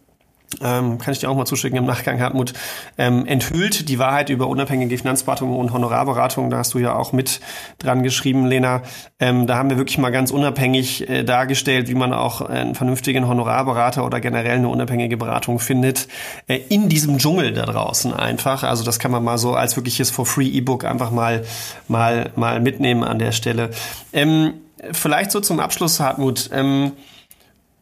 ähm, 0.62 0.98
kann 0.98 1.12
ich 1.12 1.20
dir 1.20 1.30
auch 1.30 1.36
mal 1.36 1.46
zuschicken 1.46 1.78
im 1.78 1.86
Nachgang, 1.86 2.20
Hartmut, 2.20 2.52
ähm, 2.98 3.24
enthüllt 3.26 3.88
die 3.88 3.98
Wahrheit 3.98 4.30
über 4.30 4.48
unabhängige 4.48 4.98
Finanzberatung 4.98 5.56
und 5.56 5.72
Honorarberatung. 5.72 6.50
Da 6.50 6.58
hast 6.58 6.74
du 6.74 6.78
ja 6.78 6.94
auch 6.94 7.12
mit 7.12 7.40
dran 7.78 8.02
geschrieben, 8.02 8.46
Lena. 8.46 8.82
Ähm, 9.18 9.46
da 9.46 9.56
haben 9.56 9.70
wir 9.70 9.76
wirklich 9.76 9.98
mal 9.98 10.10
ganz 10.10 10.30
unabhängig 10.30 11.08
äh, 11.08 11.22
dargestellt, 11.22 11.88
wie 11.88 11.94
man 11.94 12.12
auch 12.12 12.40
einen 12.40 12.74
vernünftigen 12.74 13.28
Honorarberater 13.28 14.04
oder 14.04 14.20
generell 14.20 14.56
eine 14.58 14.68
unabhängige 14.68 15.16
Beratung 15.16 15.60
findet, 15.60 16.08
äh, 16.48 16.60
in 16.68 16.88
diesem 16.88 17.18
Dschungel 17.18 17.52
da 17.52 17.66
draußen 17.66 18.12
einfach. 18.12 18.64
Also 18.64 18.84
das 18.84 18.98
kann 18.98 19.12
man 19.12 19.22
mal 19.22 19.38
so 19.38 19.54
als 19.54 19.76
wirkliches 19.76 20.10
For-Free-E-Book 20.10 20.84
einfach 20.84 21.10
mal, 21.10 21.44
mal, 21.88 22.30
mal 22.34 22.60
mitnehmen 22.60 23.04
an 23.04 23.18
der 23.18 23.32
Stelle. 23.32 23.70
Ähm, 24.12 24.54
vielleicht 24.92 25.30
so 25.30 25.40
zum 25.40 25.60
Abschluss, 25.60 26.00
Hartmut. 26.00 26.50
Ähm, 26.52 26.92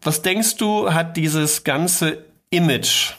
was 0.03 0.23
denkst 0.23 0.57
du, 0.57 0.93
hat 0.93 1.17
dieses 1.17 1.65
ganze 1.65 2.19
Image 2.51 3.15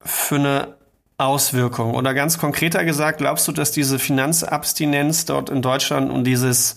für 0.00 0.36
eine 0.36 0.76
Auswirkung? 1.18 1.94
Oder 1.94 2.14
ganz 2.14 2.38
konkreter 2.38 2.84
gesagt, 2.84 3.18
glaubst 3.18 3.48
du, 3.48 3.52
dass 3.52 3.72
diese 3.72 3.98
Finanzabstinenz 3.98 5.24
dort 5.24 5.50
in 5.50 5.62
Deutschland 5.62 6.10
und 6.10 6.24
dieses, 6.24 6.76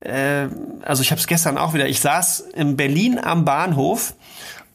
äh, 0.00 0.46
also 0.82 1.02
ich 1.02 1.10
habe 1.10 1.20
es 1.20 1.26
gestern 1.26 1.58
auch 1.58 1.74
wieder, 1.74 1.88
ich 1.88 2.00
saß 2.00 2.40
in 2.54 2.76
Berlin 2.76 3.18
am 3.18 3.44
Bahnhof 3.44 4.14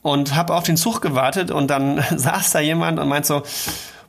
und 0.02 0.36
habe 0.36 0.56
auf 0.56 0.64
den 0.64 0.78
Zug 0.78 1.02
gewartet 1.02 1.52
und 1.52 1.68
dann 1.68 2.04
saß 2.16 2.52
da 2.52 2.60
jemand 2.60 3.00
und 3.00 3.08
meint 3.08 3.26
so, 3.26 3.44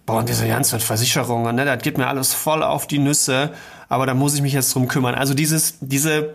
boah, 0.05 0.19
und 0.19 0.29
diese 0.29 0.49
ganzen 0.49 0.81
Versicherungen, 0.81 1.55
ne, 1.55 1.65
das 1.65 1.83
geht 1.83 1.99
mir 1.99 2.09
alles 2.09 2.35
voll 2.35 2.63
auf 2.63 2.87
die 2.87 2.99
Nüsse, 2.99 3.53
aber 3.89 4.07
da 4.07 4.15
muss 4.15 4.35
ich 4.35 4.43
mich 4.43 4.53
jetzt 4.53 4.75
drum 4.75 4.89
kümmern. 4.89 5.15
Also 5.15 5.35
dieses, 5.35 5.77
diese 5.81 6.35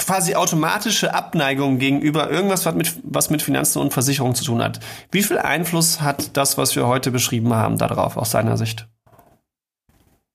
quasi 0.00 0.34
automatische 0.34 1.14
Abneigung 1.14 1.78
gegenüber 1.78 2.30
irgendwas, 2.30 2.66
was 2.66 2.74
mit, 2.74 2.94
was 3.04 3.30
mit 3.30 3.42
Finanzen 3.42 3.78
und 3.78 3.92
Versicherungen 3.92 4.34
zu 4.34 4.44
tun 4.44 4.62
hat. 4.62 4.80
Wie 5.10 5.22
viel 5.22 5.38
Einfluss 5.38 6.00
hat 6.00 6.36
das, 6.36 6.58
was 6.58 6.74
wir 6.74 6.86
heute 6.86 7.10
beschrieben 7.10 7.54
haben, 7.54 7.78
darauf 7.78 8.16
aus 8.16 8.30
seiner 8.30 8.56
Sicht? 8.56 8.88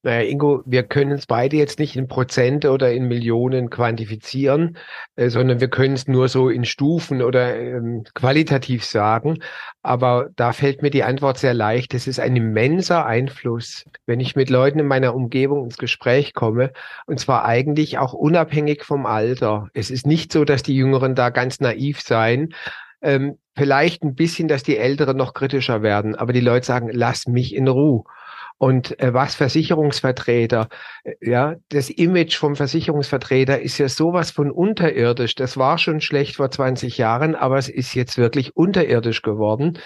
Naja, 0.06 0.30
Ingo, 0.30 0.62
wir 0.68 0.84
können 0.84 1.14
es 1.14 1.26
beide 1.26 1.58
jetzt 1.58 1.80
nicht 1.80 1.96
in 1.96 2.08
Prozente 2.08 2.70
oder 2.70 2.94
in 2.94 3.08
Millionen 3.08 3.72
quantifizieren, 3.72 4.78
äh, 5.16 5.30
sondern 5.30 5.60
wir 5.60 5.68
können 5.68 5.96
es 5.96 6.08
nur 6.08 6.28
so 6.28 6.50
in 6.50 6.64
Stufen 6.64 7.24
oder 7.24 7.58
ähm, 7.58 8.04
qualitativ 8.14 8.86
sagen. 8.86 9.40
Aber 9.82 10.30
da 10.36 10.54
fällt 10.54 10.84
mir 10.84 10.92
die 10.92 11.04
Antwort 11.04 11.40
sehr 11.40 11.56
leicht. 11.56 11.96
Es 11.96 12.06
ist 12.06 12.20
ein 12.20 12.36
immenser 12.36 13.08
Einfluss, 13.08 13.86
wenn 14.06 14.20
ich 14.20 14.36
mit 14.36 14.52
Leuten 14.52 14.78
in 14.78 14.86
meiner 14.86 15.16
Umgebung 15.16 15.64
ins 15.64 15.80
Gespräch 15.80 16.36
komme, 16.36 16.72
und 17.08 17.20
zwar 17.20 17.44
eigentlich 17.46 17.98
auch 17.98 18.14
unabhängig 18.14 18.84
vom 18.84 19.08
Alter. 19.08 19.70
Es 19.74 19.90
ist 19.90 20.06
nicht 20.06 20.32
so, 20.32 20.46
dass 20.46 20.62
die 20.62 20.76
Jüngeren 20.76 21.16
da 21.16 21.32
ganz 21.32 21.60
naiv 21.62 22.00
seien. 22.00 22.54
Ähm, 23.02 23.40
vielleicht 23.58 24.04
ein 24.04 24.14
bisschen, 24.14 24.48
dass 24.48 24.62
die 24.62 24.78
Älteren 24.78 25.18
noch 25.18 25.34
kritischer 25.34 25.82
werden, 25.82 26.14
aber 26.14 26.32
die 26.32 26.42
Leute 26.42 26.68
sagen, 26.68 26.92
lass 26.94 27.26
mich 27.26 27.56
in 27.56 27.68
Ruhe. 27.68 28.04
Und 28.58 28.98
äh, 29.02 29.14
was 29.14 29.36
Versicherungsvertreter, 29.36 30.70
äh, 31.04 31.14
ja, 31.22 31.56
das 31.70 31.90
Image 31.90 32.38
vom 32.38 32.56
Versicherungsvertreter 32.56 33.62
ist 33.62 33.78
ja 33.80 33.90
sowas 33.90 34.32
von 34.32 34.50
unterirdisch. 34.50 35.36
Das 35.36 35.58
war 35.58 35.78
schon 35.78 36.00
schlecht 36.00 36.38
vor 36.38 36.50
20 36.50 36.98
Jahren, 36.98 37.36
aber 37.36 37.58
es 37.58 37.68
ist 37.68 37.94
jetzt 37.96 38.18
wirklich 38.18 38.56
unterirdisch 38.56 39.22
geworden. 39.22 39.78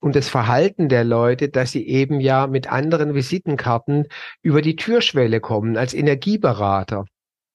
Und 0.00 0.14
das 0.14 0.28
Verhalten 0.28 0.88
der 0.90 1.04
Leute, 1.04 1.48
dass 1.48 1.72
sie 1.72 1.86
eben 1.86 2.20
ja 2.20 2.46
mit 2.46 2.70
anderen 2.70 3.14
Visitenkarten 3.14 4.06
über 4.42 4.60
die 4.60 4.76
Türschwelle 4.76 5.40
kommen 5.40 5.78
als 5.78 5.94
Energieberater. 5.94 7.06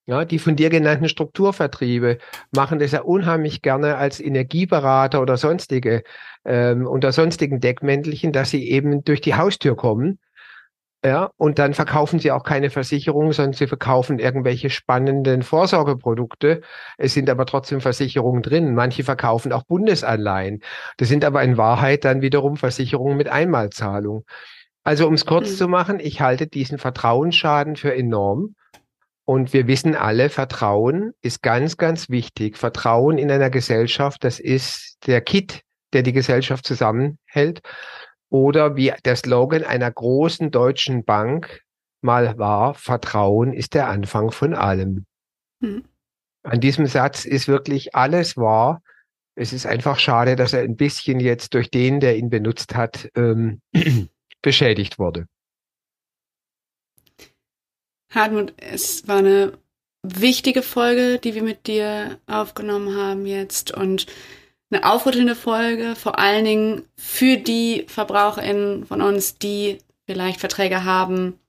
Ja, 0.06 0.26
die 0.26 0.38
von 0.40 0.58
dir 0.58 0.70
genannten 0.70 1.08
Strukturvertriebe 1.08 2.18
machen 2.52 2.80
das 2.80 2.92
ja 2.92 3.04
unheimlich 3.04 3.62
gerne 3.62 3.96
als 3.96 4.20
Energieberater 4.20 5.22
oder 5.22 5.38
sonstige 5.38 6.04
ähm, 6.44 6.88
unter 6.88 7.14
sonstigen 7.14 7.62
Deckmäntelchen, 7.62 8.34
dass 8.34 8.50
sie 8.50 8.70
eben 8.70 9.06
durch 9.06 9.22
die 9.22 9.36
Haustür 9.36 9.78
kommen 9.78 10.20
ja, 11.06 11.32
und 11.36 11.60
dann 11.60 11.74
verkaufen 11.74 12.20
sie 12.20 12.32
auch 12.32 12.44
keine 12.44 12.70
Versicherung, 12.70 13.34
sondern 13.34 13.54
sie 13.54 13.68
verkaufen 13.68 14.20
irgendwelche 14.20 14.70
spannenden 14.70 15.44
Vorsorgeprodukte. 15.44 16.62
Es 16.98 17.14
sind 17.14 17.30
aber 17.30 17.46
trotzdem 17.46 17.82
Versicherungen 17.82 18.42
drin. 18.42 18.74
Manche 18.74 19.04
verkaufen 19.04 19.52
auch 19.52 19.64
Bundesanleihen. 19.64 20.62
Das 20.96 21.10
sind 21.10 21.26
aber 21.26 21.44
in 21.44 21.58
Wahrheit 21.58 22.06
dann 22.06 22.22
wiederum 22.22 22.56
Versicherungen 22.56 23.18
mit 23.18 23.28
Einmalzahlung. 23.28 24.24
Also 24.86 25.06
um 25.08 25.14
es 25.14 25.26
kurz 25.26 25.52
mhm. 25.52 25.56
zu 25.56 25.68
machen, 25.68 26.00
ich 26.00 26.22
halte 26.22 26.48
diesen 26.48 26.78
Vertrauensschaden 26.78 27.76
für 27.76 27.94
enorm. 27.94 28.56
Und 29.26 29.52
wir 29.52 29.68
wissen 29.68 29.96
alle, 29.96 30.30
Vertrauen 30.30 31.14
ist 31.22 31.42
ganz, 31.42 31.76
ganz 31.76 32.10
wichtig. 32.10 32.58
Vertrauen 32.58 33.18
in 33.18 33.30
einer 33.30 33.50
Gesellschaft, 33.50 34.24
das 34.24 34.40
ist 34.40 34.98
der 35.06 35.20
Kit, 35.20 35.64
der 35.94 36.04
die 36.04 36.14
Gesellschaft 36.14 36.66
zusammenhält. 36.66 37.62
Oder 38.34 38.76
wie 38.76 38.92
der 39.06 39.16
Slogan 39.16 39.64
einer 39.64 39.92
großen 39.92 40.50
deutschen 40.50 41.06
Bank 41.06 41.62
mal 42.02 42.36
war, 42.40 42.74
Vertrauen 42.74 43.54
ist 43.54 43.76
der 43.76 43.90
Anfang 43.90 44.32
von 44.32 44.56
allem. 44.56 45.06
Hm. 45.62 45.84
An 46.42 46.60
diesem 46.60 46.88
Satz 46.88 47.26
ist 47.26 47.48
wirklich 47.48 47.94
alles 47.94 48.36
wahr. 48.36 48.82
Es 49.36 49.54
ist 49.54 49.68
einfach 49.68 50.00
schade, 50.00 50.36
dass 50.36 50.54
er 50.54 50.64
ein 50.64 50.76
bisschen 50.76 51.20
jetzt 51.20 51.54
durch 51.54 51.70
den, 51.70 52.00
der 52.00 52.18
ihn 52.18 52.32
benutzt 52.32 52.74
hat, 52.74 53.08
ähm, 53.16 53.62
beschädigt 54.42 54.98
wurde. 54.98 55.28
Hartmut, 58.10 58.56
es 58.58 59.08
war 59.08 59.18
eine 59.18 59.60
wichtige 60.02 60.64
Folge, 60.64 61.20
die 61.20 61.36
wir 61.36 61.44
mit 61.44 61.68
dir 61.68 62.18
aufgenommen 62.26 62.98
haben 62.98 63.28
jetzt 63.28 63.72
und 63.72 64.08
eine 64.74 64.86
aufrüttelnde 64.86 65.36
Folge, 65.36 65.96
vor 65.96 66.20
allen 66.20 66.46
Dingen 66.46 66.82
für 66.98 67.38
die 67.38 67.86
VerbraucherInnen 67.88 68.86
von 68.86 69.02
uns, 69.02 69.38
die 69.38 69.78
vielleicht 70.06 70.40
Verträge 70.40 70.84
haben 70.84 71.40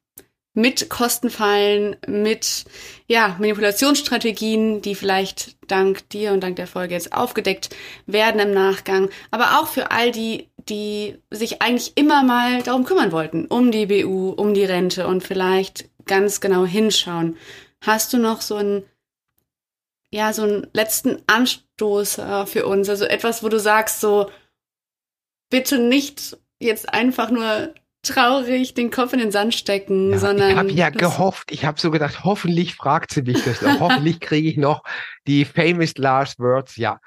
mit 0.54 0.88
Kostenfallen, 0.88 1.96
mit 2.06 2.64
ja, 3.08 3.36
Manipulationsstrategien, 3.40 4.82
die 4.82 4.94
vielleicht 4.94 5.56
dank 5.68 6.08
dir 6.10 6.32
und 6.32 6.42
dank 6.42 6.56
der 6.56 6.68
Folge 6.68 6.94
jetzt 6.94 7.12
aufgedeckt 7.12 7.74
werden 8.06 8.40
im 8.40 8.52
Nachgang, 8.52 9.10
aber 9.32 9.58
auch 9.58 9.66
für 9.66 9.90
all 9.90 10.12
die, 10.12 10.48
die 10.68 11.16
sich 11.30 11.60
eigentlich 11.60 11.92
immer 11.96 12.22
mal 12.22 12.62
darum 12.62 12.84
kümmern 12.84 13.10
wollten, 13.10 13.46
um 13.46 13.72
die 13.72 13.86
BU, 13.86 14.30
um 14.30 14.54
die 14.54 14.64
Rente 14.64 15.08
und 15.08 15.24
vielleicht 15.24 15.88
ganz 16.06 16.40
genau 16.40 16.64
hinschauen. 16.64 17.36
Hast 17.80 18.12
du 18.12 18.18
noch 18.18 18.40
so 18.40 18.54
ein 18.54 18.84
ja, 20.14 20.32
so 20.32 20.42
einen 20.42 20.66
letzten 20.72 21.18
Anstoß 21.26 22.18
äh, 22.18 22.46
für 22.46 22.66
uns. 22.66 22.88
Also 22.88 23.04
etwas, 23.04 23.42
wo 23.42 23.48
du 23.48 23.58
sagst, 23.58 24.00
so, 24.00 24.30
bitte 25.50 25.80
nicht 25.80 26.38
jetzt 26.60 26.94
einfach 26.94 27.30
nur 27.30 27.74
traurig 28.02 28.74
den 28.74 28.92
Kopf 28.92 29.12
in 29.12 29.18
den 29.18 29.32
Sand 29.32 29.54
stecken, 29.54 30.12
ja, 30.12 30.18
sondern. 30.18 30.50
Ich 30.50 30.56
habe 30.56 30.70
ja 30.70 30.90
gehofft, 30.90 31.50
ich 31.50 31.64
habe 31.64 31.80
so 31.80 31.90
gedacht, 31.90 32.22
hoffentlich 32.22 32.76
fragt 32.76 33.12
sie 33.12 33.22
mich 33.22 33.42
das 33.42 33.60
noch. 33.60 33.80
hoffentlich 33.80 34.20
kriege 34.20 34.48
ich 34.48 34.56
noch 34.56 34.84
die 35.26 35.44
famous 35.44 35.96
last 35.96 36.38
words. 36.38 36.76
Ja, 36.76 37.00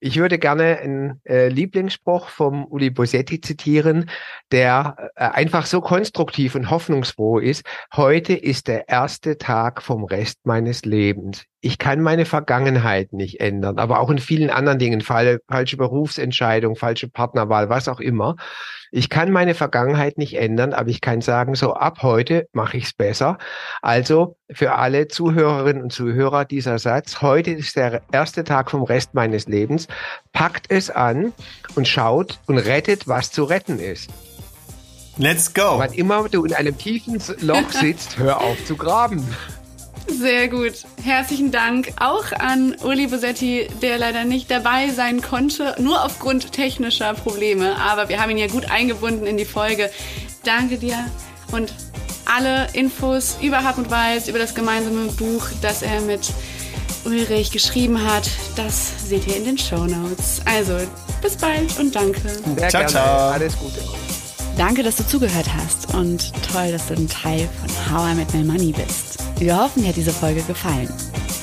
ich 0.00 0.18
würde 0.18 0.38
gerne 0.38 0.78
einen 0.78 1.20
äh, 1.24 1.48
Lieblingsspruch 1.48 2.28
vom 2.28 2.64
Uli 2.66 2.90
Bosetti 2.90 3.40
zitieren, 3.40 4.10
der 4.52 5.10
äh, 5.16 5.24
einfach 5.24 5.66
so 5.66 5.80
konstruktiv 5.80 6.54
und 6.54 6.70
hoffnungsfroh 6.70 7.38
ist. 7.38 7.64
Heute 7.94 8.34
ist 8.34 8.68
der 8.68 8.88
erste 8.88 9.38
Tag 9.38 9.82
vom 9.82 10.04
Rest 10.04 10.38
meines 10.44 10.84
Lebens. 10.84 11.44
Ich 11.60 11.78
kann 11.78 12.00
meine 12.00 12.24
Vergangenheit 12.24 13.12
nicht 13.12 13.40
ändern, 13.40 13.78
aber 13.78 13.98
auch 13.98 14.10
in 14.10 14.18
vielen 14.18 14.50
anderen 14.50 14.78
Dingen, 14.78 15.00
fall, 15.00 15.40
falsche 15.48 15.76
Berufsentscheidung, 15.76 16.76
falsche 16.76 17.08
Partnerwahl, 17.08 17.68
was 17.68 17.88
auch 17.88 17.98
immer. 17.98 18.36
Ich 18.92 19.10
kann 19.10 19.32
meine 19.32 19.54
Vergangenheit 19.54 20.18
nicht 20.18 20.38
ändern, 20.38 20.72
aber 20.72 20.88
ich 20.88 21.00
kann 21.00 21.20
sagen, 21.20 21.56
so 21.56 21.74
ab 21.74 22.02
heute 22.02 22.46
mache 22.52 22.76
ich 22.76 22.84
es 22.84 22.92
besser. 22.92 23.38
Also 23.82 24.36
für 24.50 24.76
alle 24.76 25.08
Zuhörerinnen 25.08 25.82
und 25.82 25.92
Zuhörer 25.92 26.44
dieser 26.44 26.78
Satz, 26.78 27.20
heute 27.22 27.50
ist 27.50 27.76
der 27.76 28.02
erste 28.12 28.44
Tag 28.44 28.70
vom 28.70 28.84
Rest 28.84 29.14
meines 29.14 29.48
Lebens. 29.48 29.87
Packt 30.32 30.70
es 30.70 30.90
an 30.90 31.32
und 31.74 31.88
schaut 31.88 32.38
und 32.46 32.58
rettet, 32.58 33.08
was 33.08 33.30
zu 33.30 33.44
retten 33.44 33.78
ist. 33.78 34.10
Let's 35.16 35.52
go. 35.52 35.78
Wann 35.78 35.92
immer 35.92 36.28
du 36.28 36.44
in 36.44 36.54
einem 36.54 36.78
tiefen 36.78 37.20
Loch 37.40 37.70
sitzt, 37.70 38.18
hör 38.18 38.40
auf 38.40 38.64
zu 38.64 38.76
graben. 38.76 39.26
Sehr 40.06 40.48
gut. 40.48 40.84
Herzlichen 41.02 41.50
Dank 41.50 41.92
auch 42.00 42.32
an 42.32 42.74
Uli 42.82 43.08
Bosetti, 43.08 43.68
der 43.82 43.98
leider 43.98 44.24
nicht 44.24 44.50
dabei 44.50 44.88
sein 44.88 45.20
konnte, 45.20 45.74
nur 45.78 46.04
aufgrund 46.04 46.52
technischer 46.52 47.14
Probleme. 47.14 47.76
Aber 47.76 48.08
wir 48.08 48.20
haben 48.20 48.30
ihn 48.30 48.38
ja 48.38 48.46
gut 48.46 48.70
eingebunden 48.70 49.26
in 49.26 49.36
die 49.36 49.44
Folge. 49.44 49.90
Danke 50.44 50.78
dir 50.78 50.96
und 51.52 51.72
alle 52.24 52.68
Infos 52.72 53.38
über 53.42 53.64
Hab 53.64 53.78
und 53.78 53.90
Weiß, 53.90 54.28
über 54.28 54.38
das 54.38 54.54
gemeinsame 54.54 55.06
Buch, 55.12 55.46
das 55.62 55.82
er 55.82 56.00
mit 56.00 56.32
Ulrich 57.08 57.50
geschrieben 57.50 58.02
hat, 58.02 58.28
das 58.56 59.08
seht 59.08 59.26
ihr 59.26 59.36
in 59.36 59.44
den 59.44 59.58
Show 59.58 59.86
Notes. 59.86 60.40
Also, 60.44 60.78
bis 61.22 61.36
bald 61.36 61.78
und 61.78 61.94
danke. 61.94 62.20
Sehr 62.20 62.68
ciao, 62.68 62.70
gerne. 62.70 62.88
ciao. 62.88 63.30
Alles 63.30 63.58
Gute. 63.58 63.80
Danke, 64.56 64.82
dass 64.82 64.96
du 64.96 65.06
zugehört 65.06 65.46
hast 65.54 65.94
und 65.94 66.32
toll, 66.52 66.72
dass 66.72 66.88
du 66.88 66.94
ein 66.94 67.08
Teil 67.08 67.48
von 67.60 67.92
How 67.92 68.12
I 68.12 68.14
Met 68.16 68.34
My 68.34 68.44
Money 68.44 68.72
bist. 68.72 69.18
Wir 69.38 69.56
hoffen, 69.56 69.82
dir 69.82 69.88
hat 69.90 69.96
diese 69.96 70.12
Folge 70.12 70.42
gefallen. 70.42 70.92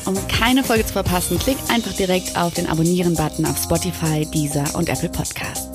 Um 0.06 0.16
keine 0.28 0.64
Folge 0.64 0.86
zu 0.86 0.94
verpassen, 0.94 1.40
klick 1.40 1.58
einfach 1.70 1.94
direkt 1.94 2.38
auf 2.38 2.54
den 2.54 2.68
Abonnieren-Button 2.68 3.46
auf 3.46 3.58
Spotify, 3.58 4.26
Deezer 4.26 4.66
und 4.76 4.88
Apple 4.90 5.10
Podcasts. 5.10 5.75